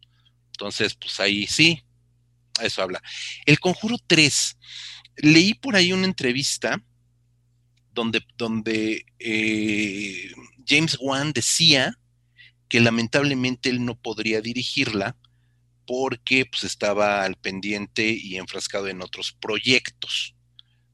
[0.52, 1.85] Entonces, pues ahí sí,
[2.62, 3.03] eso habla.
[3.45, 4.57] El Conjuro 3,
[5.19, 6.83] leí por ahí una entrevista
[7.93, 10.31] donde, donde eh,
[10.66, 11.99] James Wan decía
[12.69, 15.16] que lamentablemente él no podría dirigirla
[15.87, 20.35] porque pues, estaba al pendiente y enfrascado en otros proyectos.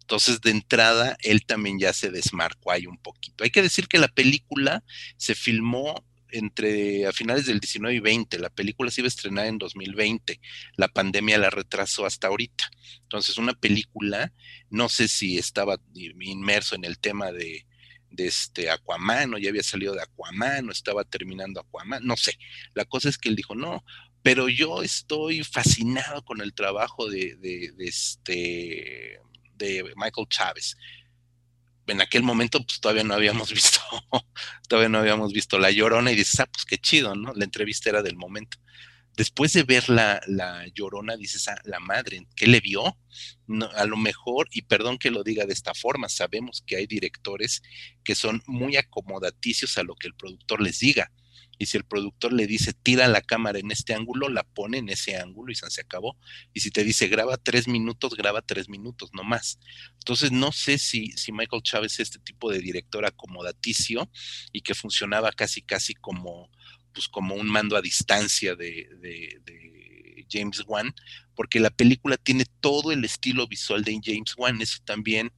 [0.00, 3.44] Entonces, de entrada, él también ya se desmarcó ahí un poquito.
[3.44, 4.84] Hay que decir que la película
[5.16, 8.38] se filmó entre a finales del 19 y 20.
[8.38, 10.40] La película se iba a estrenar en 2020.
[10.76, 12.70] La pandemia la retrasó hasta ahorita.
[13.02, 14.32] Entonces, una película,
[14.70, 17.66] no sé si estaba inmerso en el tema de,
[18.14, 22.38] este Aquaman o ya había salido de Aquaman o estaba terminando Aquaman, no sé.
[22.74, 23.84] La cosa es que él dijo, no,
[24.22, 27.36] pero yo estoy fascinado con el trabajo de
[27.78, 29.18] este
[29.54, 30.76] de Michael Chávez
[31.86, 33.80] en aquel momento pues todavía no habíamos visto,
[34.68, 37.32] todavía no habíamos visto La Llorona y dices, ah, pues qué chido, ¿no?
[37.34, 38.58] La entrevista era del momento.
[39.14, 42.96] Después de ver la, la Llorona, dices, ah, la madre, ¿qué le vio?
[43.46, 46.86] No, a lo mejor, y perdón que lo diga de esta forma, sabemos que hay
[46.86, 47.62] directores
[48.04, 51.10] que son muy acomodaticios a lo que el productor les diga
[51.62, 54.88] y si el productor le dice tira la cámara en este ángulo, la pone en
[54.88, 56.16] ese ángulo y se acabó.
[56.52, 59.60] Y si te dice graba tres minutos, graba tres minutos, no más.
[59.98, 64.10] Entonces no sé si, si Michael Chávez es este tipo de director acomodaticio
[64.50, 66.50] y que funcionaba casi casi como,
[66.92, 70.92] pues como un mando a distancia de, de James Wan,
[71.36, 74.60] porque la película tiene todo el estilo visual de James Wan.
[74.60, 75.32] Eso también,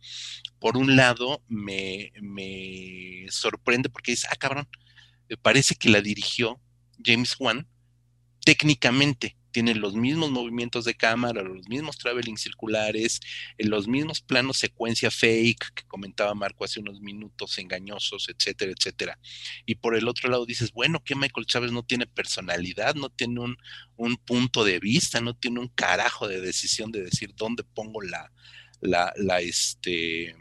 [0.59, 4.68] por un lado, me, me sorprende porque dice, ah, cabrón,
[5.42, 6.60] parece que la dirigió
[7.05, 7.66] James Wan
[8.44, 9.36] técnicamente.
[9.51, 13.20] Tiene los mismos movimientos de cámara, los mismos traveling circulares,
[13.56, 19.18] eh, los mismos planos secuencia fake que comentaba Marco hace unos minutos, engañosos, etcétera, etcétera.
[19.64, 23.40] Y por el otro lado dices, bueno, que Michael Chávez no tiene personalidad, no tiene
[23.40, 23.56] un,
[23.96, 28.32] un punto de vista, no tiene un carajo de decisión de decir dónde pongo la,
[28.80, 30.34] la, la, este,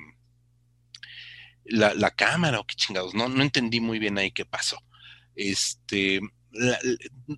[1.65, 4.77] la, cámara o qué chingados, no, no entendí muy bien ahí qué pasó.
[5.35, 6.19] Este,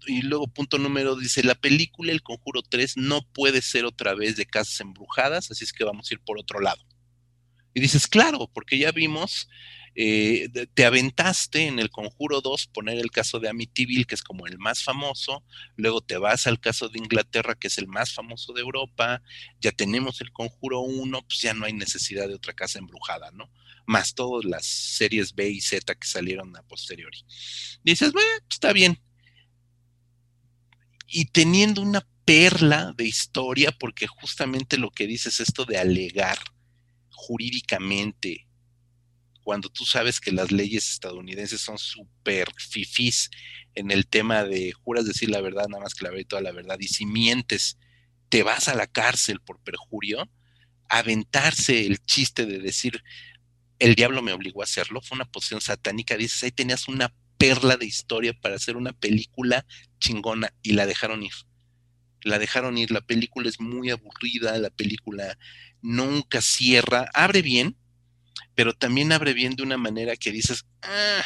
[0.07, 4.35] y luego punto número dice, la película El Conjuro 3 no puede ser otra vez
[4.35, 6.83] de casas embrujadas, así es que vamos a ir por otro lado.
[7.73, 9.49] Y dices, claro, porque ya vimos,
[9.95, 14.47] eh, te aventaste en el Conjuro 2 poner el caso de Amityville, que es como
[14.47, 15.43] el más famoso,
[15.75, 19.21] luego te vas al caso de Inglaterra, que es el más famoso de Europa,
[19.61, 23.49] ya tenemos el Conjuro 1, pues ya no hay necesidad de otra casa embrujada, ¿no?
[23.85, 27.17] Más todas las series B y Z que salieron a posteriori.
[27.83, 28.99] Dices, bueno, está bien.
[31.07, 36.39] Y teniendo una perla de historia, porque justamente lo que dices esto de alegar
[37.11, 38.47] jurídicamente,
[39.43, 43.29] cuando tú sabes que las leyes estadounidenses son súper fifís
[43.75, 46.41] en el tema de juras decir la verdad, nada más que la verdad y toda
[46.41, 47.77] la verdad, y si mientes,
[48.29, 50.29] te vas a la cárcel por perjurio,
[50.89, 53.03] aventarse el chiste de decir,
[53.79, 57.77] el diablo me obligó a hacerlo, fue una posición satánica, dices, ahí tenías una perla
[57.77, 59.65] de historia para hacer una película
[59.99, 61.33] chingona y la dejaron ir.
[62.23, 65.37] La dejaron ir, la película es muy aburrida, la película
[65.81, 67.77] nunca cierra, abre bien,
[68.55, 71.23] pero también abre bien de una manera que dices, ah,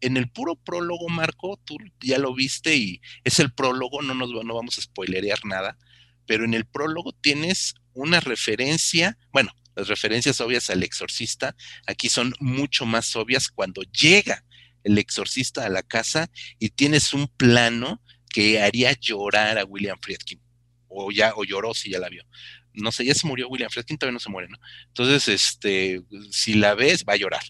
[0.00, 4.30] en el puro prólogo, Marco, tú ya lo viste y es el prólogo, no nos
[4.30, 5.78] no vamos a spoilerear nada,
[6.26, 11.54] pero en el prólogo tienes una referencia, bueno, las referencias obvias al exorcista
[11.86, 14.42] aquí son mucho más obvias cuando llega
[14.84, 20.40] el exorcista a la casa y tienes un plano que haría llorar a William Friedkin.
[20.88, 22.24] O ya, o lloró si ya la vio.
[22.72, 24.58] No sé, ya se murió William Friedkin, todavía no se muere, ¿no?
[24.88, 27.42] Entonces, este, si la ves, va a llorar.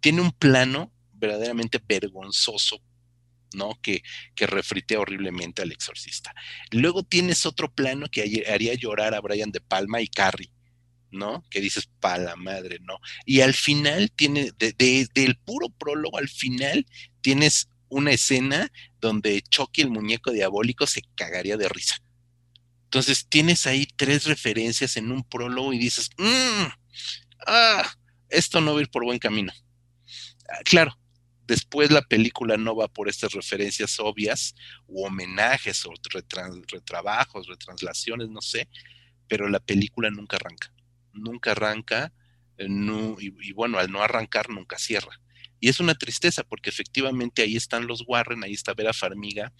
[0.00, 2.82] Tiene un plano verdaderamente vergonzoso
[3.52, 3.78] ¿no?
[3.82, 4.02] Que,
[4.34, 6.34] que refritea horriblemente al exorcista.
[6.70, 10.52] Luego tienes otro plano que haría llorar a Brian De Palma y Carrie,
[11.12, 11.44] ¿no?
[11.50, 12.98] Que dices, pa la madre, ¿no?
[13.26, 16.86] Y al final tiene, de, del puro prólogo al final,
[17.20, 18.70] tienes una escena
[19.00, 21.96] donde Chucky, el muñeco diabólico, se cagaría de risa.
[22.84, 26.66] Entonces tienes ahí tres referencias en un prólogo y dices, mmm,
[27.46, 27.94] ah,
[28.28, 29.52] esto no va a ir por buen camino.
[30.48, 30.98] Ah, claro,
[31.46, 34.54] después la película no va por estas referencias obvias
[34.86, 35.92] o homenajes o
[36.70, 38.68] retrabajos, retranslaciones, no sé,
[39.28, 40.72] pero la película nunca arranca
[41.12, 42.12] nunca arranca
[42.58, 42.68] eh,
[43.18, 45.20] y, bueno, al no arrancar nunca cierra.
[45.60, 49.52] Y es una tristeza porque efectivamente ahí están los Warren, ahí está Vera Farmiga,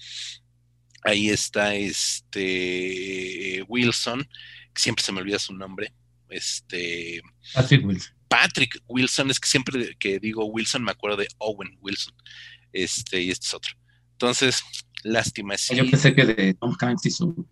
[1.03, 4.27] ahí está este Wilson,
[4.75, 5.93] siempre se me olvida su nombre,
[6.31, 7.21] este
[7.53, 8.15] Patrick Wilson.
[8.29, 12.15] Patrick Wilson, es que siempre que digo Wilson me acuerdo de Owen Wilson,
[12.73, 13.75] este y este es otro.
[14.13, 14.63] Entonces,
[15.03, 15.77] Lástima, sí.
[15.77, 17.47] Yo pensé que de Tom Hanks y su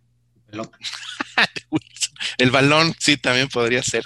[2.39, 4.05] El balón, sí, también podría ser.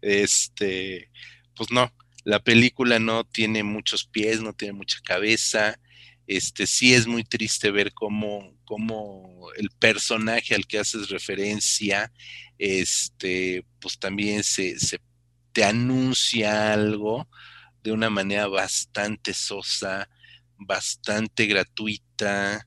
[0.00, 1.10] Este,
[1.54, 1.92] pues no,
[2.24, 5.78] la película no tiene muchos pies, no tiene mucha cabeza.
[6.26, 12.12] Este, sí es muy triste ver cómo, cómo el personaje al que haces referencia,
[12.58, 14.76] este, pues también se
[15.52, 17.28] te anuncia algo
[17.82, 20.08] de una manera bastante sosa,
[20.56, 22.66] bastante gratuita.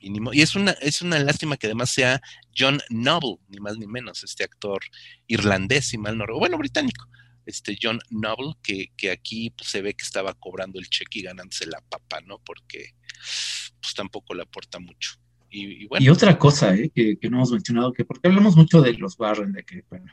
[0.00, 2.20] Y, es, una, es una lástima que además sea
[2.56, 4.80] John Noble, ni más ni menos, este actor
[5.26, 7.06] irlandés, si mal no bueno, británico,
[7.44, 11.66] este John Noble, que, aquí pues, se ve que estaba cobrando el cheque y ganándose
[11.66, 12.38] la papa, ¿no?
[12.38, 12.94] Porque
[13.80, 15.12] pues tampoco le aporta mucho.
[15.50, 16.04] Y, bueno.
[16.04, 16.90] y otra cosa ¿eh?
[16.94, 20.12] que, no hemos mencionado, que porque hablamos mucho de los Warren, de que, bueno,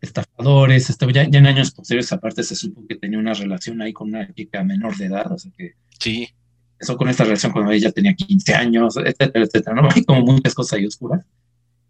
[0.00, 3.92] estafadores, este, ya, ya, en años posteriores aparte se supo que tenía una relación ahí
[3.92, 5.74] con una chica menor de edad, o sea que...
[6.00, 6.28] Sí.
[6.84, 9.88] Eso con esta relación cuando ella tenía 15 años, etcétera, etcétera, ¿no?
[9.90, 11.24] Hay como muchas cosas ahí oscuras.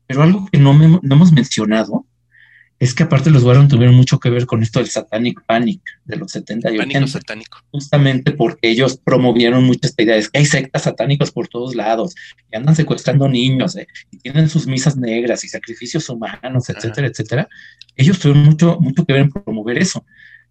[0.06, 2.06] Pero algo que no, no hemos mencionado
[2.78, 6.16] es que aparte los Warren tuvieron mucho que ver con esto del Satanic Panic de
[6.16, 7.06] los 70 y 80.
[7.08, 7.58] satánico.
[7.72, 12.14] Justamente porque ellos promovieron muchas esta idea, que hay sectas satánicas por todos lados,
[12.52, 13.88] y andan secuestrando niños, ¿eh?
[14.12, 17.48] y tienen sus misas negras y sacrificios humanos, etcétera, etcétera.
[17.96, 20.04] Ellos tuvieron mucho, mucho que ver en promover eso.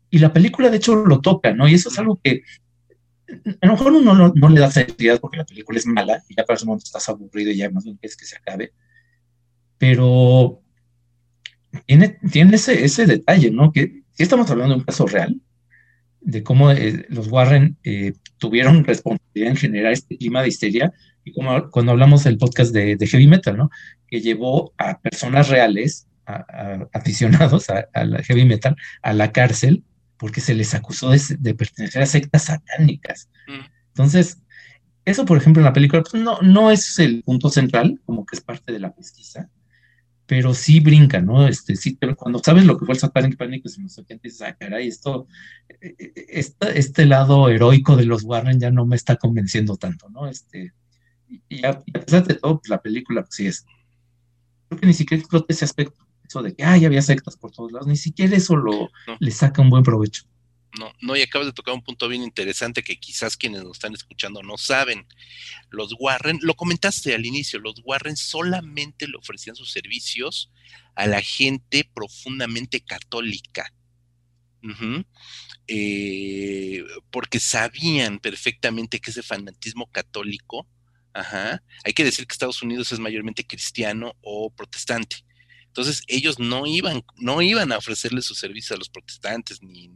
[0.10, 1.68] Y la película, de hecho, lo toca, ¿no?
[1.68, 2.44] Y eso es algo que
[3.62, 6.44] a lo mejor uno no, le da seriedad porque la película es mala y ya
[6.44, 8.74] para ese momento estás aburrido y ya más bien quieres que se acabe.
[9.78, 10.62] Pero
[11.86, 13.72] tiene, tiene ese, ese detalle, ¿no?
[13.72, 15.42] Que si estamos hablando de un caso real,
[16.22, 20.94] de cómo eh, los Warren eh, tuvieron responsabilidad en generar este clima de histeria,
[21.26, 23.70] y como cuando hablamos del podcast de, heavy metal, ¿no?
[24.08, 29.84] Que llevó a personas reales, a, aficionados a, la heavy metal, a la cárcel,
[30.18, 33.30] porque se les acusó de, pertenecer a sectas satánicas.
[33.48, 33.66] Mm.
[33.90, 34.42] Entonces,
[35.06, 38.36] eso, por ejemplo, en la película, pues, no, no es el punto central, como que
[38.36, 39.50] es parte de la pesquisa,
[40.26, 41.48] pero sí brinca, ¿no?
[41.48, 44.42] Este, sí, pero cuando sabes lo que fue el Satanic Panic, pues no qué dices,
[44.42, 45.28] ah, caray, esto,
[45.80, 50.28] este, este lado heroico de los Warren ya no me está convenciendo tanto, ¿no?
[50.28, 50.74] Este,
[51.50, 53.66] y a, pesar de todo, pues la película, pues sí es,
[54.70, 56.03] creo que ni siquiera explota ese aspecto,
[56.42, 58.90] de que, ay, había sectas por todos lados, ni siquiera eso lo,
[59.20, 60.24] le saca un buen provecho.
[60.80, 63.94] No, no, y acabas de tocar un punto bien interesante que quizás quienes nos están
[63.94, 65.06] escuchando no saben.
[65.70, 70.52] Los Warren, lo comentaste al inicio, los Warren solamente le ofrecían sus servicios
[70.96, 73.72] a la gente profundamente católica.
[75.68, 80.68] Eh, porque sabían perfectamente que ese fanatismo católico,
[81.14, 85.18] hay que decir que Estados Unidos es mayormente cristiano o protestante.
[85.74, 89.90] Entonces ellos no iban, no iban a ofrecerle su servicio a los protestantes ni,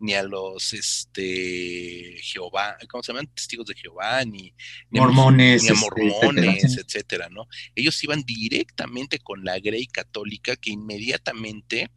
[0.00, 3.26] ni, a los este Jehová, ¿cómo se llaman?
[3.26, 4.54] Testigos de Jehová, ni,
[4.88, 7.28] mormones, ni a este, mormones, etcétera.
[7.28, 7.46] ¿no?
[7.74, 11.90] Ellos iban directamente con la Grey católica que inmediatamente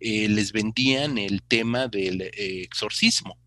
[0.00, 3.43] eh, les vendían el tema del eh, exorcismo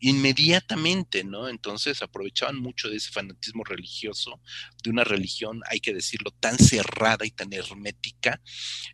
[0.00, 1.48] inmediatamente, ¿no?
[1.48, 4.40] Entonces aprovechaban mucho de ese fanatismo religioso,
[4.82, 8.40] de una religión, hay que decirlo, tan cerrada y tan hermética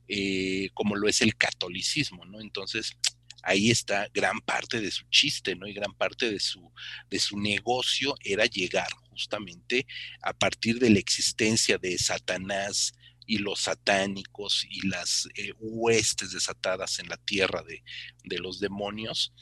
[0.08, 2.40] eh, como lo es el catolicismo, ¿no?
[2.40, 2.96] Entonces
[3.42, 5.66] ahí está gran parte de su chiste, ¿no?
[5.66, 6.72] Y gran parte de su,
[7.10, 9.86] de su negocio era llegar justamente
[10.22, 12.94] a partir de la existencia de Satanás,
[13.26, 17.82] y los satánicos y las eh, huestes desatadas en la tierra de,
[18.24, 19.32] de, los demonios,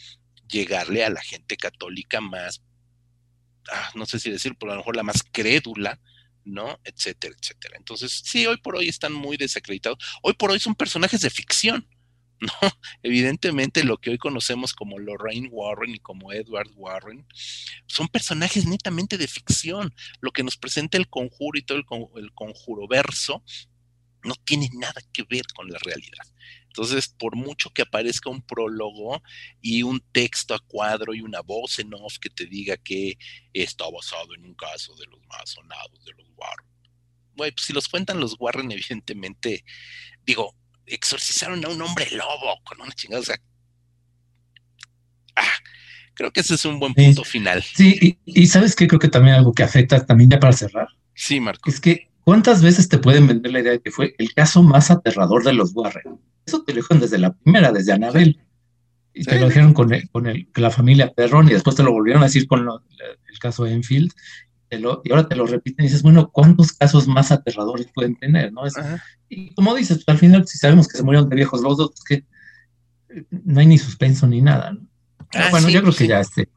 [0.53, 2.63] llegarle a la gente católica más,
[3.73, 5.99] ah, no sé si decir, por lo mejor la más crédula,
[6.45, 6.79] ¿no?
[6.85, 7.77] Etcétera, etcétera.
[7.79, 9.99] Entonces, sí, hoy por hoy están muy desacreditados.
[10.23, 11.89] Hoy por hoy son personajes de ficción,
[12.41, 12.53] ¿no?
[13.03, 17.27] Evidentemente lo que hoy conocemos como Lorraine Warren y como Edward Warren
[17.87, 19.95] son personajes netamente de ficción.
[20.21, 21.85] Lo que nos presenta el conjuro y todo el,
[22.23, 23.43] el conjuro verso
[24.25, 26.27] no tiene nada que ver con la realidad.
[26.73, 29.23] Entonces, por mucho que aparezca un prólogo
[29.61, 33.19] y un texto a cuadro y una voz en off que te diga que
[33.53, 36.67] está basado en un caso de los más sonados de los Warren.
[37.37, 39.65] Güey, pues si los cuentan los Warren, evidentemente,
[40.25, 43.21] digo, exorcizaron a un hombre lobo con una chingada.
[43.21, 43.37] O sea,
[45.37, 45.57] ah,
[46.15, 47.63] creo que ese es un buen punto final.
[47.63, 50.89] Sí, y, sabes que creo que también algo que afecta, también ya para cerrar.
[51.15, 51.69] Sí, Marco.
[51.69, 54.91] Es que, ¿cuántas veces te pueden vender la idea de que fue el caso más
[54.91, 56.19] aterrador de los Warren?
[56.47, 58.41] Eso te lo dijeron desde la primera, desde Anabel.
[59.15, 61.93] Y te lo dijeron con, el, con el, la familia Perrón y después te lo
[61.93, 64.11] volvieron a decir con el caso Enfield.
[64.71, 68.53] y ahora te lo repiten y dices, bueno, ¿cuántos casos más aterradores pueden tener?
[68.53, 68.63] ¿no?
[69.29, 72.05] y como dices, al final, si sabemos que se murieron de viejos los dos, pues
[72.05, 72.27] que
[73.31, 74.73] no hay ni suspenso ni nada.
[74.73, 74.81] ¿no?
[75.35, 76.49] Ah, bueno, yo creo que ya este.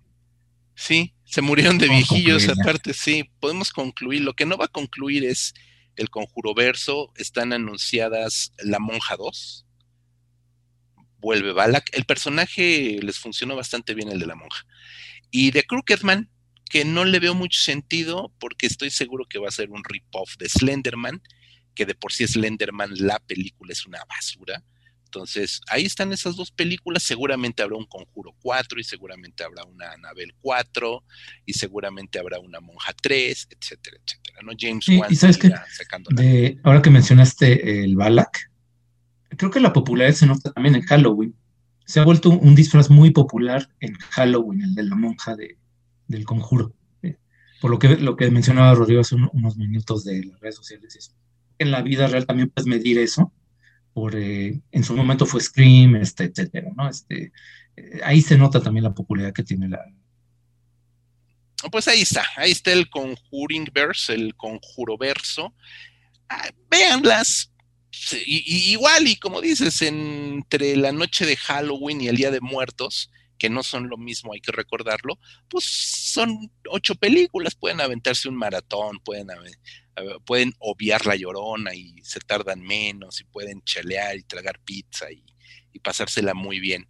[0.75, 4.21] Sí, Se murieron de viejillos, aparte, sí, podemos concluir.
[4.21, 5.53] Lo que no va a concluir es
[5.95, 7.11] el conjuro verso.
[7.15, 9.65] Están anunciadas La Monja 2.
[11.17, 11.89] Vuelve Balak.
[11.93, 14.65] El personaje les funcionó bastante bien, el de la monja.
[15.31, 16.29] Y de Crookedman,
[16.69, 20.37] que no le veo mucho sentido, porque estoy seguro que va a ser un rip-off
[20.37, 21.21] de Slenderman,
[21.73, 24.63] que de por sí Slenderman, la película es una basura
[25.15, 27.03] entonces, ahí están esas dos películas.
[27.03, 31.03] Seguramente habrá un Conjuro 4 y seguramente habrá una Anabel 4
[31.45, 34.39] y seguramente habrá una Monja 3, etcétera, etcétera.
[34.43, 34.51] ¿no?
[34.59, 35.53] James Wan y sabes que
[36.63, 38.51] ahora que mencionaste el Balak,
[39.37, 41.33] creo que la popularidad se nota también en Halloween.
[41.85, 45.57] Se ha vuelto un disfraz muy popular en Halloween, el de la monja de,
[46.07, 46.75] del conjuro.
[47.61, 51.15] Por lo que, lo que mencionaba Rodrigo hace unos minutos de las redes sociales.
[51.57, 53.31] En la vida real también puedes medir eso
[53.95, 56.89] por, eh, en su momento fue Scream, este, etcétera, ¿no?
[56.89, 57.31] Este,
[57.77, 59.79] eh, ahí se nota también la popularidad que tiene la...
[61.71, 65.55] Pues ahí está, ahí está el Conjuring Verse, el Conjuro Verso.
[66.27, 67.53] Ah, véanlas,
[68.25, 73.09] igual y como dices, entre la noche de Halloween y el Día de Muertos,
[73.39, 75.17] que no son lo mismo, hay que recordarlo,
[75.47, 79.31] pues son ocho películas, pueden aventarse un maratón, pueden
[80.25, 85.23] pueden obviar la llorona y se tardan menos y pueden chalear y tragar pizza y,
[85.83, 86.87] pasársela muy bien.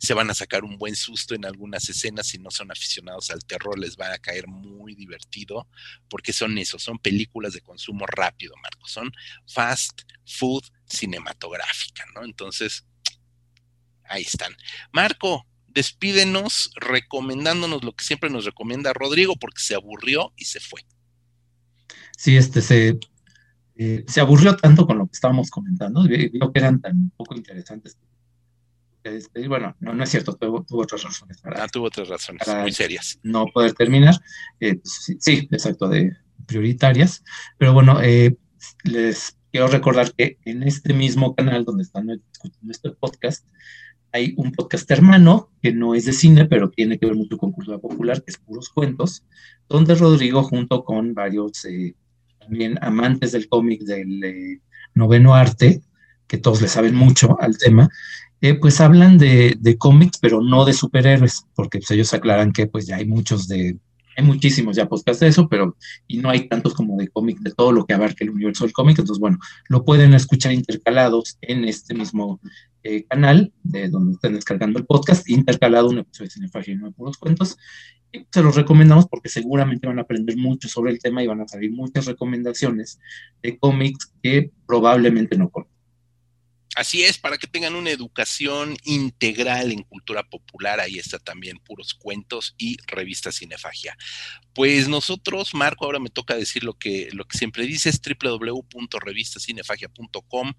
[0.00, 3.42] Se van a sacar un buen susto en algunas escenas si no son aficionados al
[3.44, 5.66] terror, les va a caer muy divertido
[6.10, 9.10] porque son eso, son películas de consumo rápido, Marco, son
[9.46, 12.24] fast food cinematográfica, ¿no?
[12.24, 12.84] Entonces,
[14.04, 14.54] ahí están.
[14.92, 20.84] Marco, despídenos recomendándonos lo que siempre nos recomienda Rodrigo porque se aburrió y se fue
[22.16, 22.98] sí, este, se,
[23.76, 27.96] eh, se aburrió tanto con lo que estábamos comentando, vio que eran tan poco interesantes.
[29.04, 31.40] Este, bueno, no, no es cierto, tuvo, otras razones.
[31.44, 33.18] ah, tuvo otras razones muy serias.
[33.22, 34.14] No poder terminar.
[34.60, 36.16] Eh, pues, sí, exacto, de
[36.46, 37.22] prioritarias.
[37.58, 38.36] Pero bueno, eh,
[38.84, 43.46] les quiero recordar que en este mismo canal donde están discutiendo este podcast,
[44.10, 47.52] hay un podcast hermano que no es de cine, pero tiene que ver mucho con
[47.52, 49.24] cultura popular, que es Puros Cuentos,
[49.68, 51.94] donde Rodrigo, junto con varios eh,
[52.44, 54.60] también amantes del cómic del eh,
[54.94, 55.82] noveno arte,
[56.26, 57.88] que todos le saben mucho al tema,
[58.40, 62.86] eh, pues hablan de, cómics, pero no de superhéroes, porque pues, ellos aclaran que pues
[62.86, 63.78] ya hay muchos de,
[64.16, 65.76] hay muchísimos ya podcasts de eso, pero
[66.06, 68.72] y no hay tantos como de cómic, de todo lo que abarca el universo del
[68.72, 69.38] cómic, entonces bueno,
[69.68, 72.40] lo pueden escuchar intercalados en este mismo
[72.84, 76.86] eh, canal, de donde estén descargando el podcast, intercalado un episodio de Cinefagia y no
[76.86, 77.56] de puros cuentos.
[78.12, 81.40] Y se los recomendamos porque seguramente van a aprender mucho sobre el tema y van
[81.40, 83.00] a salir muchas recomendaciones
[83.42, 85.74] de cómics que probablemente no conozcan.
[86.76, 91.94] Así es, para que tengan una educación integral en cultura popular, ahí está también puros
[91.94, 93.96] cuentos y revista Cinefagia.
[94.54, 100.54] Pues nosotros, Marco, ahora me toca decir lo que, lo que siempre dices, www.revistacinefagia.com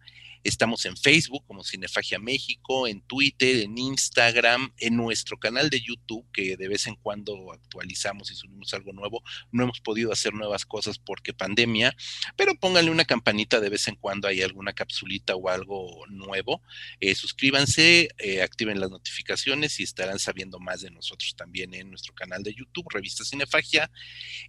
[0.46, 6.24] Estamos en Facebook como Cinefagia México, en Twitter, en Instagram, en nuestro canal de YouTube,
[6.32, 9.24] que de vez en cuando actualizamos y subimos algo nuevo.
[9.52, 11.98] No hemos podido hacer nuevas cosas porque pandemia,
[12.36, 16.62] pero pónganle una campanita de vez en cuando hay alguna capsulita o algo nuevo.
[17.00, 22.14] Eh, suscríbanse, eh, activen las notificaciones y estarán sabiendo más de nosotros también en nuestro
[22.14, 23.90] canal de YouTube, Revista Cinefagia,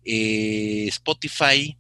[0.05, 1.75] eh, Spotify,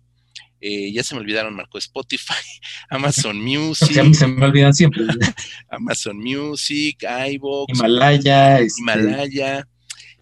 [0.60, 2.34] eh, ya se me olvidaron, Marco, Spotify,
[2.90, 4.02] Amazon Music.
[4.02, 5.04] mí se me olvidan siempre.
[5.70, 7.72] Amazon Music, iVoox.
[7.74, 8.60] Himalaya.
[8.60, 9.68] Este, Himalaya.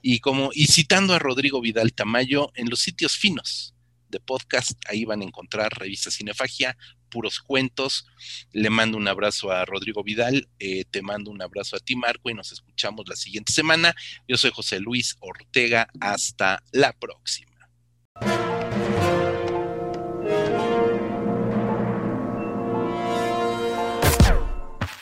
[0.03, 3.75] Y como, y citando a Rodrigo Vidal Tamayo, en los sitios finos
[4.09, 6.77] de podcast, ahí van a encontrar revista Cinefagia,
[7.09, 8.07] puros cuentos.
[8.53, 12.29] Le mando un abrazo a Rodrigo Vidal, eh, te mando un abrazo a ti, Marco,
[12.29, 13.95] y nos escuchamos la siguiente semana.
[14.29, 15.89] Yo soy José Luis Ortega.
[16.01, 17.71] Hasta la próxima.